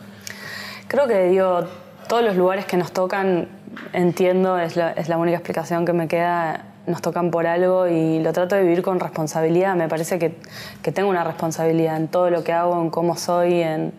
Creo 0.89 1.07
que 1.07 1.25
digo, 1.29 1.65
todos 2.09 2.23
los 2.25 2.37
lugares 2.37 2.65
que 2.67 2.77
nos 2.77 2.93
tocan, 2.93 3.49
entiendo, 3.93 4.59
es 4.59 4.77
la, 4.77 4.93
es 4.93 5.09
la 5.09 5.17
única 5.17 5.37
explicación 5.39 5.85
que 5.87 5.93
me 5.93 6.09
queda, 6.09 6.67
nos 6.87 7.01
tocan 7.01 7.31
por 7.31 7.47
algo 7.47 7.87
y 7.89 8.21
lo 8.21 8.33
trato 8.33 8.57
de 8.57 8.63
vivir 8.63 8.83
con 8.83 9.01
responsabilidad. 9.01 9.75
Me 9.77 9.89
parece 9.89 10.19
que, 10.19 10.35
que 10.83 10.93
tengo 10.93 11.09
una 11.09 11.25
responsabilidad 11.25 11.97
en 11.97 12.09
todo 12.09 12.29
lo 12.31 12.43
que 12.45 12.53
hago, 12.53 12.81
en 12.83 12.91
cómo 12.91 13.17
soy, 13.17 13.61
en, 13.63 13.93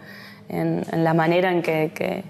en- 0.49 0.83
la 1.03 1.13
manera 1.13 1.51
en 1.51 1.61
que- 1.61 2.23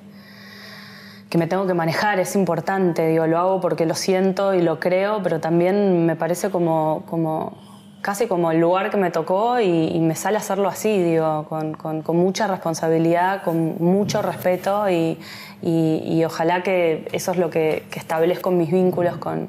que 1.34 1.40
me 1.40 1.48
tengo 1.48 1.66
que 1.66 1.74
manejar. 1.74 2.20
Es 2.20 2.36
importante, 2.36 3.08
digo, 3.08 3.26
lo 3.26 3.40
hago 3.40 3.60
porque 3.60 3.88
lo 3.88 3.96
siento 3.96 4.54
y 4.54 4.62
lo 4.62 4.80
creo, 4.80 5.24
pero 5.24 5.40
también 5.40 6.06
me 6.06 6.16
parece 6.16 6.52
como... 6.52 7.02
como 7.10 7.58
casi 8.04 8.28
como 8.28 8.52
el 8.52 8.60
lugar 8.60 8.90
que 8.92 8.98
me 8.98 9.12
tocó 9.12 9.62
y, 9.62 9.98
me 10.02 10.14
sale 10.14 10.36
hacerlo 10.38 10.68
así, 10.68 11.02
digo, 11.02 11.46
con, 11.48 11.74
con- 11.74 12.04
mucha 12.18 12.48
responsabilidad, 12.48 13.44
con 13.44 13.78
mucho 13.82 14.22
respeto 14.22 14.90
y, 14.90 15.18
y- 15.62 16.24
ojalá 16.26 16.62
que 16.64 17.08
eso 17.14 17.32
es 17.32 17.38
lo 17.38 17.50
que, 17.50 17.84
establezco 17.96 18.52
mis 18.52 18.70
vínculos 18.72 19.16
con, 19.18 19.48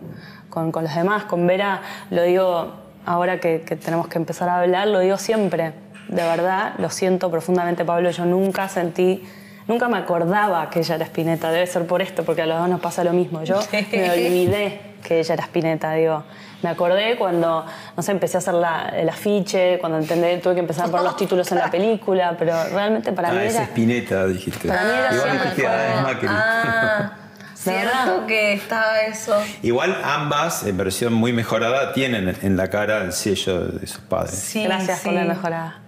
con- 0.51 0.70
con 0.70 0.85
los 0.85 0.95
demás. 0.95 1.24
Con 1.24 1.47
Vera 1.49 1.82
lo 2.11 2.22
digo 2.22 2.72
ahora 3.05 3.41
que, 3.41 3.62
que 3.62 3.74
tenemos 3.74 4.07
que 4.07 4.18
empezar 4.18 4.49
a 4.49 4.61
hablar, 4.61 4.87
lo 4.87 5.01
digo 5.01 5.18
siempre, 5.18 5.72
de 6.09 6.22
verdad, 6.22 6.74
lo 6.78 6.89
siento 6.91 7.30
profundamente 7.32 7.85
Pablo, 7.85 8.09
yo 8.11 8.24
nunca 8.24 8.68
sentí... 8.68 9.22
Nunca 9.67 9.89
me 9.89 9.97
acordaba 9.99 10.69
que 10.69 10.81
ella 10.81 10.97
era 10.97 11.05
Spinetta, 11.07 11.51
debe 11.51 11.67
ser 11.67 11.87
por 11.87 12.03
esto, 12.03 12.23
porque 12.23 12.43
a 12.43 12.47
los 12.47 12.59
dos 12.59 12.69
nos 12.69 12.81
pasa 12.81 13.03
lo 13.03 13.12
mismo. 13.12 13.43
Yo 13.45 13.59
me 13.93 14.11
olvidé 14.11 14.81
que 15.03 15.21
ella 15.21 15.35
era 15.35 15.45
Spinetta, 15.45 15.93
digo. 15.93 16.23
Me 16.62 16.71
acordé 16.71 17.17
cuando, 17.17 17.65
no 17.95 18.03
sé, 18.03 18.12
empecé 18.12 18.37
a 18.37 18.39
hacer 18.39 18.55
la- 18.55 18.89
el 18.89 19.09
afiche, 19.09 19.79
cuando 19.79 19.99
entendí, 19.99 20.41
tuve 20.41 20.55
que 20.55 20.61
empezar 20.61 20.87
a 20.87 20.89
poner 20.91 21.05
los 21.05 21.17
títulos 21.17 21.51
en 21.53 21.59
la 21.59 21.71
película, 21.71 22.35
pero 22.39 22.53
realmente 22.73 23.12
para 23.12 23.31
mí 23.33 23.39
ah, 23.39 23.45
es 23.45 23.55
era... 23.55 23.65
Spinetta, 23.65 24.27
dijiste. 24.27 24.69
Para 24.69 24.83
mí 24.85 24.91
era 24.91 25.12
Igual 25.15 25.31
siempre 25.31 25.51
dijiste, 25.51 25.67
ah, 25.69 25.95
es 25.95 26.03
Macri. 26.03 26.29
Ah, 26.31 27.12
cierto 27.55 28.27
que 28.27 28.53
estaba 28.55 29.01
eso. 29.03 29.37
Igual 29.62 29.97
ambas, 30.05 30.67
en 30.67 30.77
versión 30.79 31.12
muy 31.12 31.33
mejorada, 31.35 31.93
tienen 31.93 32.35
en 32.43 32.57
la 32.57 32.69
cara 32.69 33.03
el 33.03 33.12
sello 33.12 33.67
de 33.67 33.87
sus 33.87 34.01
padres. 34.01 34.35
Sí, 34.39 34.65
Gracias 34.65 35.01
por 35.01 35.12
la 35.12 35.25
mejorada. 35.25 35.81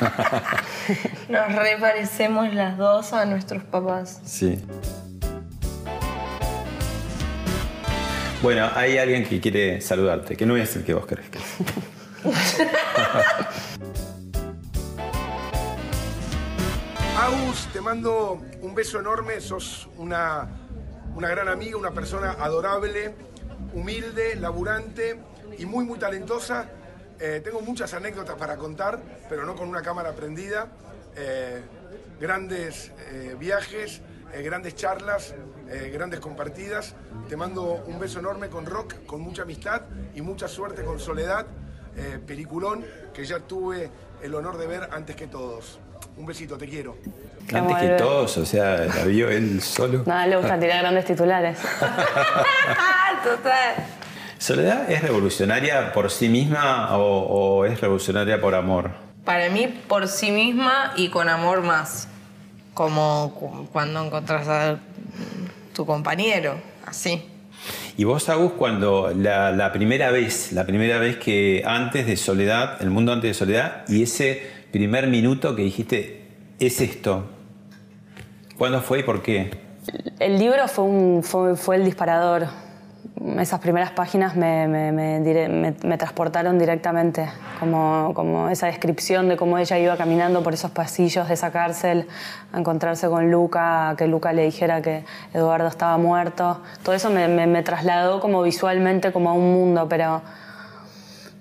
Nos 1.28 1.54
reparecemos 1.54 2.52
las 2.52 2.76
dos 2.76 3.12
a 3.12 3.24
nuestros 3.24 3.62
papás. 3.64 4.20
Sí. 4.24 4.58
Bueno, 8.42 8.68
hay 8.74 8.98
alguien 8.98 9.24
que 9.24 9.40
quiere 9.40 9.80
saludarte, 9.80 10.36
que 10.36 10.44
no 10.46 10.56
es 10.56 10.74
el 10.74 10.84
que 10.84 10.94
vos 10.94 11.06
crees 11.06 11.30
que 11.30 11.38
es. 11.38 11.44
Agus, 17.20 17.68
te 17.72 17.80
mando 17.80 18.42
un 18.62 18.74
beso 18.74 18.98
enorme, 18.98 19.40
sos 19.40 19.88
una, 19.96 20.48
una 21.14 21.28
gran 21.28 21.46
amiga, 21.48 21.76
una 21.76 21.92
persona 21.92 22.32
adorable, 22.32 23.14
humilde, 23.74 24.34
laburante 24.34 25.20
y 25.56 25.64
muy, 25.64 25.84
muy 25.84 26.00
talentosa. 26.00 26.68
Eh, 27.24 27.40
tengo 27.40 27.60
muchas 27.60 27.94
anécdotas 27.94 28.34
para 28.34 28.56
contar, 28.56 28.98
pero 29.28 29.44
no 29.44 29.54
con 29.54 29.68
una 29.68 29.80
cámara 29.80 30.10
prendida. 30.10 30.66
Eh, 31.14 31.62
grandes 32.20 32.90
eh, 33.12 33.36
viajes, 33.38 34.00
eh, 34.34 34.42
grandes 34.42 34.74
charlas, 34.74 35.32
eh, 35.70 35.92
grandes 35.94 36.18
compartidas. 36.18 36.96
Te 37.28 37.36
mando 37.36 37.84
un 37.86 38.00
beso 38.00 38.18
enorme 38.18 38.48
con 38.48 38.66
Rock, 38.66 39.06
con 39.06 39.20
mucha 39.20 39.42
amistad 39.42 39.82
y 40.16 40.20
mucha 40.20 40.48
suerte 40.48 40.82
con 40.82 40.98
Soledad, 40.98 41.46
eh, 41.96 42.18
peliculón 42.26 42.84
que 43.14 43.24
ya 43.24 43.38
tuve 43.38 43.88
el 44.20 44.34
honor 44.34 44.58
de 44.58 44.66
ver 44.66 44.88
antes 44.90 45.14
que 45.14 45.28
todos. 45.28 45.78
Un 46.16 46.26
besito, 46.26 46.58
te 46.58 46.68
quiero. 46.68 46.96
Antes 47.54 47.76
que 47.76 47.88
todos, 47.98 48.36
o 48.36 48.44
sea, 48.44 48.84
la 48.84 49.04
vio 49.04 49.30
él 49.30 49.62
solo. 49.62 50.02
Nada, 50.06 50.26
le 50.26 50.36
gusta 50.38 50.58
tirar 50.58 50.80
grandes 50.80 51.04
titulares. 51.04 51.58
Total. 53.22 54.01
¿Soledad 54.42 54.90
es 54.90 55.00
revolucionaria 55.02 55.92
por 55.92 56.10
sí 56.10 56.28
misma 56.28 56.96
o, 56.96 57.60
o 57.60 57.64
es 57.64 57.80
revolucionaria 57.80 58.40
por 58.40 58.56
amor? 58.56 58.90
Para 59.24 59.48
mí, 59.50 59.68
por 59.86 60.08
sí 60.08 60.32
misma 60.32 60.94
y 60.96 61.10
con 61.10 61.28
amor 61.28 61.62
más. 61.62 62.08
Como 62.74 63.32
cu- 63.38 63.68
cuando 63.70 64.04
encontrás 64.04 64.48
a 64.48 64.80
tu 65.72 65.86
compañero, 65.86 66.56
así. 66.84 67.22
Y 67.96 68.02
vos, 68.02 68.28
Agus, 68.28 68.54
cuando 68.54 69.12
la, 69.16 69.52
la 69.52 69.70
primera 69.72 70.10
vez, 70.10 70.50
la 70.50 70.66
primera 70.66 70.98
vez 70.98 71.18
que 71.18 71.62
antes 71.64 72.04
de 72.08 72.16
Soledad, 72.16 72.82
el 72.82 72.90
mundo 72.90 73.12
antes 73.12 73.30
de 73.30 73.34
Soledad, 73.34 73.84
y 73.86 74.02
ese 74.02 74.42
primer 74.72 75.06
minuto 75.06 75.54
que 75.54 75.62
dijiste, 75.62 76.26
es 76.58 76.80
esto. 76.80 77.26
¿Cuándo 78.58 78.80
fue 78.82 78.98
y 78.98 79.02
por 79.04 79.22
qué? 79.22 79.52
El 80.18 80.36
libro 80.40 80.66
fue, 80.66 80.84
un, 80.84 81.22
fue, 81.22 81.54
fue 81.54 81.76
el 81.76 81.84
disparador. 81.84 82.48
Esas 83.38 83.60
primeras 83.60 83.90
páginas 83.90 84.34
me, 84.36 84.66
me- 84.66 84.90
me 84.90 85.20
me- 85.20 85.98
transportaron 85.98 86.58
directamente, 86.58 87.28
como, 87.60 88.12
como 88.14 88.48
esa 88.48 88.66
descripción 88.66 89.28
de 89.28 89.36
cómo 89.36 89.58
ella 89.58 89.78
iba 89.78 89.96
caminando 89.96 90.42
por 90.42 90.54
esos 90.54 90.70
pasillos 90.70 91.28
de 91.28 91.34
esa 91.34 91.52
cárcel 91.52 92.08
a 92.52 92.58
encontrarse 92.58 93.08
con 93.08 93.30
Luca, 93.30 93.90
a 93.90 93.96
que 93.96 94.06
Luca 94.06 94.32
le 94.32 94.44
dijera 94.44 94.80
que 94.80 95.04
Eduardo 95.34 95.68
estaba 95.68 95.98
muerto. 95.98 96.60
Todo 96.82 96.94
eso 96.94 97.10
me 97.10 97.62
trasladó 97.62 98.18
como 98.20 98.42
visualmente 98.42 99.12
como 99.12 99.28
a 99.30 99.34
un 99.34 99.52
mundo, 99.52 99.86
pero, 99.88 100.22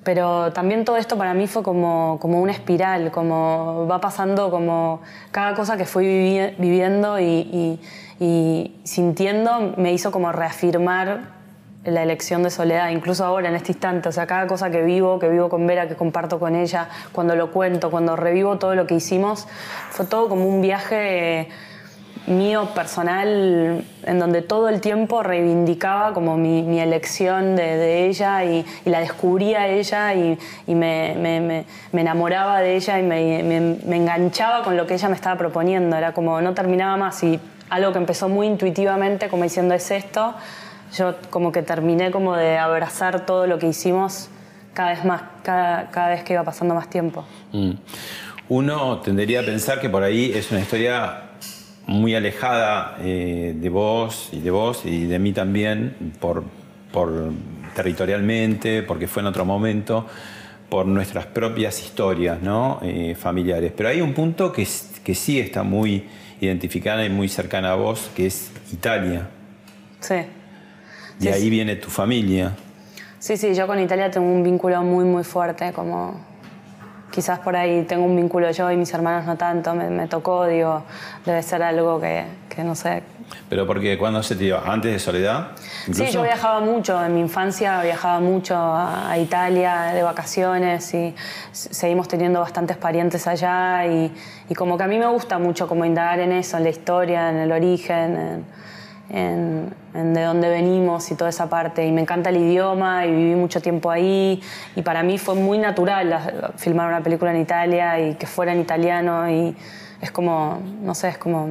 pero 0.03 0.51
también 0.51 0.83
todo 0.83 0.97
esto 0.97 1.17
para 1.17 1.33
mí 1.33 1.47
fue 1.47 1.63
como, 1.63 2.17
como 2.19 2.41
una 2.41 2.51
espiral, 2.51 3.11
como 3.11 3.87
va 3.89 4.01
pasando 4.01 4.51
como 4.51 5.01
cada 5.31 5.55
cosa 5.55 5.77
que 5.77 5.85
fui 5.85 6.05
vivi- 6.05 6.55
viviendo 6.59 7.17
y, 7.19 7.23
y- 7.23 7.81
y 8.19 8.81
sintiendo 8.83 9.73
me 9.77 9.93
hizo 9.93 10.11
como 10.11 10.31
reafirmar 10.31 11.40
la 11.85 12.03
elección 12.03 12.43
de 12.43 12.51
Soledad, 12.51 12.89
incluso 12.89 13.25
ahora 13.25 13.49
en 13.49 13.55
este 13.55 13.71
instante, 13.71 14.09
o 14.09 14.11
sea, 14.11 14.27
cada 14.27 14.45
cosa 14.45 14.69
que 14.69 14.83
vivo, 14.83 15.17
que 15.17 15.29
vivo 15.29 15.49
con 15.49 15.65
Vera, 15.65 15.87
que 15.87 15.95
comparto 15.95 16.39
con 16.39 16.55
ella, 16.55 16.89
cuando 17.11 17.35
lo 17.35 17.51
cuento, 17.51 17.89
cuando 17.89 18.15
revivo 18.15 18.59
todo 18.59 18.75
lo 18.75 18.85
que 18.85 18.95
hicimos, 18.95 19.47
fue 19.89 20.05
todo 20.05 20.29
como 20.29 20.45
un 20.45 20.61
viaje 20.61 21.49
mío 22.27 22.69
personal 22.75 23.83
en 24.03 24.19
donde 24.19 24.43
todo 24.43 24.69
el 24.69 24.79
tiempo 24.79 25.23
reivindicaba 25.23 26.13
como 26.13 26.37
mi, 26.37 26.79
elección 26.79 27.55
de, 27.55 28.05
ella 28.05 28.43
y, 28.45 28.63
la 28.85 28.99
descubría 28.99 29.67
ella 29.67 30.13
y, 30.13 30.37
me, 30.67 31.15
me- 31.15 31.65
enamoraba 31.99 32.61
de 32.61 32.75
ella 32.75 32.99
y 32.99 33.03
me 33.03 33.95
enganchaba 33.95 34.63
con 34.63 34.77
lo 34.77 34.85
que 34.85 34.93
ella 34.93 35.09
me 35.09 35.15
estaba 35.15 35.35
proponiendo. 35.35 35.95
Era 35.95 36.13
como 36.13 36.39
no 36.41 36.53
terminaba 36.53 36.95
más 36.95 37.23
y 37.23 37.39
algo 37.71 37.91
que 37.91 37.97
empezó 37.97 38.29
muy 38.29 38.45
intuitivamente 38.45 39.27
como 39.27 39.43
diciendo 39.43 39.73
es 39.73 39.89
esto, 39.89 40.35
yo 40.93 41.15
como 41.29 41.51
que 41.51 41.61
terminé 41.61 42.11
como 42.11 42.35
de 42.35 42.57
abrazar 42.57 43.25
todo 43.25 43.47
lo 43.47 43.59
que 43.59 43.67
hicimos 43.67 44.29
cada 44.73 44.91
vez 44.91 45.05
más, 45.05 45.23
cada, 45.43 45.89
cada 45.89 46.09
vez 46.09 46.23
que 46.23 46.33
iba 46.33 46.43
pasando 46.43 46.75
más 46.75 46.89
tiempo. 46.89 47.25
Mm. 47.51 47.71
Uno 48.49 48.99
tendería 48.99 49.41
a 49.41 49.43
pensar 49.43 49.79
que 49.79 49.89
por 49.89 50.03
ahí 50.03 50.31
es 50.33 50.51
una 50.51 50.59
historia 50.59 51.29
muy 51.87 52.15
alejada 52.15 52.97
eh, 52.99 53.55
de 53.55 53.69
vos 53.69 54.29
y 54.31 54.39
de 54.39 54.51
vos 54.51 54.85
y 54.85 55.05
de 55.05 55.19
mí 55.19 55.33
también, 55.33 56.13
por, 56.19 56.43
por 56.91 57.31
territorialmente, 57.75 58.83
porque 58.83 59.07
fue 59.07 59.21
en 59.21 59.27
otro 59.27 59.45
momento, 59.45 60.05
por 60.69 60.85
nuestras 60.85 61.25
propias 61.25 61.79
historias 61.81 62.41
¿no? 62.41 62.79
Eh, 62.81 63.15
familiares. 63.15 63.73
Pero 63.75 63.89
hay 63.89 64.01
un 64.01 64.13
punto 64.13 64.51
que, 64.51 64.67
que 65.03 65.15
sí 65.15 65.39
está 65.39 65.63
muy 65.63 66.05
identificada 66.39 67.05
y 67.05 67.09
muy 67.09 67.29
cercana 67.29 67.71
a 67.71 67.75
vos, 67.75 68.09
que 68.15 68.25
es 68.25 68.51
Italia. 68.73 69.27
Sí. 69.99 70.15
De 71.19 71.27
Sí, 71.27 71.33
ahí 71.33 71.41
sí. 71.43 71.49
viene 71.49 71.75
tu 71.75 71.89
familia. 71.89 72.53
Sí, 73.19 73.37
sí, 73.37 73.53
yo 73.53 73.67
con 73.67 73.79
Italia 73.79 74.09
tengo 74.09 74.27
un 74.27 74.41
vínculo 74.43 74.81
muy, 74.81 75.05
muy 75.05 75.23
fuerte, 75.23 75.71
como 75.73 76.19
quizás 77.11 77.39
por 77.39 77.55
ahí 77.55 77.83
tengo 77.83 78.05
un 78.05 78.15
vínculo 78.15 78.49
yo 78.51 78.71
y 78.71 78.77
mis 78.77 78.93
hermanos 78.93 79.25
no 79.25 79.35
tanto, 79.37 79.75
me, 79.75 79.89
me 79.89 80.07
tocó, 80.07 80.45
digo, 80.47 80.83
debe 81.25 81.43
ser 81.43 81.61
algo 81.61 81.99
que, 81.99 82.23
que 82.49 82.63
no 82.63 82.73
sé. 82.73 83.03
Pero 83.47 83.65
porque 83.67 83.97
cuando 83.97 84.23
se 84.23 84.35
te 84.35 84.45
iba, 84.45 84.61
antes 84.65 84.91
de 84.91 84.99
Soledad, 84.99 85.49
incluso. 85.87 86.05
Sí, 86.05 86.11
yo 86.11 86.23
viajaba 86.23 86.59
mucho, 86.61 87.03
en 87.05 87.13
mi 87.13 87.19
infancia 87.21 87.81
viajaba 87.81 88.19
mucho 88.19 88.55
a, 88.55 89.09
a 89.11 89.17
Italia 89.19 89.91
de 89.93 90.03
vacaciones 90.03 90.93
y 90.93 91.13
seguimos 91.51 92.07
teniendo 92.07 92.39
bastantes 92.39 92.75
parientes 92.77 93.27
allá 93.27 93.85
y, 93.85 94.11
y 94.49 94.53
como 94.55 94.77
que 94.77 94.83
a 94.83 94.87
mí 94.87 94.97
me 94.97 95.07
gusta 95.07 95.37
mucho 95.37 95.67
como 95.67 95.85
indagar 95.85 96.19
en 96.21 96.31
eso, 96.31 96.57
en 96.57 96.63
la 96.63 96.69
historia, 96.69 97.29
en 97.29 97.37
el 97.37 97.51
origen, 97.51 98.15
en, 98.17 98.45
en- 99.11 99.73
en 99.93 100.13
de 100.13 100.23
dónde 100.23 100.49
venimos 100.49 101.11
y 101.11 101.15
toda 101.15 101.29
esa 101.29 101.49
parte. 101.49 101.85
Y 101.85 101.91
me 101.91 102.01
encanta 102.01 102.29
el 102.29 102.37
idioma 102.37 103.05
y 103.05 103.11
viví 103.11 103.35
mucho 103.35 103.61
tiempo 103.61 103.91
ahí 103.91 104.41
y 104.75 104.81
para 104.81 105.03
mí 105.03 105.17
fue 105.17 105.35
muy 105.35 105.57
natural 105.57 106.09
la- 106.09 106.51
filmar 106.57 106.87
una 106.87 107.01
película 107.01 107.31
en 107.31 107.41
Italia 107.41 107.99
y 107.99 108.15
que 108.15 108.25
fuera 108.27 108.53
en 108.53 108.59
italiano 108.61 109.29
y 109.29 109.55
es 110.01 110.11
como, 110.11 110.61
no 110.81 110.95
sé, 110.95 111.09
es 111.09 111.17
como 111.17 111.49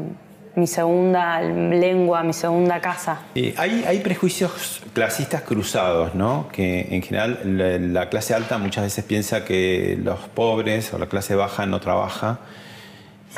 mi 0.56 0.66
segunda 0.66 1.40
lengua, 1.40 2.24
mi 2.24 2.32
segunda 2.32 2.80
casa. 2.80 3.20
Eh, 3.36 3.54
hay, 3.56 3.84
hay 3.86 4.00
prejuicios 4.00 4.82
clasistas 4.92 5.42
cruzados, 5.42 6.14
¿no? 6.16 6.48
Que 6.50 6.88
en 6.90 7.02
general 7.02 7.38
la, 7.44 7.78
la 8.02 8.08
clase 8.08 8.34
alta 8.34 8.58
muchas 8.58 8.82
veces 8.84 9.04
piensa 9.04 9.44
que 9.44 9.96
los 10.02 10.18
pobres 10.18 10.92
o 10.92 10.98
la 10.98 11.06
clase 11.06 11.36
baja 11.36 11.66
no 11.66 11.78
trabaja 11.78 12.40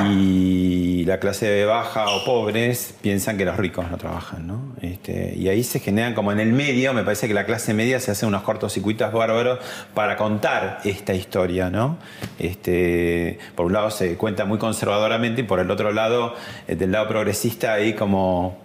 y 0.01 1.05
la 1.05 1.21
clase 1.21 1.67
baja 1.67 2.09
o 2.11 2.25
pobres 2.25 2.95
piensan 3.03 3.37
que 3.37 3.45
los 3.45 3.57
ricos 3.59 3.91
no 3.91 3.99
trabajan, 3.99 4.47
¿no? 4.47 4.75
Este, 4.81 5.35
y 5.37 5.49
ahí 5.49 5.63
se 5.63 5.81
generan 5.81 6.15
como 6.15 6.33
en 6.33 6.41
el 6.41 6.53
medio, 6.53 6.95
me 6.95 7.05
parece 7.05 7.29
que 7.29 7.35
la 7.35 7.45
clase 7.45 7.75
media 7.75 8.01
se 8.01 8.11
hace 8.11 8.25
unos 8.25 8.43
cortocircuitos 8.43 9.13
bárbaros 9.13 9.59
para 9.93 10.17
contar 10.17 10.81
esta 10.85 11.13
historia, 11.13 11.69
¿no? 11.69 11.99
Este, 12.39 13.39
por 13.55 13.67
un 13.67 13.75
lado 13.75 13.91
se 13.91 14.17
cuenta 14.17 14.47
muy 14.47 14.59
conservadoramente 14.59 15.43
y 15.43 15.45
por 15.45 15.61
el 15.61 15.71
otro 15.71 15.93
lado, 15.93 16.35
eh, 16.69 16.75
del 16.75 16.93
lado 16.93 17.09
progresista 17.09 17.75
hay 17.75 17.93
como 17.93 18.59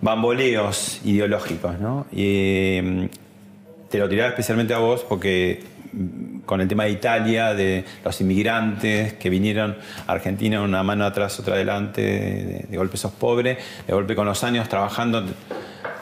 bamboleos 0.00 1.00
ideológicos, 1.04 1.80
¿no? 1.80 2.06
Y 2.12 2.80
mm, 2.82 3.04
te 3.90 3.98
lo 3.98 4.08
tiraba 4.08 4.30
especialmente 4.30 4.74
a 4.74 4.78
vos 4.78 5.04
porque 5.08 5.64
con 6.46 6.60
el 6.60 6.68
tema 6.68 6.84
de 6.84 6.90
Italia, 6.90 7.54
de 7.54 7.84
los 8.04 8.20
inmigrantes 8.20 9.14
que 9.14 9.30
vinieron 9.30 9.76
a 10.06 10.12
Argentina, 10.12 10.62
una 10.62 10.82
mano 10.82 11.04
atrás, 11.04 11.38
otra 11.40 11.54
adelante, 11.54 12.00
de, 12.02 12.66
de 12.68 12.76
golpe 12.76 12.96
sos 12.96 13.12
pobre, 13.12 13.58
de 13.86 13.92
golpe 13.92 14.14
con 14.14 14.26
los 14.26 14.44
años 14.44 14.68
trabajando 14.68 15.24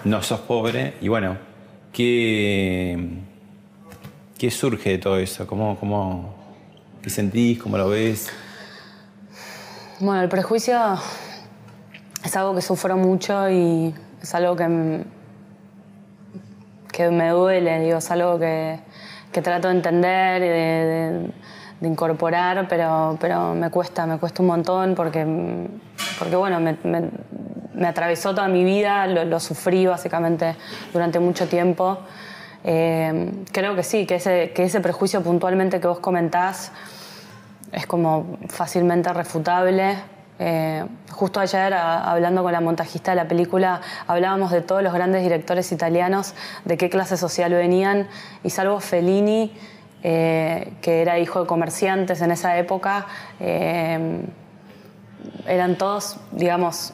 no 0.04 0.22
sos 0.22 0.40
pobre, 0.40 0.94
y 1.00 1.08
bueno, 1.08 1.36
¿qué, 1.92 3.08
qué 4.38 4.50
surge 4.50 4.90
de 4.90 4.98
todo 4.98 5.18
eso? 5.18 5.46
¿Cómo, 5.46 5.78
cómo, 5.78 6.34
¿Qué 7.02 7.10
sentís? 7.10 7.58
¿Cómo 7.58 7.76
lo 7.76 7.88
ves? 7.88 8.30
Bueno, 10.00 10.22
el 10.22 10.28
prejuicio 10.28 10.78
es 12.24 12.36
algo 12.36 12.54
que 12.54 12.62
sufro 12.62 12.96
mucho 12.96 13.50
y 13.50 13.94
es 14.22 14.34
algo 14.34 14.54
que, 14.54 15.02
que 16.92 17.10
me 17.10 17.30
duele, 17.30 17.80
digo, 17.80 17.98
es 17.98 18.10
algo 18.10 18.38
que, 18.38 18.78
que 19.38 19.42
trato 19.42 19.68
de 19.68 19.74
entender 19.74 20.42
y 20.42 20.48
de, 20.48 21.88
incorporar, 21.88 22.66
pero, 22.68 23.16
pero 23.20 23.54
me 23.54 23.70
cuesta, 23.70 24.04
me 24.04 24.18
cuesta 24.18 24.42
un 24.42 24.48
montón 24.48 24.96
porque, 24.96 25.24
porque 26.18 26.34
bueno, 26.34 26.58
me, 26.58 27.86
atravesó 27.86 28.34
toda 28.34 28.48
mi 28.48 28.64
vida, 28.64 29.06
lo, 29.06 29.24
lo 29.24 29.38
sufrí 29.38 29.86
básicamente 29.86 30.56
durante 30.92 31.20
mucho 31.20 31.46
tiempo. 31.46 31.98
Eh, 32.64 33.44
creo 33.52 33.76
que 33.76 33.84
sí, 33.84 34.06
que 34.06 34.16
ese, 34.16 34.50
que 34.50 34.64
ese 34.64 34.80
prejuicio 34.80 35.22
puntualmente 35.22 35.78
que 35.78 35.86
vos 35.86 36.00
comentás 36.00 36.72
es 37.70 37.86
como 37.86 38.38
fácilmente 38.48 39.12
refutable. 39.12 39.98
Eh, 40.40 40.84
justo 41.10 41.40
ayer, 41.40 41.74
a- 41.74 42.10
hablando 42.10 42.42
con 42.42 42.52
la 42.52 42.60
montajista 42.60 43.10
de 43.12 43.16
la 43.16 43.26
película, 43.28 43.80
hablábamos 44.06 44.50
de 44.52 44.60
todos 44.60 44.82
los 44.82 44.92
grandes 44.92 45.22
directores 45.22 45.72
italianos, 45.72 46.34
de 46.64 46.76
qué 46.76 46.88
clase 46.90 47.16
social 47.16 47.52
venían, 47.52 48.06
y 48.44 48.50
salvo 48.50 48.78
Fellini, 48.80 49.52
eh, 50.04 50.74
que 50.80 51.02
era 51.02 51.18
hijo 51.18 51.40
de 51.40 51.46
comerciantes 51.46 52.20
en 52.20 52.30
esa 52.30 52.56
época, 52.56 53.06
eh, 53.40 54.20
eran 55.46 55.76
todos, 55.76 56.18
digamos, 56.32 56.92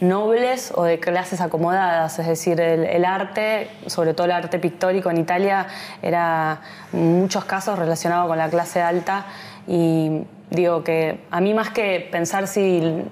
nobles 0.00 0.72
o 0.76 0.84
de 0.84 0.98
clases 1.00 1.40
acomodadas, 1.40 2.18
es 2.20 2.26
decir, 2.26 2.60
el, 2.60 2.84
el 2.84 3.04
arte, 3.04 3.68
sobre 3.86 4.14
todo 4.14 4.26
el 4.26 4.32
arte 4.32 4.58
pictórico 4.58 5.10
en 5.10 5.18
Italia, 5.18 5.66
era 6.00 6.60
en 6.92 7.20
muchos 7.20 7.44
casos 7.44 7.78
relacionado 7.78 8.26
con 8.28 8.38
la 8.38 8.48
clase 8.48 8.80
alta 8.80 9.26
y 9.66 10.22
digo 10.50 10.84
que 10.84 11.20
a 11.30 11.40
mí 11.40 11.54
más 11.54 11.70
que 11.70 12.08
pensar 12.10 12.46
si 12.46 13.04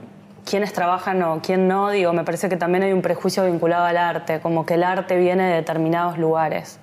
quiénes 0.49 0.72
trabajan 0.72 1.22
o 1.22 1.41
quién 1.43 1.68
no, 1.68 1.91
digo, 1.91 2.12
me 2.12 2.24
parece 2.24 2.49
que 2.49 2.57
también 2.57 2.82
hay 2.84 2.93
un 2.93 3.03
prejuicio 3.03 3.45
vinculado 3.45 3.84
al 3.84 3.97
arte, 3.97 4.41
como 4.41 4.64
que 4.66 4.74
el 4.74 4.82
arte 4.82 5.16
viene 5.16 5.45
de 5.45 5.55
determinados 5.57 6.18
lugares. 6.18 6.78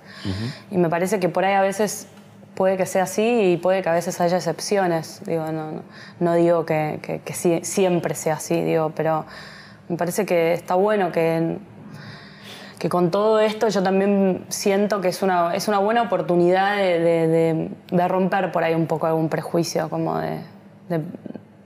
Y 0.72 0.78
me 0.78 0.89
parece 0.89 1.20
que 1.20 1.30
por 1.30 1.45
ahí 1.45 1.53
a 1.53 1.62
veces 1.62 2.08
puede 2.56 2.78
que 2.78 2.86
sea 2.86 3.03
así 3.03 3.51
y 3.53 3.58
puede 3.58 3.82
que 3.84 3.89
a 3.89 3.93
veces 3.93 4.20
haya 4.22 4.38
excepciones. 4.38 5.22
Digo, 5.26 5.45
no, 5.51 5.72
no, 5.72 5.82
no 6.20 6.34
digo 6.36 6.66
que, 6.66 6.99
que- 7.01 7.20
que 7.20 7.34
sí- 7.34 7.60
siempre 7.64 8.16
sea 8.16 8.36
así, 8.36 8.60
digo, 8.62 8.91
pero 8.95 9.26
me 9.89 9.97
parece 9.97 10.26
que 10.26 10.53
está 10.53 10.76
bueno 10.76 11.12
que, 11.12 11.58
que 12.86 12.89
con 12.89 13.09
todo 13.09 13.39
esto 13.39 13.67
yo 13.67 13.81
también 13.81 14.45
siento 14.49 15.01
que 15.01 15.07
es 15.07 15.23
una, 15.23 15.55
es 15.55 15.67
una 15.67 15.79
buena 15.79 16.03
oportunidad 16.03 16.77
de, 16.77 16.99
de- 16.99 17.27
de- 17.27 17.69
de 17.89 18.07
romper 18.07 18.51
por 18.51 18.63
ahí 18.63 18.75
un 18.75 18.86
poco 18.86 19.07
algún 19.07 19.27
prejuicio, 19.27 19.89
como 19.89 20.19
de, 20.19 20.38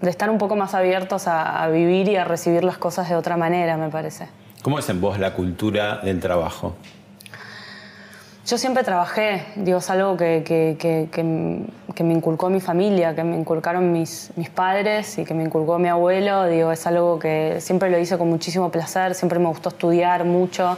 estar 0.04 0.30
un 0.30 0.38
poco 0.38 0.56
más 0.56 0.74
abiertos 0.76 1.28
a, 1.28 1.62
a 1.62 1.68
vivir 1.68 2.08
y 2.08 2.16
a 2.16 2.24
recibir 2.24 2.64
las 2.64 2.78
cosas 2.78 3.10
de 3.10 3.18
otra 3.18 3.36
manera, 3.36 3.76
me 3.76 3.90
parece. 3.90 4.30
¿Cómo 4.62 4.80
es 4.80 4.88
en 4.88 5.02
vos 5.02 5.20
la 5.20 5.34
cultura 5.34 5.98
del 5.98 6.22
trabajo? 6.22 6.76
Yo 8.48 8.58
siempre 8.58 8.86
trabajé, 8.86 9.44
digo, 9.58 9.80
es 9.80 9.90
algo 9.90 10.16
que, 10.16 10.44
que- 10.46 10.78
que- 10.80 11.10
que- 11.12 11.66
que 11.94 12.04
me 12.06 12.14
inculcó 12.14 12.50
mi 12.50 12.62
familia, 12.62 13.14
que 13.14 13.26
me 13.26 13.36
inculcaron 13.36 13.92
mis, 13.92 14.32
mis 14.38 14.50
padres 14.50 15.18
y 15.18 15.26
que 15.26 15.34
me 15.34 15.44
inculcó 15.44 15.78
mi 15.80 15.90
abuelo. 15.90 16.46
Digo, 16.46 16.72
es 16.72 16.88
algo 16.88 17.20
que 17.20 17.58
siempre 17.60 17.90
lo 17.90 18.00
hice 18.00 18.18
con 18.18 18.30
muchísimo 18.30 18.72
placer, 18.72 19.16
siempre 19.16 19.38
me 19.38 19.48
gustó 19.48 19.68
estudiar 19.68 20.24
mucho. 20.24 20.78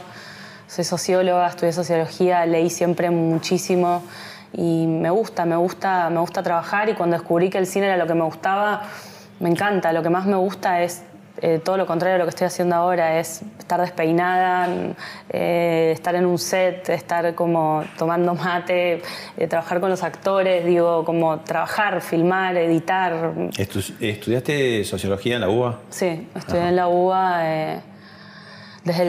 Soy 0.74 0.84
socióloga, 0.84 1.48
estudié 1.48 1.70
sociología, 1.74 2.46
leí 2.46 2.70
siempre 2.70 3.10
muchísimo 3.10 4.02
y 4.54 4.86
me 4.86 5.10
gusta, 5.10 5.44
me 5.44 5.56
gusta, 5.56 6.08
me 6.08 6.18
gusta 6.20 6.42
trabajar 6.42 6.88
y 6.88 6.94
cuando 6.94 7.14
descubrí 7.18 7.50
que 7.50 7.58
el 7.58 7.66
cine 7.66 7.86
era 7.88 7.98
lo 7.98 8.06
que 8.06 8.14
me 8.14 8.24
gustaba, 8.24 8.84
me 9.40 9.50
encanta. 9.50 9.92
Lo 9.92 10.02
que 10.02 10.08
más 10.08 10.24
me 10.24 10.36
gusta 10.36 10.80
es 10.82 11.02
eh, 11.42 11.60
todo 11.62 11.76
lo 11.76 11.84
contrario 11.86 12.14
de 12.14 12.18
lo 12.20 12.24
que 12.24 12.30
estoy 12.30 12.46
haciendo 12.46 12.74
ahora, 12.76 13.18
es 13.18 13.42
estar 13.58 13.82
despeinada, 13.82 14.66
eh, 15.28 15.90
estar 15.94 16.14
en 16.14 16.24
un 16.24 16.38
set, 16.38 16.88
estar 16.88 17.34
como 17.34 17.84
tomando 17.98 18.34
mate, 18.34 19.02
eh, 19.36 19.46
trabajar 19.48 19.78
con 19.78 19.90
los 19.90 20.02
actores, 20.02 20.64
digo, 20.64 21.04
como 21.04 21.40
trabajar, 21.40 22.00
filmar, 22.00 22.56
editar. 22.56 23.34
Estu- 23.58 23.94
¿Estudiaste 24.00 24.84
sociología 24.84 25.34
en 25.34 25.42
la 25.42 25.50
UBA? 25.50 25.80
Sí, 25.90 26.28
estudié 26.34 26.68
en 26.68 26.76
la 26.76 26.88
UBA 26.88 27.82
desde 28.84 29.02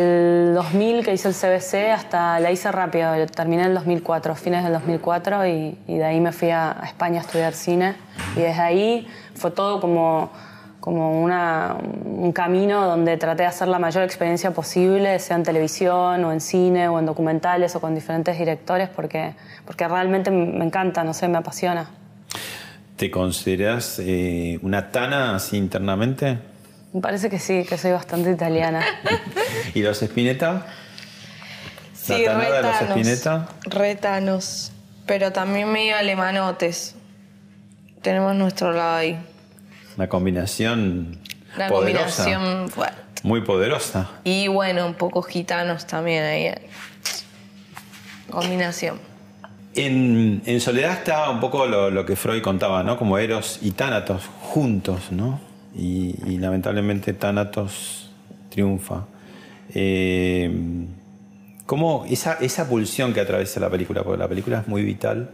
el 0.50 0.54
2000 0.54 1.04
que 1.04 1.14
hice 1.14 1.28
el 1.30 1.34
CBC 1.34 1.92
hasta 1.92 2.40
la 2.40 2.52
hice 2.52 2.72
rápido, 2.72 3.12
terminé 3.28 3.64
en 3.64 3.70
el 3.70 3.74
2004, 3.76 4.36
fines 4.36 4.64
del 4.64 4.74
2004 4.74 5.48
y, 5.48 5.78
y 5.88 5.98
de 5.98 6.04
ahí 6.04 6.20
me 6.20 6.32
fui 6.32 6.52
a, 6.52 6.78
España 6.86 7.20
a 7.20 7.24
estudiar 7.24 7.54
cine 7.54 7.96
y 8.36 8.42
desde 8.42 8.62
ahí 8.62 9.08
fue 9.34 9.50
todo 9.52 9.82
como, 9.82 10.32
como 10.80 11.22
una- 11.24 11.76
un 12.06 12.32
camino 12.34 12.86
donde 12.86 13.18
traté 13.18 13.44
de 13.44 13.48
hacer 13.50 13.68
la 13.68 13.80
mayor 13.80 14.04
experiencia 14.04 14.52
posible, 14.52 15.18
sea 15.18 15.38
en 15.38 15.44
televisión 15.44 16.24
o 16.24 16.32
en 16.32 16.40
cine 16.40 16.88
o 16.88 17.00
en 17.00 17.06
documentales 17.08 17.76
o 17.76 17.82
con 17.82 17.96
diferentes 17.96 18.38
directores 18.38 18.90
porque, 18.90 19.34
porque 19.66 19.88
realmente 19.88 20.30
me 20.30 20.64
encanta, 20.66 21.04
no 21.04 21.14
sé, 21.16 21.28
me 21.28 21.40
apasiona. 21.40 21.88
¿Te 22.96 23.10
consideras 23.10 24.00
eh, 24.00 24.60
una 24.62 24.92
tana 24.92 25.36
así 25.36 25.58
internamente? 25.58 26.38
Me 26.94 27.02
parece 27.02 27.30
que 27.30 27.40
sí, 27.40 27.66
que 27.68 27.78
soy 27.78 27.92
bastante 27.92 28.32
italiana. 28.32 28.84
¿Y 29.74 29.82
los 29.82 30.02
Spinetta? 30.02 30.66
Sí, 31.94 32.24
¿La 32.26 32.34
tanada 32.34 32.56
de 32.56 32.62
los 32.62 33.08
retanos. 33.08 33.50
Retanos. 33.66 34.72
Pero 35.06 35.32
también 35.32 35.72
medio 35.72 35.98
alemanotes. 35.98 36.96
Tenemos 38.02 38.36
nuestro 38.36 38.72
lado 38.74 38.96
ahí. 38.98 39.18
Una 39.98 40.08
combinación 40.08 41.20
Una 41.56 41.68
poderosa. 41.68 42.24
combinación 42.26 42.70
fuerte. 42.70 42.98
Muy 43.24 43.42
poderosa. 43.42 44.10
Y 44.24 44.48
bueno, 44.50 44.86
un 44.86 44.96
poco 44.96 45.22
gitanos 45.24 45.88
también 45.88 46.24
ahí. 46.24 46.54
Combinación. 48.30 49.00
En, 49.76 50.42
en 50.46 50.62
Soledad 50.62 50.94
está 50.94 51.30
un 51.30 51.40
poco 51.40 51.66
lo, 51.66 51.90
lo 51.90 52.06
que 52.06 52.16
Freud 52.16 52.42
contaba, 52.44 52.84
¿no? 52.84 52.98
Como 52.98 53.18
Eros 53.18 53.60
y 53.62 53.72
Tánatos 53.72 54.24
juntos, 54.42 55.12
¿no? 55.12 55.40
Y, 55.76 56.38
lamentablemente 56.38 57.14
Tánatos 57.14 58.12
triunfa. 58.50 59.06
Eh, 59.74 60.52
¿Cómo 61.66 62.06
esa, 62.08 62.34
esa 62.34 62.68
pulsión 62.68 63.14
que 63.14 63.22
atraviesa 63.22 63.60
la 63.60 63.70
película, 63.70 64.04
porque 64.04 64.20
la 64.20 64.28
película 64.28 64.60
es 64.60 64.68
muy 64.68 64.84
vital, 64.84 65.32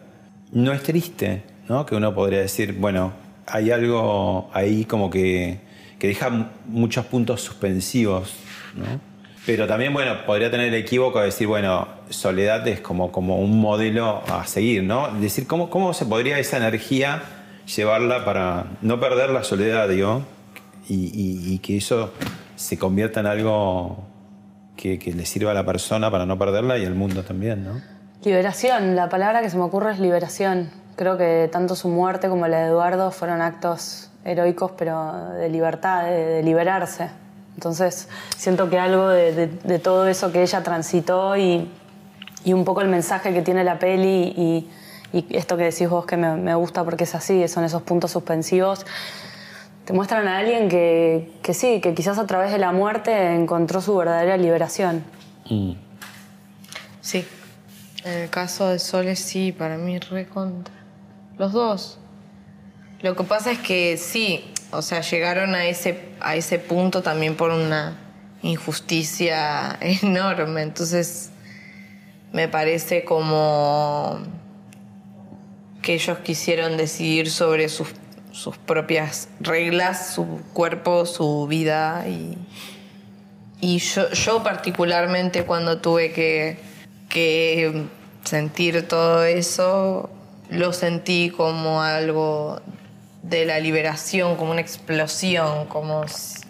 no 0.51 0.71
es 0.71 0.83
triste 0.83 1.43
¿no? 1.69 1.85
Que 1.85 1.95
uno 1.95 2.13
podría 2.13 2.39
decir, 2.39 2.73
bueno, 2.73 3.13
hay 3.45 3.71
algo 3.71 4.49
ahí 4.53 4.83
como 4.85 5.09
que, 5.09 5.59
que 5.97 6.07
deja 6.07 6.51
muchos 6.65 7.05
puntos 7.05 7.41
suspensivos, 7.41 8.33
¿no? 8.75 8.99
Pero 9.45 9.67
también, 9.67 9.93
bueno, 9.93 10.25
podría 10.25 10.51
tener 10.51 10.67
el 10.67 10.73
equívoco 10.75 11.19
de 11.19 11.25
decir, 11.25 11.47
bueno, 11.47 11.87
soledad 12.09 12.67
es 12.67 12.81
como, 12.81 13.11
como 13.11 13.39
un 13.39 13.59
modelo 13.59 14.21
a 14.27 14.45
seguir, 14.45 14.83
¿no? 14.83 15.09
Decir, 15.19 15.47
¿cómo, 15.47 15.69
¿cómo 15.69 15.93
se 15.93 16.05
podría 16.05 16.37
esa 16.39 16.57
energía 16.57 17.23
llevarla 17.75 18.25
para 18.25 18.65
no 18.81 18.99
perder 18.99 19.29
la 19.29 19.43
soledad, 19.43 19.87
digo, 19.87 20.23
y, 20.87 21.59
que 21.59 21.77
eso 21.77 22.11
se 22.55 22.77
convierta 22.79 23.19
en 23.19 23.27
algo 23.27 24.03
que, 24.75 24.99
le 25.15 25.25
sirva 25.25 25.51
a 25.51 25.53
la 25.53 25.65
persona 25.65 26.09
para 26.09 26.25
no 26.25 26.37
perderla 26.37 26.77
y 26.77 26.85
al 26.85 26.95
mundo 26.95 27.23
también, 27.23 27.63
¿no? 27.63 27.81
Liberación, 28.23 28.95
la 28.95 29.07
palabra 29.07 29.41
que 29.41 29.49
se 29.49 29.57
me 29.57 29.63
ocurre 29.63 29.93
es 29.93 29.99
liberación. 29.99 30.71
Creo 30.95 31.17
que 31.17 31.47
tanto 31.51 31.75
su 31.75 31.87
muerte 31.87 32.27
como 32.27 32.47
la 32.47 32.59
de 32.59 32.67
Eduardo 32.67 33.11
fueron 33.11 33.41
actos 33.41 34.09
heroicos, 34.25 34.71
pero 34.77 35.29
de 35.35 35.47
libertad, 35.49 36.03
de, 36.05 36.43
liberarse. 36.43 37.09
Entonces 37.55 38.09
siento 38.35 38.69
que 38.69 38.77
algo 38.77 39.07
de, 39.07 39.79
todo 39.81 40.07
eso 40.07 40.31
que 40.31 40.41
ella 40.41 40.63
transitó 40.63 41.37
y, 41.37 41.69
y, 42.43 42.53
un 42.53 42.65
poco 42.65 42.81
el 42.81 42.89
mensaje 42.89 43.33
que 43.33 43.41
tiene 43.41 43.63
la 43.63 43.79
peli 43.79 44.33
y, 44.35 44.69
y 45.11 45.25
esto 45.35 45.57
que 45.57 45.63
decís 45.63 45.89
vos 45.89 46.05
que 46.05 46.17
me, 46.17 46.35
me, 46.35 46.55
gusta 46.55 46.83
porque 46.83 47.05
es 47.05 47.15
así, 47.15 47.47
son 47.47 47.63
esos 47.63 47.81
puntos 47.81 48.11
suspensivos, 48.11 48.85
te 49.85 49.93
muestran 49.93 50.27
a 50.27 50.37
alguien 50.37 50.69
que, 50.69 51.31
que 51.41 51.53
sí, 51.53 51.81
que 51.81 51.93
quizás 51.93 52.19
a 52.19 52.27
través 52.27 52.51
de 52.51 52.59
la 52.59 52.71
muerte 52.71 53.33
encontró 53.33 53.81
su 53.81 53.95
verdadera 53.97 54.37
liberación. 54.37 55.03
Mm. 55.49 55.71
Sí, 57.01 57.25
en 58.03 58.13
el 58.13 58.29
caso 58.29 58.69
de 58.69 58.77
Soles 58.77 59.19
sí, 59.19 59.51
para 59.51 59.77
mí 59.77 59.97
recontra. 59.99 60.73
Los 61.37 61.53
dos. 61.53 61.97
Lo 63.01 63.15
que 63.15 63.23
pasa 63.23 63.51
es 63.51 63.59
que 63.59 63.97
sí, 63.97 64.53
o 64.71 64.81
sea, 64.81 65.01
llegaron 65.01 65.55
a 65.55 65.65
ese, 65.65 66.09
a 66.19 66.35
ese 66.35 66.59
punto 66.59 67.01
también 67.01 67.35
por 67.35 67.49
una 67.51 67.97
injusticia 68.41 69.77
enorme. 69.81 70.61
Entonces, 70.61 71.31
me 72.31 72.47
parece 72.47 73.03
como 73.05 74.19
que 75.81 75.93
ellos 75.93 76.19
quisieron 76.19 76.77
decidir 76.77 77.29
sobre 77.29 77.69
sus, 77.69 77.89
sus 78.31 78.57
propias 78.57 79.29
reglas, 79.39 80.13
su 80.13 80.41
cuerpo, 80.53 81.05
su 81.05 81.47
vida. 81.47 82.05
Y, 82.07 82.37
y 83.61 83.79
yo, 83.79 84.09
yo 84.11 84.43
particularmente 84.43 85.45
cuando 85.45 85.79
tuve 85.79 86.11
que, 86.11 86.59
que 87.07 87.85
sentir 88.23 88.87
todo 88.87 89.23
eso, 89.23 90.09
lo 90.49 90.73
sentí 90.73 91.29
como 91.29 91.81
algo 91.81 92.61
de 93.23 93.45
la 93.45 93.59
liberación, 93.59 94.35
como 94.35 94.51
una 94.51 94.61
explosión, 94.61 95.67
como 95.67 96.07
si, 96.07 96.41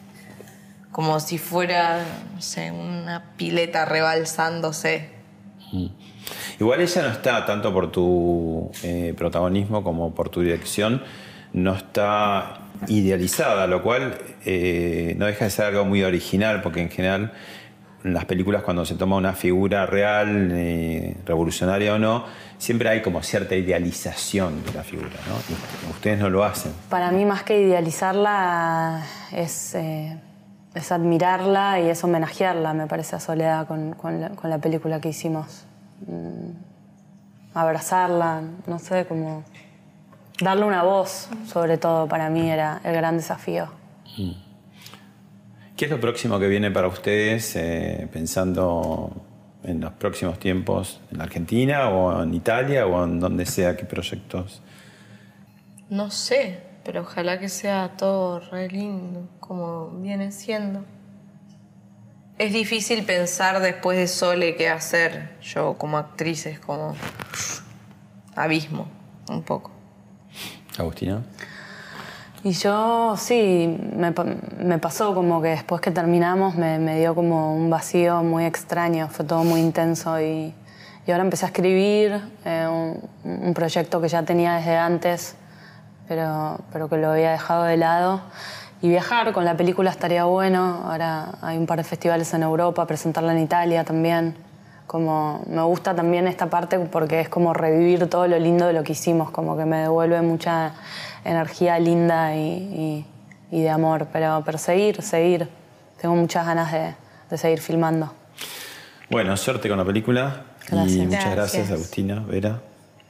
como 0.91 1.19
si 1.19 1.37
fuera, 1.37 2.05
no 2.33 2.41
sé, 2.41 2.71
una 2.71 3.33
pileta 3.37 3.85
rebalsándose. 3.85 5.09
Mm. 5.71 5.87
Igual 6.59 6.81
ella 6.81 7.01
no 7.03 7.09
está 7.09 7.45
tanto 7.45 7.73
por 7.73 7.91
tu 7.91 8.71
eh, 8.83 9.13
protagonismo 9.17 9.83
como 9.83 10.13
por 10.13 10.29
tu 10.29 10.41
dirección, 10.41 11.01
no 11.53 11.73
está 11.75 12.61
idealizada, 12.87 13.67
lo 13.67 13.81
cual 13.81 14.17
eh, 14.45 15.15
no 15.17 15.25
deja 15.25 15.45
de 15.45 15.51
ser 15.51 15.65
algo 15.65 15.85
muy 15.85 16.03
original, 16.03 16.61
porque 16.61 16.81
en 16.81 16.89
general 16.89 17.31
en 18.03 18.13
las 18.13 18.25
películas 18.25 18.63
cuando 18.63 18.85
se 18.85 18.95
toma 18.95 19.17
una 19.17 19.33
figura 19.33 19.85
real, 19.85 20.49
eh, 20.51 21.17
revolucionaria 21.25 21.95
o 21.95 21.99
no, 21.99 22.25
siempre 22.57 22.89
hay 22.89 23.01
como 23.01 23.21
cierta 23.23 23.55
idealización 23.55 24.63
de 24.63 24.73
la 24.73 24.83
figura, 24.83 25.09
¿no? 25.27 25.91
Ustedes 25.91 26.19
no 26.19 26.29
lo 26.29 26.43
hacen. 26.43 26.71
Para 26.89 27.11
mí 27.11 27.25
más 27.25 27.43
que 27.43 27.59
idealizarla 27.61 29.03
es, 29.31 29.75
eh, 29.75 30.17
es 30.73 30.91
admirarla 30.91 31.79
y 31.81 31.89
es 31.89 32.03
homenajearla, 32.03 32.73
me 32.73 32.87
parece, 32.87 33.15
a 33.17 33.19
Soledad 33.19 33.67
con, 33.67 33.95
la, 34.43 34.57
película 34.59 35.01
que 35.01 35.09
hicimos. 35.09 35.65
Mm, 36.07 36.51
abrazarla, 37.53 38.41
no 38.67 38.79
sé, 38.79 39.05
como 39.05 39.43
darle 40.41 40.65
una 40.65 40.83
voz, 40.83 41.29
sobre 41.47 41.77
todo, 41.77 42.07
para 42.07 42.29
mí 42.29 42.49
era 42.49 42.81
el 42.83 42.93
gran 42.93 43.17
desafío. 43.17 43.67
Mm. 44.17 44.31
¿Qué 45.75 45.85
es 45.85 45.91
lo 45.91 45.99
próximo 45.99 46.39
que 46.39 46.47
viene 46.47 46.71
para 46.71 46.87
ustedes 46.87 47.55
eh, 47.55 48.07
pensando 48.11 49.11
en 49.63 49.79
los 49.79 49.93
próximos 49.93 50.37
tiempos 50.37 50.99
en 51.11 51.21
Argentina 51.21 51.89
o 51.89 52.23
en 52.23 52.33
Italia 52.33 52.85
o 52.85 53.03
en 53.03 53.19
donde 53.19 53.45
sea? 53.45 53.77
¿Qué 53.77 53.85
proyectos? 53.85 54.61
No 55.89 56.11
sé, 56.11 56.59
pero 56.83 57.01
ojalá 57.01 57.39
que 57.39 57.49
sea 57.49 57.93
todo 57.97 58.39
re 58.39 58.67
lindo, 58.67 59.29
como 59.39 59.89
viene 60.01 60.31
siendo. 60.31 60.83
Es 62.39 62.53
difícil 62.53 63.03
pensar 63.03 63.59
después 63.59 63.97
de 63.97 64.07
Sole 64.07 64.55
qué 64.55 64.69
hacer. 64.69 65.35
Yo 65.41 65.73
como 65.77 65.97
actriz 65.97 66.45
es 66.45 66.57
como 66.57 66.95
abismo, 68.33 68.87
un 69.29 69.43
poco. 69.43 69.71
Agustina. 70.77 71.21
Y 72.45 72.53
yo 72.53 73.15
sí, 73.17 73.77
me, 73.93 74.13
me, 74.57 74.77
pasó 74.77 75.13
como 75.13 75.41
que 75.41 75.49
después 75.49 75.81
que 75.81 75.91
terminamos 75.91 76.55
me, 76.55 76.79
me, 76.79 76.97
dio 76.97 77.13
como 77.13 77.53
un 77.53 77.69
vacío 77.69 78.23
muy 78.23 78.45
extraño, 78.45 79.09
fue 79.09 79.25
todo 79.25 79.43
muy 79.43 79.59
intenso 79.59 80.21
y, 80.21 80.53
y 81.05 81.11
ahora 81.11 81.25
empecé 81.25 81.43
a 81.43 81.49
escribir 81.49 82.21
eh, 82.45 82.65
un, 82.69 83.01
un, 83.25 83.53
proyecto 83.53 83.99
que 83.99 84.07
ya 84.07 84.23
tenía 84.23 84.53
desde 84.53 84.77
antes, 84.77 85.35
pero, 86.07 86.61
pero 86.71 86.87
que 86.87 86.95
lo 86.95 87.11
había 87.11 87.31
dejado 87.31 87.65
de 87.65 87.75
lado. 87.75 88.21
Y 88.81 88.87
viajar 88.89 89.33
con 89.33 89.43
la 89.43 89.57
película 89.57 89.89
estaría 89.89 90.23
bueno, 90.23 90.83
ahora 90.85 91.31
hay 91.41 91.57
un 91.57 91.65
par 91.65 91.79
de 91.79 91.83
festivales 91.83 92.33
en 92.33 92.43
Europa, 92.43 92.85
presentarla 92.87 93.33
en 93.33 93.39
Italia 93.39 93.83
también. 93.83 94.35
Como 94.87 95.43
me 95.47 95.61
gusta 95.63 95.93
también 95.93 96.27
esta 96.27 96.49
parte 96.49 96.79
porque 96.79 97.19
es 97.19 97.29
como 97.29 97.53
revivir 97.53 98.09
todo 98.09 98.27
lo 98.27 98.39
lindo 98.39 98.65
de 98.65 98.73
lo 98.73 98.83
que 98.83 98.93
hicimos, 98.93 99.29
como 99.31 99.57
que 99.57 99.65
me 99.65 99.77
devuelve 99.77 100.21
mucha 100.21 100.73
energía 101.25 101.77
linda 101.77 102.35
y, 102.35 103.05
y, 103.51 103.57
y 103.57 103.61
de 103.61 103.69
amor, 103.69 104.07
pero, 104.11 104.41
pero 104.45 104.57
seguir, 104.57 105.01
seguir. 105.01 105.49
Tengo 106.01 106.15
muchas 106.15 106.45
ganas 106.45 106.71
de, 106.71 106.95
de, 107.29 107.37
seguir 107.37 107.59
filmando. 107.59 108.11
Bueno, 109.09 109.35
suerte 109.35 109.67
con 109.67 109.77
la 109.77 109.85
película. 109.85 110.43
Gracias. 110.69 110.95
Y 110.95 111.05
muchas 111.05 111.25
gracias, 111.25 111.35
gracias 111.35 111.71
Agustina, 111.71 112.23
Vera, 112.27 112.61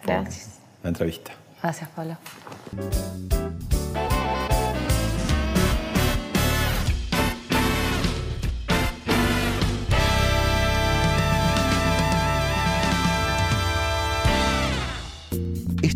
por 0.04 0.14
gracias. 0.14 0.60
la 0.82 0.90
entrevista. 0.90 1.32
Gracias, 1.62 1.90
Pablo. 1.96 2.18